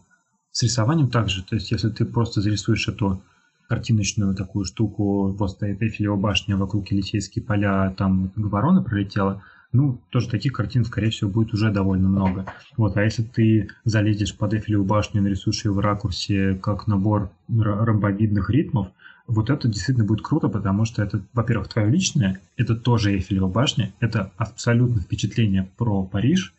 [0.53, 3.23] с рисованием также, то есть если ты просто зарисуешь эту
[3.69, 9.43] картиночную такую штуку, вот стоит Эйфелева башня, вокруг Елисейские поля, там ворона пролетела–
[9.77, 12.47] ну, тоже таких картин, скорее всего, будет уже довольно много.
[12.77, 17.31] Вот, а если ты залезешь под Эйфелеву башню и нарисуешь ее в ракурсе как набор
[17.49, 18.89] ромбовидных ритмов,
[19.27, 23.93] вот это действительно будет круто, потому что это, во-первых, твое личное, это тоже Эйфелева башня,
[24.01, 26.55] это абсолютно впечатление про Париж,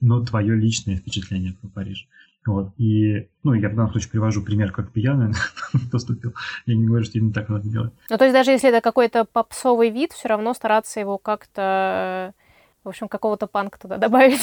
[0.00, 2.06] но твое личное впечатление про Париж.
[2.44, 2.72] Вот.
[2.78, 5.34] И, ну, я в данном случае привожу пример, как пьяный
[5.92, 6.34] поступил.
[6.66, 7.92] Я не говорю, что именно так надо делать.
[8.10, 12.34] Ну, то есть даже если это какой-то попсовый вид, все равно стараться его как-то
[12.88, 14.40] в общем, какого-то панка туда добавить.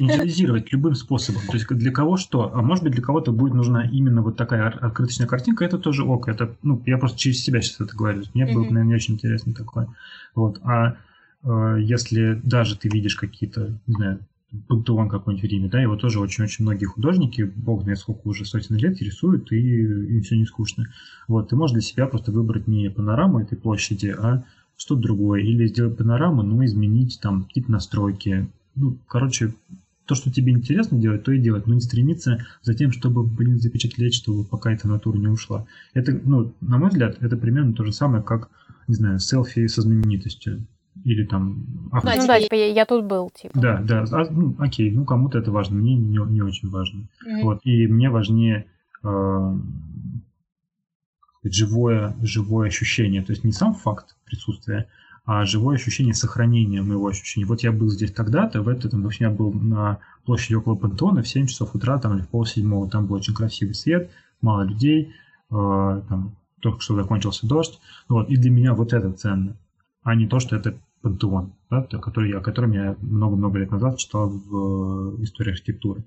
[0.00, 1.42] Инициализировать любым способом.
[1.46, 2.52] То есть для кого что?
[2.54, 6.28] А может быть, для кого-то будет нужна именно вот такая открыточная картинка, это тоже ок.
[6.28, 8.22] Это, ну, я просто через себя сейчас это говорю.
[8.34, 8.54] Мне mm-hmm.
[8.54, 9.88] было бы, наверное, очень интересно такое.
[10.34, 10.58] Вот.
[10.64, 10.96] А
[11.44, 14.20] э, если даже ты видишь какие-то, не знаю,
[14.68, 18.76] пантеон какой-нибудь в Риме, да, его тоже очень-очень многие художники, бог знает сколько уже сотен
[18.76, 20.86] лет, рисуют, и им все не скучно.
[21.28, 24.44] Вот, ты можешь для себя просто выбрать не панораму этой площади, а
[24.76, 25.42] что-то другое.
[25.42, 28.48] Или сделать панораму, но изменить там какие-то настройки.
[28.74, 29.52] Ну, короче,
[30.06, 33.58] то, что тебе интересно делать, то и делать, но не стремиться за тем, чтобы, блин,
[33.58, 35.66] запечатлеть, чтобы пока эта натура не ушла.
[35.94, 38.48] Это, ну, на мой взгляд, это примерно то же самое, как,
[38.86, 40.64] не знаю, селфи со знаменитостью.
[41.04, 41.66] Или там...
[41.92, 43.58] Ах, ну да, типа я, я тут был, типа.
[43.58, 47.00] Да, да, а, ну, окей, ну кому-то это важно, мне не, не очень важно.
[47.00, 47.42] Mm-hmm.
[47.42, 48.66] Вот, и мне важнее
[49.04, 49.58] э,
[51.54, 54.88] живое, живое ощущение, то есть не сам факт присутствия,
[55.24, 57.46] а живое ощущение сохранения моего ощущения.
[57.46, 60.76] Вот я был здесь тогда-то, в это, там, в общем, я был на площади около
[60.76, 64.10] Пантеона в 7 часов утра, там, или в полседьмого, там был очень красивый свет,
[64.40, 65.12] мало людей,
[65.50, 69.56] э, там, только что закончился дождь, вот, и для меня вот это ценно,
[70.02, 74.28] а не то, что это пантеон, да, который, о котором я много-много лет назад читал
[74.28, 76.04] в э, истории архитектуры.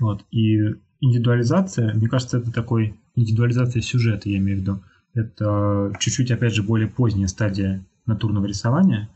[0.00, 0.58] Вот, и
[1.00, 4.82] индивидуализация, мне кажется, это такой индивидуализация сюжета, я имею в виду.
[5.14, 9.08] Это чуть-чуть, опять же, более поздняя стадия натурного рисования.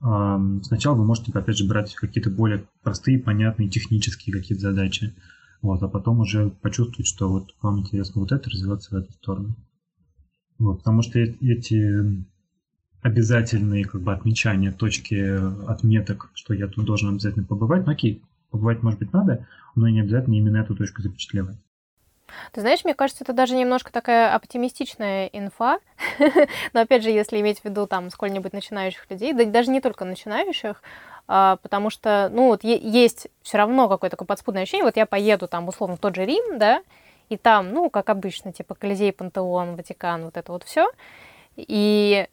[0.00, 5.14] Сначала вы можете, опять же, брать какие-то более простые, понятные, технические какие-то задачи.
[5.62, 9.56] Вот, а потом уже почувствовать, что вот вам интересно вот это, развиваться в эту сторону.
[10.58, 12.24] Вот, потому что эти
[13.00, 15.14] обязательные как бы отмечания, точки
[15.66, 20.00] отметок, что я тут должен обязательно побывать, ну окей, побывать может быть надо, но не
[20.00, 21.56] обязательно именно эту точку запечатлевать.
[22.52, 25.78] Ты знаешь, мне кажется, это даже немножко такая оптимистичная инфа.
[26.72, 30.04] Но опять же, если иметь в виду там сколь-нибудь начинающих людей, да даже не только
[30.04, 30.82] начинающих,
[31.26, 34.84] а, потому что, ну, вот есть все равно какое-то такое подспудное ощущение.
[34.84, 36.82] Вот я поеду там, условно, в тот же Рим, да,
[37.28, 40.90] и там, ну, как обычно, типа Колизей, Пантеон, Ватикан, вот это вот все.
[41.56, 42.26] И,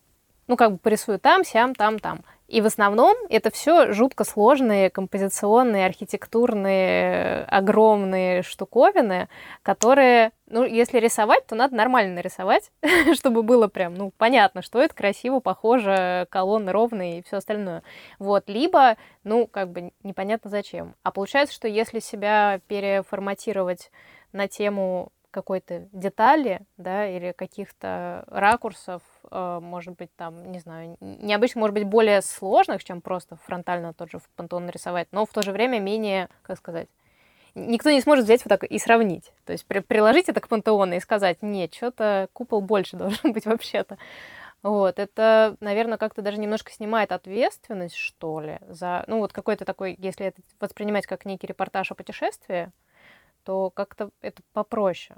[0.48, 2.22] ну, как бы порисую там, сям, там, там.
[2.52, 9.30] И в основном это все жутко сложные композиционные, архитектурные, огромные штуковины,
[9.64, 12.74] которые, ну, если рисовать, то надо нормально нарисовать,
[13.14, 17.84] чтобы было прям, ну, понятно, что это красиво, похоже, колонны ровные и все остальное.
[18.20, 20.96] Вот, либо, ну, как бы непонятно зачем.
[21.04, 23.92] А получается, что если себя переформатировать
[24.34, 31.62] на тему какой-то детали, да, или каких-то ракурсов, э, может быть, там, не знаю, необычно,
[31.62, 35.52] может быть, более сложных, чем просто фронтально тот же пантон нарисовать, но в то же
[35.52, 36.88] время менее, как сказать,
[37.56, 39.32] никто не сможет взять вот так и сравнить.
[39.46, 43.46] То есть при, приложить это к пантеону и сказать, нет, что-то купол больше должен быть
[43.46, 43.98] вообще-то.
[44.64, 49.96] Вот, это, наверное, как-то даже немножко снимает ответственность, что ли, за, ну, вот какой-то такой,
[49.98, 52.72] если это воспринимать как некий репортаж о путешествии,
[53.44, 55.18] то как-то это попроще.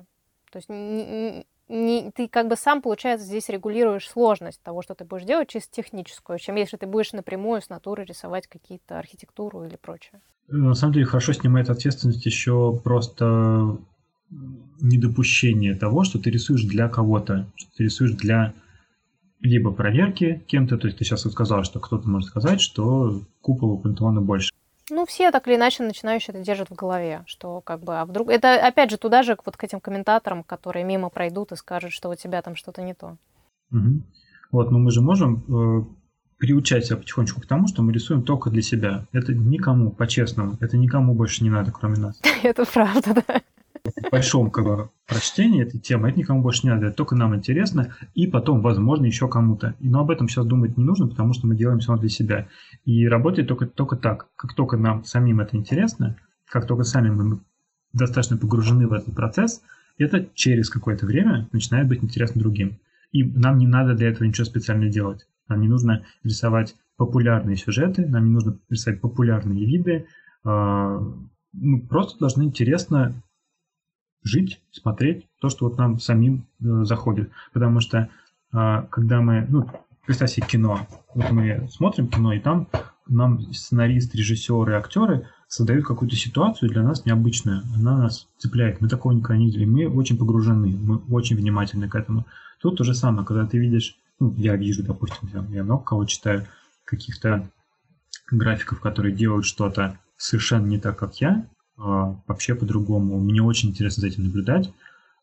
[0.51, 5.05] То есть не, не, ты как бы сам, получается, здесь регулируешь сложность того, что ты
[5.05, 9.75] будешь делать, чисто техническую, чем если ты будешь напрямую с натуры рисовать какие-то архитектуру или
[9.75, 10.21] прочее.
[10.47, 13.77] На самом деле хорошо снимает ответственность еще просто
[14.81, 18.53] недопущение того, что ты рисуешь для кого-то, что ты рисуешь для
[19.39, 23.71] либо проверки кем-то, то есть ты сейчас вот сказал, что кто-то может сказать, что купол
[23.71, 24.51] у пантеона больше.
[24.89, 28.29] Ну, все так или иначе начинающие это держат в голове, что как бы, а вдруг...
[28.29, 32.09] Это, опять же, туда же, вот к этим комментаторам, которые мимо пройдут и скажут, что
[32.09, 33.17] у тебя там что-то не то.
[33.71, 34.01] Угу.
[34.51, 35.85] Вот, но мы же можем э,
[36.37, 39.05] приучать себя потихонечку к тому, что мы рисуем только для себя.
[39.13, 42.19] Это никому, по-честному, это никому больше не надо, кроме нас.
[42.43, 43.41] Это правда, да
[43.85, 47.35] в большом как бы, прочтении этой темы, это никому больше не надо, это только нам
[47.35, 49.75] интересно, и потом, возможно, еще кому-то.
[49.79, 52.47] Но об этом сейчас думать не нужно, потому что мы делаем все для себя.
[52.85, 54.27] И работает только, только так.
[54.35, 56.15] Как только нам самим это интересно,
[56.49, 57.39] как только сами мы
[57.91, 59.61] достаточно погружены в этот процесс,
[59.97, 62.79] это через какое-то время начинает быть интересно другим.
[63.11, 65.27] И нам не надо для этого ничего специально делать.
[65.49, 70.07] Нам не нужно рисовать популярные сюжеты, нам не нужно рисовать популярные виды.
[70.45, 70.99] А,
[71.51, 73.21] мы просто должны интересно
[74.23, 77.31] жить, смотреть то, что вот нам самим э, заходит.
[77.51, 78.09] Потому что
[78.53, 79.69] э, когда мы, ну,
[80.05, 82.67] представь себе кино, вот мы смотрим кино, и там
[83.07, 87.63] нам сценарист, режиссеры, актеры создают какую-то ситуацию для нас необычную.
[87.75, 88.81] Она нас цепляет.
[88.81, 89.65] Мы такого никогда не видели.
[89.65, 92.25] Мы очень погружены, мы очень внимательны к этому.
[92.59, 96.05] Тут то же самое, когда ты видишь, ну, я вижу, допустим, я, я много кого
[96.05, 96.47] читаю,
[96.85, 97.49] каких-то
[98.31, 101.45] графиков, которые делают что-то совершенно не так, как я,
[101.77, 103.19] вообще по-другому.
[103.19, 104.71] Мне очень интересно за этим наблюдать.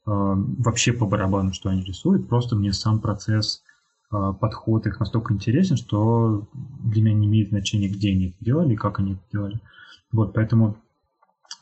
[0.07, 2.29] А, вообще по барабану, что они рисуют.
[2.29, 3.63] Просто мне сам процесс
[4.11, 8.75] а, подход их настолько интересен, что для меня не имеет значения, где они это делали
[8.75, 9.61] и как они это делали.
[10.13, 10.77] Вот, поэтому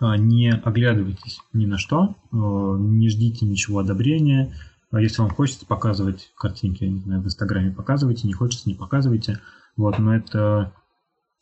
[0.01, 4.55] а, не оглядывайтесь ни на что, не ждите ничего одобрения.
[4.93, 9.40] Если вам хочется показывать картинки, я не знаю, в Инстаграме показывайте, не хочется, не показывайте.
[9.77, 10.73] Вот, но это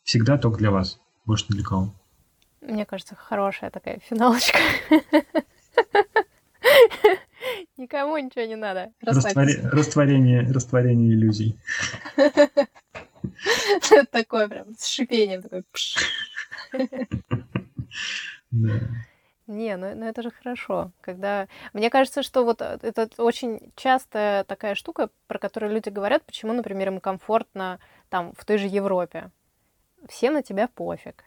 [0.03, 1.93] всегда только для вас, больше не для кого.
[2.61, 4.57] Мне кажется, хорошая такая финалочка.
[7.77, 8.91] Никому ничего не надо.
[9.01, 11.57] Растворение, растворение, растворение иллюзий.
[14.11, 15.43] Такое прям с шипением.
[15.43, 15.63] Такой.
[18.51, 18.79] Да.
[19.47, 21.47] Не, ну, ну это же хорошо, когда...
[21.71, 26.51] Мне кажется, что вот э, это очень частая такая штука, про которую люди говорят, почему,
[26.51, 27.79] например, им комфортно
[28.09, 29.31] там в той же Европе.
[30.09, 31.23] Всем на тебя пофиг.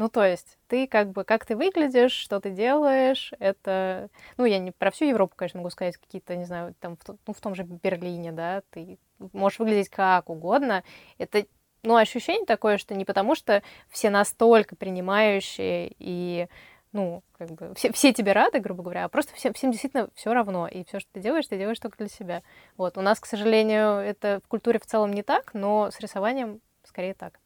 [0.00, 4.08] Ну, то есть, ты как бы, как ты выглядишь, что ты делаешь, это...
[4.38, 7.34] Ну, я не про всю Европу, конечно, могу сказать, какие-то, не знаю, там, в, ну,
[7.34, 8.98] в том же Берлине, да, ты
[9.34, 10.84] можешь выглядеть как угодно.
[11.18, 11.44] Это,
[11.82, 16.48] ну, ощущение такое, что не потому, что все настолько принимающие и
[16.92, 20.32] ну, как бы, все, все тебе рады, грубо говоря, а просто всем, всем действительно все
[20.32, 22.42] равно, и все, что ты делаешь, ты делаешь только для себя.
[22.78, 26.62] Вот, у нас, к сожалению, это в культуре в целом не так, но с рисованием
[26.84, 27.38] скорее так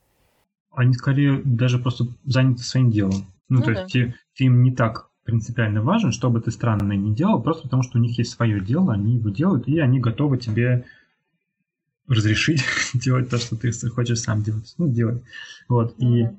[0.76, 3.26] они скорее даже просто заняты своим делом.
[3.48, 3.80] Ну, ну то да.
[3.80, 7.64] есть ты, ты им не так принципиально важен, что бы ты странное не делал, просто
[7.64, 10.84] потому что у них есть свое дело, они его делают, и они готовы тебе
[12.06, 12.62] разрешить
[12.94, 14.74] делать то, что ты хочешь сам делать.
[14.78, 15.22] Ну, делать.
[15.68, 15.96] Вот.
[15.98, 16.30] Mm-hmm.
[16.30, 16.38] И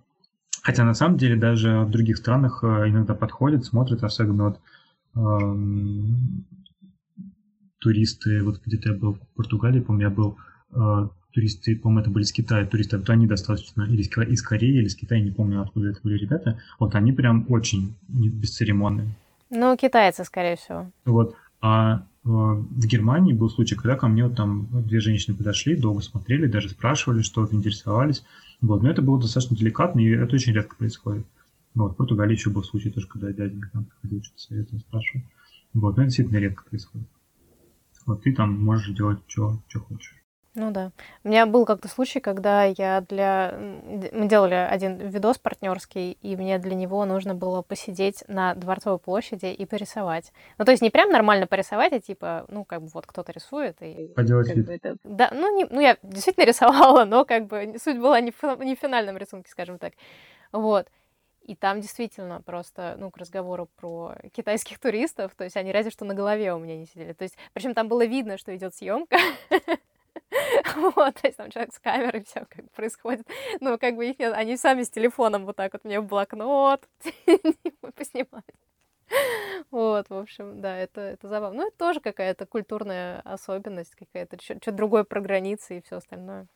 [0.61, 4.59] хотя на самом деле даже в других странах э, иногда подходят, смотрят, особенно вот
[5.15, 6.45] эм,
[7.79, 10.37] туристы, вот где-то я был в Португалии, помню, я был
[10.73, 14.85] э, туристы, по-моему, это были из Китая, туристы, вот они достаточно, или из Кореи, или
[14.85, 19.09] из Китая, не помню, откуда это были ребята, вот они прям очень бесцеремонные.
[19.49, 20.89] Ну, китайцы, скорее всего.
[21.03, 21.35] Вот.
[21.61, 26.01] А э, в Германии был случай, когда ко мне вот там две женщины подошли, долго
[26.01, 28.23] смотрели, даже спрашивали что-то, интересовались.
[28.61, 28.81] Вот.
[28.81, 31.25] Но это было достаточно деликатно, и это очень редко происходит.
[31.75, 31.93] Вот.
[31.93, 35.23] В Португалии еще был случай тоже, когда дяденька там приходил, что-то советовал, спрашивал.
[35.73, 35.97] Вот.
[35.97, 37.07] Но это действительно редко происходит.
[38.05, 40.24] Вот ты там можешь делать, что, что хочешь.
[40.55, 40.91] Ну да.
[41.25, 43.53] У меня был как-то случай, когда я для...
[43.57, 49.47] Мы делали один видос партнерский, и мне для него нужно было посидеть на Дворцовой площади
[49.47, 50.31] и порисовать.
[50.57, 53.81] Ну, то есть не прям нормально порисовать, а типа, ну, как бы вот кто-то рисует.
[53.81, 54.69] И, Поделать вид.
[54.69, 54.95] Это...
[55.03, 55.65] Да, ну, не...
[55.65, 59.51] ну, я действительно рисовала, но как бы суть была не в, не в финальном рисунке,
[59.51, 59.93] скажем так.
[60.53, 60.87] Вот.
[61.41, 66.05] И там действительно просто, ну, к разговору про китайских туристов, то есть они разве что
[66.05, 67.11] на голове у меня не сидели.
[67.11, 69.17] То есть, причем там было видно, что идет съемка.
[70.75, 73.27] Вот, то есть там человек с камерой, все как бы происходит.
[73.61, 76.87] Ну, как бы их нет, они сами с телефоном вот так вот мне в блокнот
[77.95, 78.43] поснимать.
[79.71, 81.61] Вот, в общем, да, это, это забавно.
[81.61, 86.47] Ну, это тоже какая-то культурная особенность, какая-то что-то другое про границы и все остальное.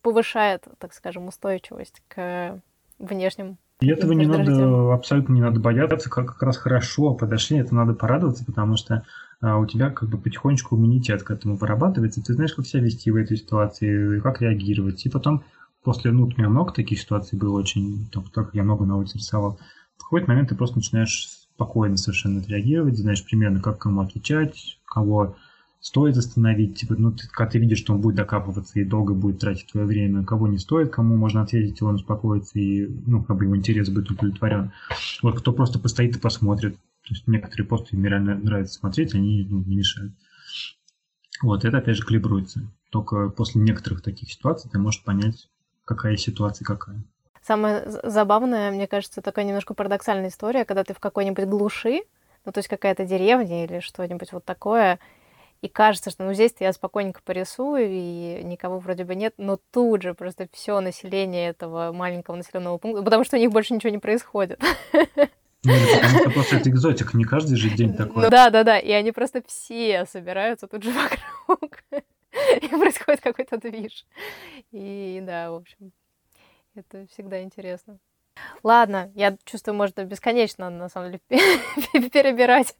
[0.00, 2.60] Повышает, так скажем, устойчивость к
[2.98, 7.74] внешним и этого не надо, абсолютно не надо бояться, как, как раз хорошо подошли, это
[7.74, 9.04] надо порадоваться, потому что
[9.44, 13.10] а у тебя как бы потихонечку иммунитет к этому вырабатывается, ты знаешь, как себя вести
[13.10, 15.04] в этой ситуации, как реагировать.
[15.04, 15.44] И потом,
[15.82, 19.18] после, ну, у меня много таких ситуаций было очень, так как я много на улице
[19.18, 19.60] рисовал,
[19.98, 25.36] в какой-то момент ты просто начинаешь спокойно совершенно реагировать, знаешь примерно, как кому отвечать, кого
[25.78, 29.40] стоит остановить, типа, ну, ты, когда ты видишь, что он будет докапываться и долго будет
[29.40, 33.36] тратить твое время, кого не стоит, кому можно ответить, и он успокоится, и, ну, как
[33.36, 34.72] бы его интерес будет удовлетворен.
[35.22, 39.46] Вот кто просто постоит и посмотрит, то есть некоторые посты мне реально нравится смотреть, они
[39.48, 40.14] ну, не мешают.
[41.42, 42.60] Вот, это опять же калибруется.
[42.90, 45.48] Только после некоторых таких ситуаций ты можешь понять,
[45.84, 47.02] какая ситуация какая.
[47.42, 52.04] Самое забавное, мне кажется, такая немножко парадоксальная история, когда ты в какой-нибудь глуши,
[52.46, 54.98] ну, то есть какая-то деревня или что-нибудь вот такое,
[55.60, 60.02] и кажется, что ну здесь я спокойненько порисую, и никого вроде бы нет, но тут
[60.02, 63.98] же просто все население этого маленького населенного пункта, потому что у них больше ничего не
[63.98, 64.62] происходит.
[65.64, 68.24] Ну, потому что просто это экзотика, не каждый же день такой.
[68.24, 71.82] Ну, да, да, да, и они просто все собираются тут же вокруг,
[72.60, 74.06] и происходит какой-то движ.
[74.72, 75.92] И да, в общем,
[76.74, 77.98] это всегда интересно.
[78.62, 81.20] Ладно, я чувствую, можно бесконечно, на самом деле,
[82.10, 82.76] перебирать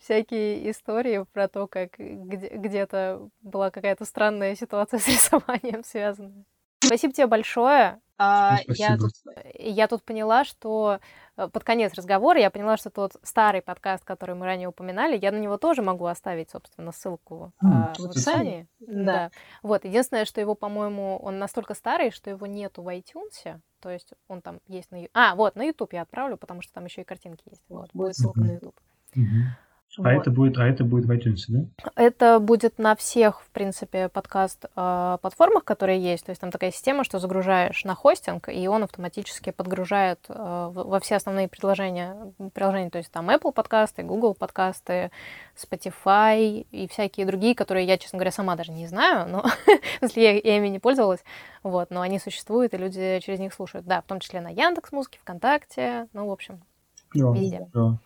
[0.00, 6.44] всякие истории про то, как где-то была какая-то странная ситуация с рисованием связанная.
[6.86, 8.00] Спасибо тебе большое.
[8.16, 9.10] А, я, тут,
[9.54, 11.00] я тут поняла, что
[11.36, 15.32] э, под конец разговора я поняла, что тот старый подкаст, который мы ранее упоминали, я
[15.32, 18.68] на него тоже могу оставить, собственно, ссылку mm, а, в описании.
[18.78, 19.04] Да.
[19.04, 19.30] да.
[19.62, 19.84] Вот.
[19.84, 23.60] Единственное, что его, по-моему, он настолько старый, что его нету в iTunes.
[23.80, 24.98] То есть он там есть на...
[25.12, 27.62] А, вот, на YouTube я отправлю, потому что там еще и картинки есть.
[27.68, 28.78] Вот, будет ссылка на YouTube.
[29.16, 29.73] Mm-hmm.
[29.98, 30.10] А вот.
[30.10, 31.64] это будет, а это будет в iTunes, да?
[31.94, 36.26] Это будет на всех, в принципе, подкаст-платформах, э, которые есть.
[36.26, 40.98] То есть там такая система, что загружаешь на хостинг, и он автоматически подгружает э, во
[41.00, 42.16] все основные предложения,
[42.52, 42.90] приложения.
[42.90, 45.10] То есть там Apple подкасты, Google подкасты,
[45.56, 49.44] Spotify и всякие другие, которые я, честно говоря, сама даже не знаю, но
[50.00, 51.24] если я, я ими не пользовалась,
[51.62, 53.86] вот, но они существуют, и люди через них слушают.
[53.86, 56.60] Да, в том числе на Яндекс Музыке, ВКонтакте, ну, в общем,
[57.12, 57.68] везде.
[57.72, 57.98] Да.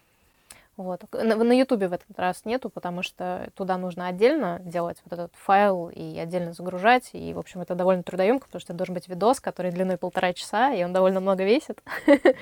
[0.78, 1.02] Вот.
[1.12, 5.88] На Ютубе в этот раз нету, потому что туда нужно отдельно делать вот этот файл
[5.88, 7.10] и отдельно загружать.
[7.14, 10.32] И, в общем, это довольно трудоемко, потому что это должен быть видос, который длиной полтора
[10.32, 11.82] часа, и он довольно много весит.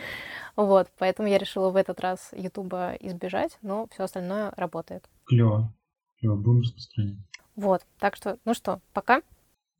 [0.54, 5.04] Вот, поэтому я решила в этот раз Ютуба избежать, но все остальное работает.
[5.26, 5.70] Клево.
[6.18, 7.18] Клево, будем распространять.
[7.56, 9.20] Вот, так что, ну что, пока.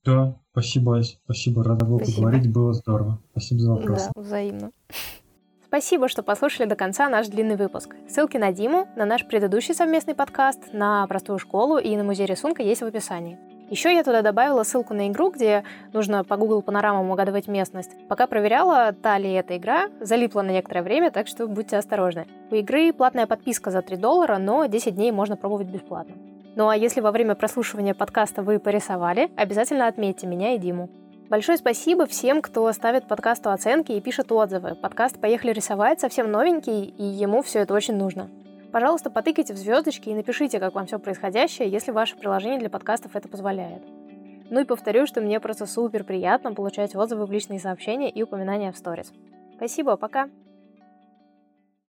[0.04, 3.22] Да, спасибо, спасибо, рада была поговорить, было здорово.
[3.30, 4.08] Спасибо за вопрос.
[4.14, 4.70] Да, взаимно.
[5.66, 7.97] Спасибо, что послушали до конца наш длинный выпуск.
[8.09, 12.62] Ссылки на Диму, на наш предыдущий совместный подкаст, на простую школу и на музей рисунка
[12.62, 13.36] есть в описании.
[13.68, 17.90] Еще я туда добавила ссылку на игру, где нужно по Google панорамам угадывать местность.
[18.09, 22.28] Пока проверяла, та ли эта игра, залипла на некоторое время, так что будьте осторожны.
[22.52, 26.14] У игры платная подписка за 3 доллара, но 10 дней можно пробовать бесплатно.
[26.55, 30.88] Ну а если во время прослушивания подкаста вы порисовали, обязательно отметьте меня и Диму.
[31.28, 34.76] Большое спасибо всем, кто ставит подкасту оценки и пишет отзывы.
[34.76, 38.30] Подкаст «Поехали рисовать» совсем новенький, и ему все это очень нужно.
[38.70, 43.16] Пожалуйста, потыкайте в звездочки и напишите, как вам все происходящее, если ваше приложение для подкастов
[43.16, 43.82] это позволяет.
[44.50, 48.70] Ну и повторю, что мне просто супер приятно получать отзывы в личные сообщения и упоминания
[48.70, 49.12] в сторис.
[49.56, 50.28] Спасибо, пока!